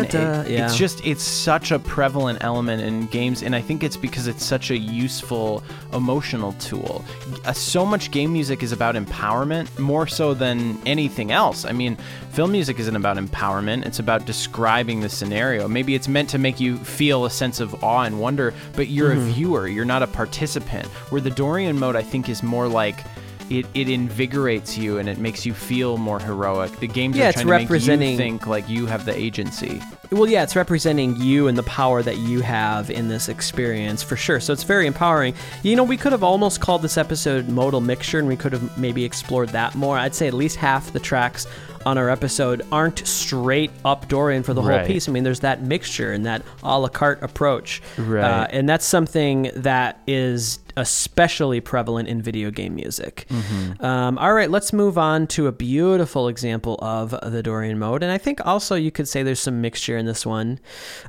it- 0.05 0.13
Yeah. 0.49 0.65
it's 0.65 0.75
just 0.77 1.05
it's 1.05 1.23
such 1.23 1.71
a 1.71 1.79
prevalent 1.79 2.39
element 2.41 2.81
in 2.81 3.07
games 3.07 3.43
and 3.43 3.53
i 3.55 3.61
think 3.61 3.83
it's 3.83 3.97
because 3.97 4.25
it's 4.27 4.43
such 4.43 4.71
a 4.71 4.77
useful 4.77 5.63
emotional 5.93 6.53
tool. 6.53 7.03
Uh, 7.45 7.53
so 7.53 7.85
much 7.85 8.09
game 8.11 8.31
music 8.33 8.63
is 8.63 8.71
about 8.71 8.95
empowerment 8.95 9.67
more 9.79 10.07
so 10.07 10.33
than 10.33 10.77
anything 10.85 11.31
else. 11.31 11.65
I 11.65 11.71
mean 11.73 11.97
film 12.31 12.51
music 12.51 12.79
isn't 12.79 12.95
about 12.95 13.17
empowerment 13.17 13.85
it's 13.85 13.99
about 13.99 14.25
describing 14.25 15.01
the 15.01 15.09
scenario. 15.09 15.67
Maybe 15.67 15.93
it's 15.95 16.07
meant 16.07 16.29
to 16.29 16.37
make 16.37 16.59
you 16.59 16.77
feel 16.77 17.25
a 17.25 17.29
sense 17.29 17.59
of 17.59 17.83
awe 17.83 18.03
and 18.03 18.19
wonder 18.19 18.53
but 18.75 18.87
you're 18.87 19.11
Mm-hmm. 19.11 19.29
a 19.29 19.33
viewer 19.33 19.67
you're 19.67 19.85
not 19.85 20.03
a 20.03 20.07
participant. 20.07 20.85
Where 21.11 21.21
the 21.21 21.31
dorian 21.31 21.77
mode 21.79 21.95
i 21.95 22.01
think 22.03 22.29
is 22.29 22.41
more 22.43 22.67
like 22.67 23.03
it, 23.49 23.65
it 23.73 23.89
invigorates 23.89 24.77
you 24.77 24.97
and 24.97 25.07
it 25.07 25.17
makes 25.17 25.45
you 25.45 25.53
feel 25.53 25.97
more 25.97 26.19
heroic. 26.19 26.79
The 26.79 26.87
games 26.87 27.15
Yeah, 27.15 27.29
are 27.29 27.33
trying 27.33 27.67
to 27.67 27.73
make 27.73 27.87
you 27.87 28.17
think 28.17 28.47
like 28.47 28.67
you 28.67 28.85
have 28.87 29.05
the 29.05 29.15
agency. 29.17 29.81
Well, 30.11 30.27
yeah, 30.27 30.43
it's 30.43 30.55
representing 30.55 31.15
you 31.17 31.47
and 31.47 31.57
the 31.57 31.63
power 31.63 32.01
that 32.01 32.17
you 32.17 32.41
have 32.41 32.89
in 32.89 33.07
this 33.09 33.29
experience 33.29 34.01
for 34.03 34.15
sure. 34.15 34.39
So 34.39 34.53
it's 34.53 34.63
very 34.63 34.87
empowering. 34.87 35.33
You 35.63 35.75
know, 35.75 35.83
we 35.83 35.97
could 35.97 36.11
have 36.13 36.23
almost 36.23 36.61
called 36.61 36.81
this 36.81 36.97
episode 36.97 37.47
Modal 37.49 37.81
Mixture 37.81 38.19
and 38.19 38.27
we 38.27 38.35
could 38.37 38.53
have 38.53 38.77
maybe 38.77 39.03
explored 39.03 39.49
that 39.49 39.75
more. 39.75 39.97
I'd 39.97 40.15
say 40.15 40.27
at 40.27 40.33
least 40.33 40.55
half 40.57 40.91
the 40.93 40.99
tracks 40.99 41.45
on 41.85 41.97
our 41.97 42.09
episode 42.09 42.65
aren't 42.71 43.05
straight 43.07 43.71
up 43.85 44.07
Dorian 44.09 44.43
for 44.43 44.53
the 44.53 44.61
whole 44.61 44.71
Right. 44.71 44.87
piece. 44.87 45.07
I 45.07 45.11
mean, 45.13 45.23
there's 45.23 45.39
that 45.41 45.61
mixture 45.61 46.11
and 46.11 46.25
that 46.25 46.41
a 46.63 46.77
la 46.79 46.89
carte 46.89 47.23
approach. 47.23 47.81
Right. 47.97 48.23
Uh, 48.23 48.47
and 48.49 48.67
that's 48.67 48.85
something 48.85 49.51
that 49.55 50.01
is 50.05 50.59
especially 50.78 51.59
prevalent 51.59 52.07
in 52.07 52.21
video 52.21 52.51
game 52.51 52.75
music. 52.75 53.25
Mm-hmm. 53.30 53.84
Um, 53.84 54.17
all 54.17 54.34
right, 54.34 54.49
let's 54.49 54.71
move 54.71 54.97
on 54.97 55.28
to 55.28 55.47
a 55.47 55.51
beautiful 55.51 56.30
example 56.30 56.80
of 56.82 57.11
the 57.23 57.43
Dorian 57.43 57.80
mode. 57.80 58.03
And 58.03 58.11
I 58.11 58.17
think 58.17 58.45
also 58.45 58.75
you 58.75 58.91
could 58.91 59.07
say 59.07 59.23
there's 59.23 59.39
some 59.39 59.59
mixture 59.59 59.97
in 59.97 60.05
this 60.05 60.25
one. 60.25 60.59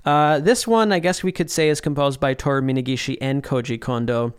Uh, 0.04 0.40
this 0.40 0.66
one, 0.66 0.90
I 0.90 0.98
guess 0.98 1.22
we 1.22 1.30
could 1.30 1.50
say, 1.50 1.68
is 1.68 1.80
composed 1.80 2.18
by 2.18 2.34
Toru 2.34 2.62
Minegishi 2.62 3.16
and 3.20 3.44
Koji 3.44 3.80
Kondo. 3.80 4.34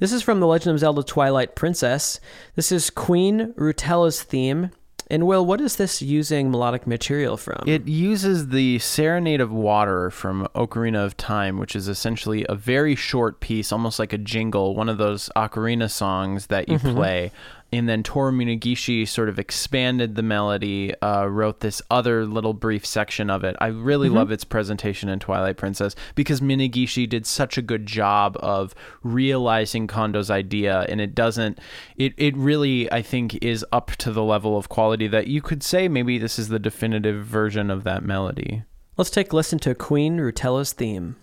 This 0.00 0.12
is 0.12 0.22
from 0.22 0.40
The 0.40 0.46
Legend 0.46 0.74
of 0.74 0.80
Zelda 0.80 1.02
Twilight 1.02 1.54
Princess. 1.54 2.18
This 2.56 2.72
is 2.72 2.88
Queen 2.88 3.52
Rutela's 3.56 4.22
theme. 4.22 4.70
And 5.10 5.26
Will, 5.26 5.44
what 5.44 5.60
is 5.60 5.74
this 5.74 6.00
using 6.00 6.52
melodic 6.52 6.86
material 6.86 7.36
from? 7.36 7.64
It 7.66 7.88
uses 7.88 8.48
the 8.48 8.78
Serenade 8.78 9.40
of 9.40 9.50
Water 9.50 10.08
from 10.10 10.46
Ocarina 10.54 11.04
of 11.04 11.16
Time, 11.16 11.58
which 11.58 11.74
is 11.74 11.88
essentially 11.88 12.46
a 12.48 12.54
very 12.54 12.94
short 12.94 13.40
piece, 13.40 13.72
almost 13.72 13.98
like 13.98 14.12
a 14.12 14.18
jingle, 14.18 14.76
one 14.76 14.88
of 14.88 14.98
those 14.98 15.28
ocarina 15.34 15.90
songs 15.90 16.46
that 16.46 16.68
you 16.68 16.78
mm-hmm. 16.78 16.94
play. 16.94 17.32
And 17.72 17.88
then 17.88 18.02
Toru 18.02 18.32
Minegishi 18.32 19.06
sort 19.06 19.28
of 19.28 19.38
expanded 19.38 20.16
the 20.16 20.22
melody, 20.22 20.92
uh, 21.00 21.26
wrote 21.26 21.60
this 21.60 21.80
other 21.90 22.26
little 22.26 22.52
brief 22.52 22.84
section 22.84 23.30
of 23.30 23.44
it. 23.44 23.56
I 23.60 23.68
really 23.68 24.08
love 24.08 24.32
its 24.32 24.42
presentation 24.44 25.08
in 25.08 25.20
Twilight 25.20 25.56
Princess 25.56 25.94
because 26.16 26.40
Minegishi 26.40 27.08
did 27.08 27.26
such 27.26 27.56
a 27.56 27.62
good 27.62 27.86
job 27.86 28.36
of 28.40 28.74
realizing 29.02 29.86
Kondo's 29.86 30.30
idea, 30.30 30.84
and 30.88 31.00
it 31.00 31.14
doesn't. 31.14 31.58
It 31.96 32.14
it 32.16 32.36
really 32.36 32.90
I 32.90 33.02
think 33.02 33.36
is 33.42 33.64
up 33.70 33.92
to 33.92 34.10
the 34.10 34.24
level 34.24 34.56
of 34.56 34.68
quality 34.68 35.06
that 35.08 35.28
you 35.28 35.40
could 35.40 35.62
say 35.62 35.86
maybe 35.86 36.18
this 36.18 36.38
is 36.38 36.48
the 36.48 36.58
definitive 36.58 37.24
version 37.24 37.70
of 37.70 37.84
that 37.84 38.02
melody. 38.02 38.64
Let's 38.96 39.10
take 39.10 39.32
a 39.32 39.36
listen 39.36 39.58
to 39.60 39.74
Queen 39.74 40.18
Rutela's 40.18 40.72
theme. 40.72 41.16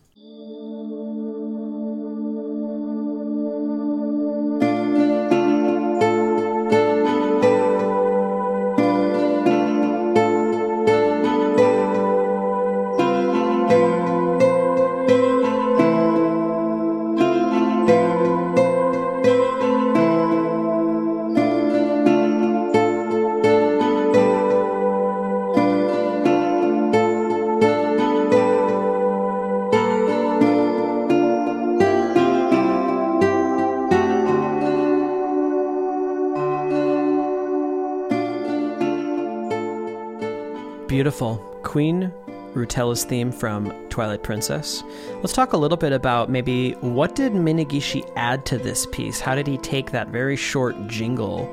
Beautiful. 41.17 41.37
Queen 41.63 42.13
Rutela's 42.53 43.03
theme 43.03 43.31
from 43.31 43.71
Twilight 43.89 44.21
Princess. 44.21 44.83
Let's 45.15 45.33
talk 45.33 45.53
a 45.53 45.57
little 45.57 45.75
bit 45.75 45.91
about 45.91 46.29
maybe 46.29 46.73
what 46.73 47.15
did 47.15 47.33
Minegishi 47.33 48.07
add 48.15 48.45
to 48.45 48.59
this 48.59 48.85
piece? 48.91 49.19
How 49.19 49.33
did 49.33 49.47
he 49.47 49.57
take 49.57 49.89
that 49.89 50.09
very 50.09 50.35
short 50.35 50.75
jingle 50.85 51.51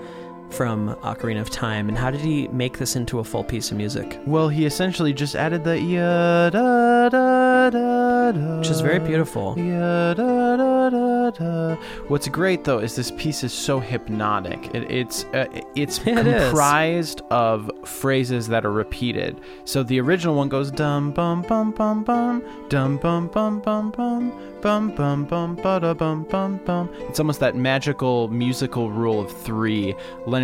from 0.55 0.95
Ocarina 1.03 1.41
of 1.41 1.51
Time, 1.51 1.89
and 1.89 1.99
how 1.99 2.11
did 2.11 2.21
he 2.21 2.49
make 2.49 2.79
this 2.79 2.97
into 2.97 3.19
a 3.19 3.25
full 3.25 3.43
piece 3.45 3.71
of 3.71 3.77
music? 3.77 4.21
Well, 4.27 4.49
he 4.49 4.67
essentially 4.67 5.13
just 5.13 5.35
added 5.35 5.65
the 5.65 5.79
ya 5.81 6.51
da 6.51 7.09
da 7.09 7.71
da 7.71 8.31
da, 8.31 8.59
Which 8.59 8.71
is 8.71 8.81
very 8.81 8.99
beautiful. 9.01 9.59
Ya 9.59 10.15
da 10.15 10.57
da 10.57 10.91
da 10.91 11.31
da. 11.31 11.75
What's 12.09 12.29
great 12.29 12.65
though 12.65 12.79
is 12.79 12.95
this 12.95 13.11
piece 13.13 13.43
is 13.45 13.53
so 13.53 13.81
hypnotic. 13.81 14.75
It, 14.75 14.91
it's 14.91 15.25
uh, 15.35 15.47
it's 15.75 15.99
It 16.07 16.27
is. 16.27 16.45
comprised 16.45 17.23
of 17.31 17.71
phrases 17.85 18.47
that 18.49 18.65
are 18.65 18.73
repeated. 18.73 19.41
So 19.65 19.83
the 19.83 20.01
original 20.01 20.35
one 20.37 20.49
goes 20.49 20.71
dum 20.71 21.11
bum 21.13 21.43
bum 21.43 21.73
bum 21.73 22.05
bum 22.05 22.43
dum 22.69 22.97
bum 22.99 23.29
bum 23.29 23.61
bum 23.61 23.91
bum 23.91 24.33
bum 24.63 24.91
bum 24.95 25.25
bum 25.25 25.55
ba 25.57 25.81
da 25.81 25.95
bum 25.95 26.25
bum 26.25 26.61
bum. 26.65 26.89
It's 27.09 27.19
almost 27.19 27.41
that 27.41 27.57
magical 27.57 28.29
musical 28.29 28.91
rule 28.91 29.21
of 29.21 29.31
three. 29.31 29.95
Leonard 30.27 30.44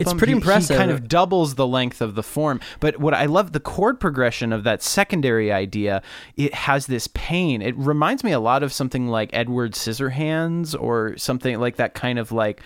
It's 0.00 0.14
pretty 0.14 0.32
he, 0.32 0.36
impressive. 0.36 0.76
He 0.76 0.78
kind 0.78 0.90
of 0.90 1.08
doubles 1.08 1.56
the 1.56 1.66
length 1.66 2.00
of 2.00 2.14
the 2.14 2.22
form. 2.22 2.60
But 2.80 2.98
what 2.98 3.14
I 3.14 3.26
love 3.26 3.52
the 3.52 3.60
chord 3.60 3.98
progression 3.98 4.52
of 4.52 4.64
that 4.64 4.82
secondary 4.82 5.50
idea. 5.52 6.02
It 6.36 6.54
has 6.54 6.86
this 6.86 7.08
pain. 7.08 7.60
It 7.60 7.76
reminds 7.76 8.22
me 8.22 8.32
a 8.32 8.40
lot 8.40 8.62
of 8.62 8.72
something 8.72 9.08
like 9.08 9.30
Edward 9.32 9.72
Scissorhands 9.72 10.80
or 10.80 11.16
something 11.16 11.58
like 11.58 11.76
that 11.76 11.94
kind 11.94 12.18
of 12.18 12.32
like. 12.32 12.62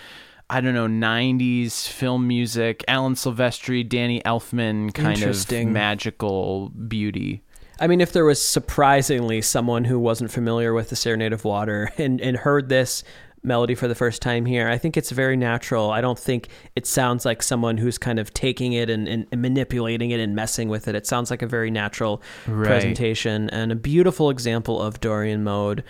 I 0.53 0.61
don't 0.61 0.75
know, 0.75 0.89
90s 0.89 1.87
film 1.87 2.27
music, 2.27 2.85
Alan 2.89 3.15
Silvestri, 3.15 3.89
Danny 3.89 4.21
Elfman 4.23 4.93
kind 4.93 5.23
of 5.23 5.73
magical 5.73 6.71
beauty. 6.71 7.45
I 7.81 7.87
mean, 7.87 8.01
if 8.01 8.13
there 8.13 8.25
was 8.27 8.41
surprisingly 8.47 9.41
someone 9.41 9.85
who 9.85 9.99
wasn't 9.99 10.31
familiar 10.31 10.75
with 10.75 10.91
the 10.91 10.97
Serenade 10.97 11.33
of 11.33 11.45
Water 11.45 11.91
and, 11.99 12.21
and 12.21 12.37
heard 12.37 12.69
this 12.69 13.03
melody 13.43 13.75
for 13.75 13.89
the 13.89 13.95
first 13.95 14.21
time 14.21 14.45
here, 14.45 14.69
I 14.69 14.77
think 14.77 14.99
it's 14.99 15.11
very 15.11 15.37
natural. 15.37 15.91
I 15.91 16.03
don't 16.03 16.19
think 16.19 16.49
it 16.77 16.87
sounds 16.87 17.25
like 17.25 17.43
someone 17.43 17.79
who's 17.79 17.97
kind 17.97 18.19
of 18.19 18.35
taking 18.35 18.75
it 18.75 18.91
and, 18.91 19.09
and, 19.09 19.27
and 19.33 19.41
manipulating 19.41 20.11
it 20.11 20.21
and 20.21 20.35
messing 20.35 20.69
with 20.69 20.89
it. 20.89 20.95
It 20.95 21.07
sounds 21.07 21.31
like 21.31 21.41
a 21.41 21.47
very 21.47 21.71
natural 21.71 22.21
Right. 22.47 22.67
presentation 22.67 23.49
and 23.49 23.73
a 23.73 23.77
beautiful 23.77 24.29
example 24.29 24.81
of 24.83 25.01
Dorian 25.01 25.43
mode. 25.43 25.83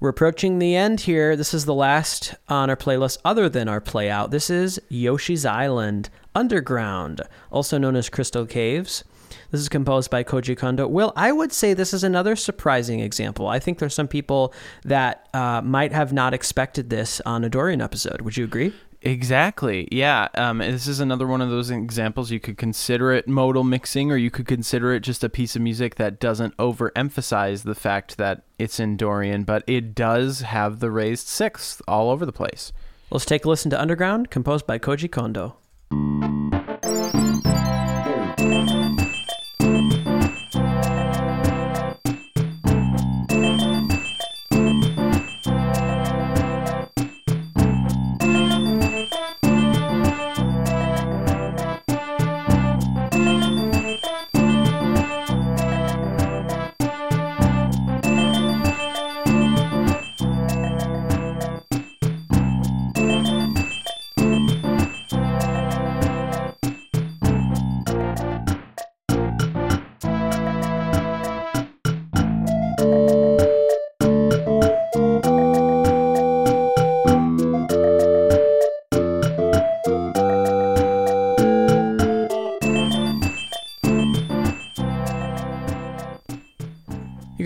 We're 0.00 0.08
approaching 0.10 0.58
the 0.60 0.76
end 0.76 1.00
here. 1.00 1.36
This 1.36 1.52
is 1.52 1.66
the 1.66 1.74
last 1.74 2.34
on 2.48 2.70
our 2.70 2.76
playlist 2.76 3.18
other 3.24 3.48
than 3.50 3.68
our 3.68 3.80
play 3.82 4.08
out. 4.08 4.30
This 4.30 4.48
is 4.48 4.80
Yoshi's 4.88 5.44
Island 5.44 6.08
Underground, 6.34 7.20
also 7.50 7.76
known 7.76 7.96
as 7.96 8.08
Crystal 8.08 8.46
Caves. 8.46 9.04
This 9.50 9.60
is 9.62 9.68
composed 9.68 10.10
by 10.10 10.24
Koji 10.24 10.56
Kondo. 10.56 10.86
Will, 10.86 11.12
I 11.16 11.32
would 11.32 11.52
say 11.52 11.72
this 11.72 11.94
is 11.94 12.04
another 12.04 12.36
surprising 12.36 13.00
example. 13.00 13.48
I 13.48 13.58
think 13.58 13.78
there's 13.78 13.94
some 13.94 14.08
people 14.08 14.52
that 14.84 15.28
uh, 15.32 15.62
might 15.62 15.92
have 15.92 16.12
not 16.12 16.34
expected 16.34 16.90
this 16.90 17.20
on 17.24 17.44
a 17.44 17.48
Dorian 17.48 17.80
episode. 17.80 18.20
Would 18.20 18.36
you 18.36 18.44
agree? 18.44 18.74
Exactly. 19.00 19.88
Yeah. 19.92 20.28
Um, 20.34 20.58
this 20.58 20.86
is 20.86 21.00
another 21.00 21.26
one 21.26 21.40
of 21.40 21.50
those 21.50 21.70
examples. 21.70 22.30
You 22.30 22.40
could 22.40 22.58
consider 22.58 23.12
it 23.12 23.28
modal 23.28 23.64
mixing, 23.64 24.10
or 24.10 24.16
you 24.16 24.30
could 24.30 24.46
consider 24.46 24.92
it 24.92 25.00
just 25.00 25.22
a 25.22 25.28
piece 25.28 25.54
of 25.56 25.62
music 25.62 25.94
that 25.94 26.18
doesn't 26.18 26.56
overemphasize 26.56 27.62
the 27.62 27.76
fact 27.76 28.18
that 28.18 28.42
it's 28.58 28.80
in 28.80 28.96
Dorian, 28.96 29.44
but 29.44 29.62
it 29.66 29.94
does 29.94 30.40
have 30.40 30.80
the 30.80 30.90
raised 30.90 31.28
sixth 31.28 31.80
all 31.86 32.10
over 32.10 32.26
the 32.26 32.32
place. 32.32 32.72
Let's 33.10 33.24
take 33.24 33.44
a 33.44 33.48
listen 33.48 33.70
to 33.70 33.80
Underground, 33.80 34.30
composed 34.30 34.66
by 34.66 34.78
Koji 34.78 35.10
Kondo. 35.10 35.56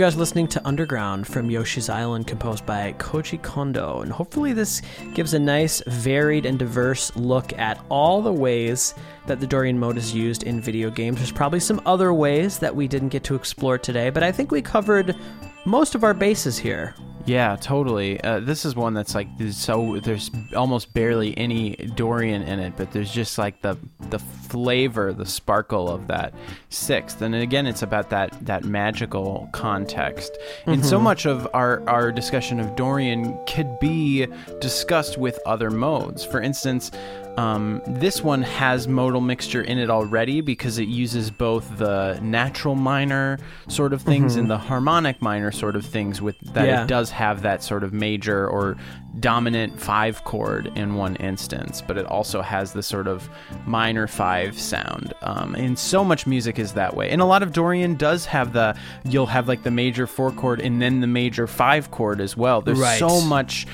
Guys 0.02 0.16
listening 0.16 0.48
to 0.48 0.66
Underground 0.66 1.24
from 1.28 1.48
Yoshi's 1.48 1.88
Island, 1.88 2.26
composed 2.26 2.66
by 2.66 2.92
Koji 2.94 3.40
Kondo. 3.40 4.00
And 4.00 4.10
hopefully, 4.10 4.52
this 4.52 4.82
gives 5.14 5.32
a 5.32 5.38
nice, 5.38 5.80
varied, 5.86 6.44
and 6.44 6.58
diverse 6.58 7.14
look 7.14 7.56
at 7.56 7.84
all 7.88 8.20
the 8.20 8.32
ways 8.32 8.94
that 9.28 9.38
the 9.38 9.46
Dorian 9.46 9.78
mode 9.78 9.96
is 9.96 10.12
used 10.12 10.42
in 10.42 10.60
video 10.60 10.90
games. 10.90 11.18
There's 11.18 11.30
probably 11.30 11.60
some 11.60 11.80
other 11.86 12.12
ways 12.12 12.58
that 12.58 12.74
we 12.74 12.88
didn't 12.88 13.10
get 13.10 13.22
to 13.22 13.36
explore 13.36 13.78
today, 13.78 14.10
but 14.10 14.24
I 14.24 14.32
think 14.32 14.50
we 14.50 14.60
covered 14.60 15.14
most 15.66 15.94
of 15.94 16.02
our 16.02 16.14
bases 16.14 16.58
here. 16.58 16.96
Yeah, 17.24 17.56
totally. 17.56 18.20
Uh, 18.20 18.40
this 18.40 18.64
is 18.64 18.74
one 18.74 18.94
that's 18.94 19.14
like 19.14 19.28
so 19.50 20.00
there's 20.02 20.30
almost 20.56 20.92
barely 20.92 21.36
any 21.38 21.76
Dorian 21.94 22.42
in 22.42 22.58
it, 22.58 22.74
but 22.76 22.92
there's 22.92 23.12
just 23.12 23.38
like 23.38 23.62
the 23.62 23.76
the 24.10 24.18
flavor, 24.18 25.12
the 25.12 25.26
sparkle 25.26 25.88
of 25.88 26.08
that 26.08 26.34
sixth. 26.68 27.22
And 27.22 27.34
again, 27.34 27.66
it's 27.66 27.82
about 27.82 28.10
that 28.10 28.36
that 28.44 28.64
magical 28.64 29.48
context. 29.52 30.36
And 30.66 30.84
so 30.84 31.00
much 31.00 31.26
of 31.26 31.48
our 31.54 31.88
our 31.88 32.10
discussion 32.10 32.58
of 32.58 32.74
Dorian 32.76 33.38
could 33.46 33.78
be 33.78 34.26
discussed 34.60 35.16
with 35.16 35.38
other 35.46 35.70
modes. 35.70 36.24
For 36.24 36.40
instance, 36.40 36.90
um, 37.38 37.80
this 37.86 38.22
one 38.22 38.42
has 38.42 38.86
modal 38.86 39.20
mixture 39.20 39.62
in 39.62 39.78
it 39.78 39.88
already 39.90 40.40
because 40.40 40.78
it 40.78 40.88
uses 40.88 41.30
both 41.30 41.78
the 41.78 42.18
natural 42.22 42.74
minor 42.74 43.38
sort 43.68 43.92
of 43.92 44.02
things 44.02 44.36
and 44.36 44.50
the 44.50 44.58
harmonic 44.58 45.22
minor 45.22 45.50
sort 45.50 45.74
of 45.76 45.84
things 45.84 46.20
with 46.20 46.38
that 46.54 46.66
Yeah. 46.66 46.84
it 46.84 46.88
does 46.88 47.10
have 47.10 47.42
that 47.42 47.62
sort 47.62 47.84
of 47.84 47.92
major 47.92 48.46
or 48.46 48.76
dominant 49.20 49.78
five 49.78 50.24
chord 50.24 50.72
in 50.74 50.94
one 50.94 51.16
instance, 51.16 51.82
but 51.86 51.98
it 51.98 52.06
also 52.06 52.40
has 52.40 52.72
the 52.72 52.82
sort 52.82 53.06
of 53.06 53.28
minor 53.66 54.06
five 54.06 54.58
sound. 54.58 55.12
Um, 55.22 55.54
and 55.54 55.78
so 55.78 56.02
much 56.02 56.26
music 56.26 56.58
is 56.58 56.72
that 56.72 56.96
way. 56.96 57.10
And 57.10 57.20
a 57.20 57.24
lot 57.24 57.42
of 57.42 57.52
Dorian 57.52 57.94
does 57.96 58.24
have 58.26 58.52
the, 58.52 58.74
you'll 59.04 59.26
have 59.26 59.48
like 59.48 59.62
the 59.62 59.70
major 59.70 60.06
four 60.06 60.30
chord 60.32 60.60
and 60.60 60.80
then 60.80 61.00
the 61.00 61.06
major 61.06 61.46
five 61.46 61.90
chord 61.90 62.20
as 62.20 62.36
well. 62.36 62.60
There's 62.62 62.78
Right. 62.78 62.98
so 62.98 63.20
much, 63.20 63.66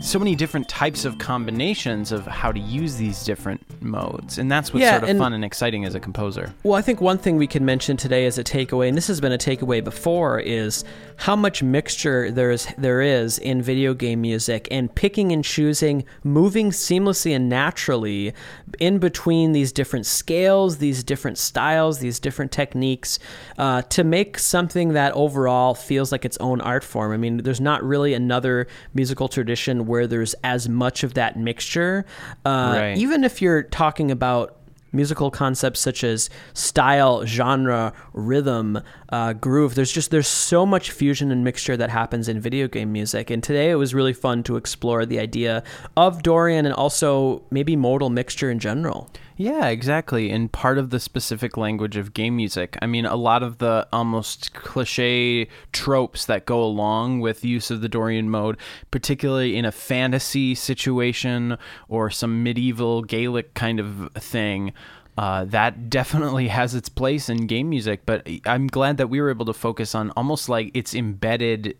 so 0.00 0.18
many 0.18 0.34
different 0.36 0.68
types 0.68 1.04
of 1.04 1.18
combinations 1.18 2.12
of 2.12 2.26
how 2.26 2.52
to 2.52 2.60
use 2.60 2.96
these 2.96 3.24
different 3.24 3.60
modes. 3.82 4.38
And 4.38 4.50
that's 4.50 4.72
what's 4.72 4.82
Yeah, 4.82 4.92
sort 4.92 5.02
of 5.04 5.08
and- 5.10 5.18
fun 5.18 5.32
and 5.32 5.44
exciting 5.44 5.84
as 5.84 5.94
a 5.94 6.00
composer. 6.00 6.54
Well, 6.62 6.74
I 6.74 6.82
think 6.82 7.00
one 7.00 7.18
thing 7.18 7.36
we 7.36 7.46
can 7.46 7.64
mention 7.64 7.96
today 7.96 8.24
as 8.26 8.38
a 8.38 8.44
takeaway, 8.44 8.88
and 8.88 8.96
this 8.96 9.08
has 9.08 9.20
been 9.20 9.32
a 9.32 9.38
takeaway 9.38 9.82
before, 9.82 10.38
is 10.40 10.84
how 11.16 11.34
much 11.34 11.62
mixture 11.62 12.30
there 12.30 12.50
is 12.50 12.68
there 12.78 13.00
is 13.00 13.38
in 13.38 13.62
video 13.62 13.94
game 13.94 14.20
music 14.20 14.68
and 14.76 14.94
picking 14.94 15.32
and 15.32 15.44
choosing, 15.44 16.04
moving 16.22 16.70
seamlessly 16.70 17.34
and 17.34 17.48
naturally 17.48 18.34
in 18.78 18.98
between 18.98 19.52
these 19.52 19.72
different 19.72 20.06
scales, 20.06 20.78
these 20.78 21.02
different 21.02 21.38
styles, 21.38 21.98
these 21.98 22.20
different 22.20 22.52
techniques 22.52 23.18
uh, 23.58 23.82
to 23.82 24.04
make 24.04 24.38
something 24.38 24.92
that 24.92 25.12
overall 25.14 25.74
feels 25.74 26.12
like 26.12 26.24
its 26.24 26.36
own 26.38 26.60
art 26.60 26.84
form. 26.84 27.12
I 27.12 27.16
mean, 27.16 27.38
there's 27.38 27.60
not 27.60 27.82
really 27.82 28.14
another 28.14 28.66
musical 28.94 29.28
tradition 29.28 29.86
where 29.86 30.06
there's 30.06 30.34
as 30.44 30.68
much 30.68 31.02
of 31.02 31.14
that 31.14 31.38
mixture. 31.38 32.04
Uh, 32.44 32.74
Right. 32.76 32.98
Even 32.98 33.24
if 33.24 33.40
you're 33.40 33.62
talking 33.62 34.10
about 34.10 34.56
musical 34.96 35.30
concepts 35.30 35.80
such 35.80 36.02
as 36.02 36.30
style, 36.54 37.24
genre, 37.24 37.92
rhythm, 38.12 38.80
uh, 39.10 39.34
groove. 39.34 39.74
There's 39.74 39.92
just 39.92 40.10
there's 40.10 40.26
so 40.26 40.66
much 40.66 40.90
fusion 40.90 41.30
and 41.30 41.44
mixture 41.44 41.76
that 41.76 41.90
happens 41.90 42.28
in 42.28 42.40
video 42.40 42.66
game 42.66 42.92
music. 42.92 43.30
And 43.30 43.42
today 43.42 43.70
it 43.70 43.76
was 43.76 43.94
really 43.94 44.14
fun 44.14 44.42
to 44.44 44.56
explore 44.56 45.06
the 45.06 45.20
idea 45.20 45.62
of 45.96 46.22
Dorian 46.22 46.66
and 46.66 46.74
also 46.74 47.42
maybe 47.50 47.76
modal 47.76 48.10
mixture 48.10 48.50
in 48.50 48.58
general. 48.58 49.10
Yeah, 49.38 49.68
exactly. 49.68 50.30
And 50.30 50.50
part 50.50 50.78
of 50.78 50.88
the 50.88 50.98
specific 50.98 51.58
language 51.58 51.98
of 51.98 52.14
game 52.14 52.36
music. 52.36 52.78
I 52.80 52.86
mean, 52.86 53.04
a 53.04 53.16
lot 53.16 53.42
of 53.42 53.58
the 53.58 53.86
almost 53.92 54.54
cliche 54.54 55.48
tropes 55.72 56.24
that 56.24 56.46
go 56.46 56.62
along 56.62 57.20
with 57.20 57.44
use 57.44 57.70
of 57.70 57.82
the 57.82 57.88
Dorian 57.88 58.30
mode, 58.30 58.56
particularly 58.90 59.56
in 59.56 59.66
a 59.66 59.72
fantasy 59.72 60.54
situation 60.54 61.58
or 61.88 62.08
some 62.08 62.42
medieval 62.42 63.02
Gaelic 63.02 63.52
kind 63.52 63.78
of 63.78 64.10
thing. 64.14 64.72
Uh, 65.18 65.44
that 65.46 65.90
definitely 65.90 66.48
has 66.48 66.74
its 66.74 66.88
place 66.88 67.28
in 67.28 67.46
game 67.46 67.68
music, 67.68 68.02
but 68.06 68.26
I'm 68.46 68.66
glad 68.66 68.96
that 68.96 69.08
we 69.08 69.20
were 69.20 69.30
able 69.30 69.46
to 69.46 69.54
focus 69.54 69.94
on 69.94 70.12
almost 70.16 70.48
like 70.48 70.70
its 70.74 70.94
embedded 70.94 71.76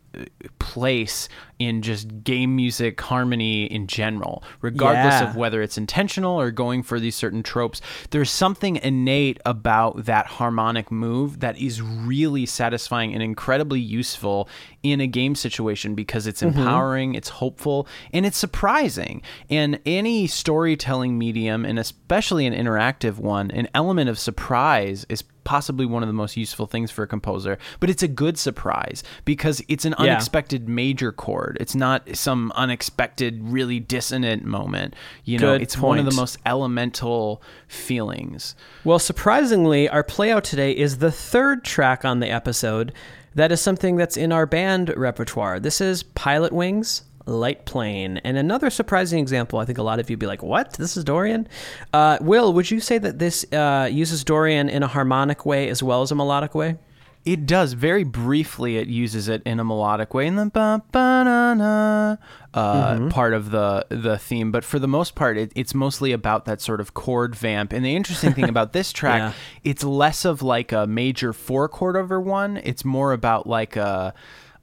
place 0.59 1.29
in 1.59 1.81
just 1.81 2.23
game 2.23 2.55
music 2.55 3.01
harmony 3.01 3.65
in 3.65 3.87
general, 3.87 4.43
regardless 4.61 5.21
Yeah. 5.21 5.31
of 5.31 5.37
whether 5.37 5.63
it's 5.63 5.79
intentional 5.79 6.39
or 6.39 6.51
going 6.51 6.83
for 6.83 7.01
these 7.01 7.17
certain 7.17 7.43
tropes. 7.43 7.81
There's 8.11 8.31
something 8.31 8.77
innate 8.77 9.41
about 9.47 10.05
that 10.05 10.27
harmonic 10.27 10.91
move 10.91 11.41
that 11.41 11.59
is 11.59 11.81
really 11.81 12.45
satisfying 12.45 13.15
and 13.15 13.23
incredibly 13.23 13.81
useful 13.81 14.49
in 14.83 15.01
a 15.01 15.07
game 15.07 15.35
situation 15.35 15.95
because 15.95 16.27
it's 16.27 16.43
mm-hmm. 16.43 16.59
empowering, 16.59 17.15
it's 17.15 17.31
hopeful, 17.31 17.89
and 18.13 18.27
it's 18.27 18.39
surprising. 18.39 19.23
And 19.49 19.81
any 19.87 20.27
storytelling 20.27 21.17
medium, 21.19 21.65
and 21.65 21.79
especially 21.79 22.47
an 22.47 22.53
interactive 22.53 23.19
one, 23.19 23.51
an 23.51 23.69
element 23.75 24.11
of 24.11 24.19
surprise 24.19 25.07
is 25.09 25.25
possibly 25.47 25.87
one 25.87 26.03
of 26.03 26.09
the 26.09 26.13
most 26.13 26.37
useful 26.37 26.67
things 26.67 26.91
for 26.91 27.05
a 27.05 27.07
composer, 27.07 27.57
but 27.81 27.89
it's 27.89 28.03
a 28.03 28.09
good 28.09 28.37
surprise 28.37 29.03
because 29.25 29.63
it's 29.69 29.85
an 29.87 29.95
Yeah. 29.99 30.07
unexpected 30.11 30.69
major 30.69 31.13
chord. 31.13 31.57
It's 31.61 31.75
not 31.75 32.17
some 32.17 32.53
unexpected, 32.57 33.41
really 33.43 33.81
dissonant 33.81 34.45
moment. 34.45 34.95
You 35.25 35.39
know, 35.39 35.55
Good 35.55 35.63
it's 35.63 35.79
one 35.79 35.99
of 35.99 36.05
the 36.05 36.11
most 36.15 36.37
elemental 36.45 37.41
feelings. 37.69 38.55
Well, 38.85 38.99
surprisingly, 38.99 39.89
our 39.89 40.03
playout 40.03 40.43
today 40.43 40.73
is 40.73 40.99
the 40.99 41.13
third 41.13 41.65
track 41.65 42.05
on 42.05 42.21
the 42.21 42.29
episode. 42.29 42.93
That 43.35 43.53
is 43.53 43.61
something 43.61 43.97
that's 43.97 44.17
in 44.17 44.33
our 44.33 44.47
band 44.47 44.93
repertoire. 44.97 45.61
This 45.61 45.81
is 45.81 46.03
Pilotwings, 46.03 47.03
Light 47.27 47.65
Plane. 47.67 48.19
And 48.19 48.37
another 48.39 48.71
surprising 48.71 49.19
example, 49.19 49.59
I 49.59 49.65
think 49.65 49.79
a 49.79 49.83
lot 49.83 49.99
of 49.99 50.09
you 50.09 50.15
would 50.15 50.21
be 50.21 50.27
like, 50.27 50.43
what? 50.43 50.73
This 50.75 50.97
is 50.97 51.05
Dorian? 51.05 51.49
Uh, 51.93 52.19
Will, 52.21 52.53
would 52.53 52.71
you 52.71 52.81
say 52.81 52.99
that 52.99 53.19
this 53.19 53.45
uh, 53.53 53.89
uses 53.91 54.25
Dorian 54.25 54.69
in 54.69 54.83
a 54.83 54.87
harmonic 54.89 55.45
way 55.45 55.69
as 55.69 55.83
well 55.83 56.03
as 56.03 56.11
a 56.11 56.15
melodic 56.15 56.55
way? 56.55 56.77
It 57.25 57.45
does 57.45 57.73
very 57.73 58.05
briefly. 58.05 58.77
It 58.79 58.87
uses 58.87 59.27
it 59.29 59.43
in 59.45 59.59
a 59.59 59.65
melodic 59.65 60.15
way 60.15 60.29
in 60.29 60.37
the 60.37 60.47
ba 60.47 60.81
ba 60.93 61.23
na 61.25 61.55
na 61.55 62.17
uh, 62.55 63.09
part 63.11 63.35
of 63.35 63.51
the 63.51 63.85
the 63.89 64.17
theme, 64.17 64.53
but 64.53 64.65
for 64.65 64.79
the 64.79 64.87
most 64.87 65.17
part, 65.17 65.37
it, 65.37 65.51
it's 65.57 65.75
mostly 65.75 66.13
about 66.13 66.45
that 66.45 66.61
sort 66.61 66.81
of 66.81 66.95
chord 66.95 67.35
vamp. 67.35 67.73
And 67.73 67.85
the 67.85 67.97
interesting 67.97 68.33
thing 68.33 68.49
about 68.49 68.73
this 68.73 68.93
track, 69.01 69.19
Yeah. 69.19 69.33
it's 69.65 69.83
less 69.83 70.25
of 70.25 70.41
like 70.41 70.71
a 70.71 70.87
major 70.87 71.33
four 71.33 71.69
chord 71.69 71.97
over 71.97 72.21
one. 72.21 72.59
It's 72.59 72.85
more 72.85 73.13
about 73.13 73.49
like 73.49 73.75
a 73.75 74.15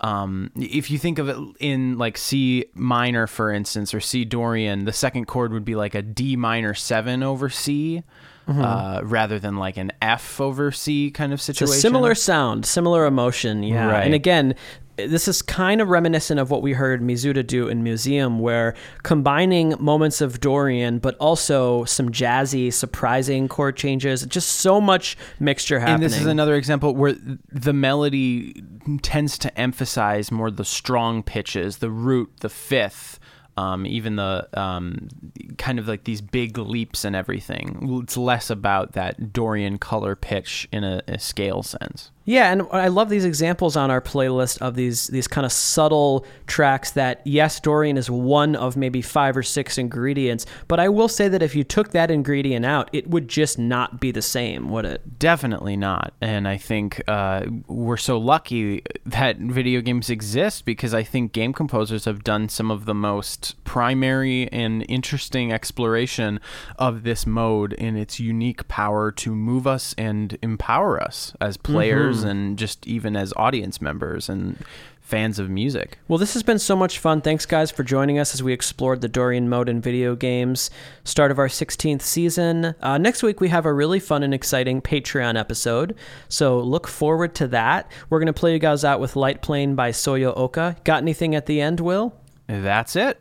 um, 0.04 0.52
if 0.56 0.92
you 0.92 1.00
think 1.00 1.18
of 1.18 1.30
it 1.30 1.38
in 1.60 1.98
like 1.98 2.18
C 2.18 2.66
minor, 2.76 3.26
for 3.26 3.52
instance, 3.52 3.94
or 3.94 4.02
C 4.02 4.26
Dorian, 4.26 4.86
the 4.86 4.94
second 4.94 5.26
chord 5.26 5.54
would 5.54 5.66
be 5.66 5.76
like 5.76 5.96
a 5.96 6.02
D 6.02 6.36
minor 6.36 6.74
seven 6.74 7.24
over 7.24 7.50
C. 7.50 8.04
Uh, 8.46 9.00
rather 9.06 9.40
than 9.40 9.56
like 9.56 9.78
an 9.78 9.90
F 10.02 10.42
over 10.42 10.70
C 10.70 11.10
kind 11.12 11.32
of 11.32 11.42
situation. 11.42 11.80
similar 11.80 12.14
sound, 12.14 12.66
similar 12.66 13.06
emotion, 13.06 13.64
yeah. 13.64 13.90
Right. 13.90 14.04
And 14.04 14.14
again, 14.14 14.56
this 14.98 15.28
is 15.28 15.42
kind 15.42 15.82
of 15.82 15.90
reminiscent 15.90 16.40
of 16.40 16.52
what 16.52 16.62
we 16.62 16.74
heard 16.74 17.02
Mizuta 17.02 17.46
do 17.46 17.68
in 17.68 17.84
Museum, 17.84 18.40
where 18.40 18.76
combining 19.04 19.76
moments 19.80 20.22
of 20.22 20.40
Dorian, 20.40 21.00
but 21.00 21.16
also 21.18 21.84
some 21.86 22.10
jazzy, 22.10 22.72
surprising 22.72 23.48
chord 23.48 23.76
changes. 23.76 24.26
Just 24.26 24.50
so 24.50 24.80
much 24.80 25.18
mixture 25.40 25.80
happening. 25.80 25.96
And 25.96 26.04
this 26.04 26.20
is 26.20 26.26
another 26.26 26.56
example 26.56 26.96
where 26.96 27.16
the 27.52 27.74
melody 27.74 28.64
tends 29.02 29.38
to 29.40 29.60
emphasize 29.60 30.32
more 30.32 30.52
the 30.52 30.66
strong 30.66 31.24
pitches, 31.24 31.78
the 31.78 31.90
root, 31.90 32.32
the 32.42 32.50
fifth, 32.50 33.20
um, 33.58 33.86
even 33.86 34.16
the 34.16 34.48
um, 34.54 35.10
kind 35.58 35.80
of 35.80 35.88
like 35.88 36.06
these 36.06 36.22
big 36.22 36.58
leaps 36.58 37.06
and 37.06 37.16
everything. 37.16 38.02
It's 38.04 38.18
less 38.18 38.50
about 38.50 38.94
that 38.94 39.34
Dorian 39.34 39.78
color 39.78 40.16
pitch 40.16 40.68
in 40.72 40.84
a, 40.84 41.02
a 41.08 41.20
scale 41.20 41.64
sense. 41.64 42.12
Yeah, 42.26 42.52
and 42.52 42.64
I 42.72 42.88
love 42.88 43.10
these 43.10 43.26
examples 43.26 43.76
on 43.76 43.92
our 43.92 44.00
playlist 44.02 44.62
of 44.62 44.76
these 44.76 45.08
these 45.08 45.28
kind 45.28 45.46
of 45.46 45.52
subtle 45.52 46.26
tracks 46.48 46.92
that 46.92 47.22
yes, 47.26 47.60
Dorian 47.60 47.98
is 47.98 48.10
one 48.10 48.56
of 48.56 48.78
maybe 48.78 49.02
five 49.02 49.36
or 49.36 49.44
six 49.44 49.78
ingredients, 49.78 50.46
but 50.68 50.80
I 50.80 50.88
will 50.88 51.10
say 51.10 51.28
that 51.28 51.42
if 51.42 51.54
you 51.56 51.64
took 51.64 51.92
that 51.92 52.10
ingredient 52.10 52.66
out, 52.66 52.90
it 52.94 53.10
would 53.10 53.28
just 53.28 53.60
not 53.60 54.00
be 54.00 54.12
the 54.12 54.22
same, 54.22 54.70
would 54.70 54.86
it? 54.86 55.20
Definitely 55.20 55.76
not. 55.76 56.14
And 56.22 56.48
I 56.48 56.58
think 56.58 57.04
uh, 57.08 57.46
we're 57.68 57.98
so 57.98 58.18
lucky 58.18 58.84
that 59.06 59.38
video 59.38 59.82
games 59.82 60.10
exist 60.10 60.64
because 60.66 60.94
I 60.94 61.04
think 61.04 61.34
game 61.34 61.52
composers 61.52 62.06
have 62.06 62.24
done 62.24 62.48
some 62.48 62.72
of 62.72 62.86
the 62.86 62.94
most 62.94 63.62
primary 63.66 64.50
and 64.52 64.86
interesting 64.88 65.52
exploration 65.52 66.40
of 66.78 67.04
this 67.04 67.28
mode 67.28 67.74
in 67.74 67.98
its 67.98 68.20
unique 68.20 68.68
power 68.70 69.12
to 69.12 69.36
move 69.36 69.68
us 69.68 69.94
and 69.98 70.38
empower 70.42 71.02
us 71.02 71.34
as 71.42 71.58
players 71.58 72.13
and 72.22 72.60
just 72.60 72.86
even 72.86 73.16
as 73.16 73.34
audience 73.36 73.82
members 73.82 74.30
and 74.30 74.64
fans 75.04 75.38
of 75.40 75.50
music. 75.50 75.98
Well, 76.08 76.18
this 76.20 76.34
has 76.34 76.44
been 76.44 76.60
so 76.60 76.76
much 76.76 77.00
fun. 77.00 77.22
Thanks, 77.22 77.46
guys, 77.46 77.72
for 77.72 77.84
joining 77.84 78.20
us 78.20 78.34
as 78.34 78.42
we 78.42 78.54
explored 78.54 79.02
the 79.02 79.08
Dorian 79.08 79.50
mode 79.50 79.68
in 79.70 79.82
video 79.82 80.16
games. 80.16 80.70
Start 81.04 81.32
of 81.32 81.40
our 81.40 81.48
16th 81.48 82.02
season. 82.02 82.76
Uh, 82.82 82.98
next 82.98 83.22
week, 83.22 83.42
we 83.42 83.50
have 83.50 83.66
a 83.66 83.74
really 83.74 84.00
fun 84.00 84.24
and 84.24 84.34
exciting 84.34 84.82
Patreon 84.82 85.38
episode. 85.38 85.96
So 86.30 86.60
look 86.60 86.88
forward 86.88 87.36
to 87.36 87.48
that. 87.48 87.92
We're 88.10 88.20
going 88.20 88.28
to 88.28 88.34
play 88.34 88.54
you 88.54 88.60
guys 88.60 88.86
out 88.86 89.00
with 89.00 89.16
Light 89.16 89.42
Plane 89.42 89.76
by 89.76 89.92
Soyo 89.92 90.36
Oka. 90.38 90.78
Got 90.84 91.02
anything 91.02 91.36
at 91.36 91.48
the 91.48 91.60
end, 91.60 91.80
Will? 91.80 92.16
That's 92.48 92.96
it. 92.96 93.20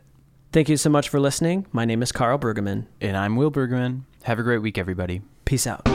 Thank 0.51 0.69
you 0.69 0.77
so 0.77 0.89
much 0.89 1.09
for 1.09 1.19
listening. 1.19 1.65
My 1.71 1.83
name 1.83 2.01
is 2.03 2.11
Karl 2.11 2.37
Bergman. 2.37 2.87
And 3.01 3.17
I'm 3.17 3.35
Will 3.35 3.49
Bergman. 3.49 4.05
Have 4.23 4.39
a 4.39 4.43
great 4.43 4.59
week, 4.59 4.77
everybody. 4.77 5.21
Peace 5.45 5.67
out. 5.67 5.92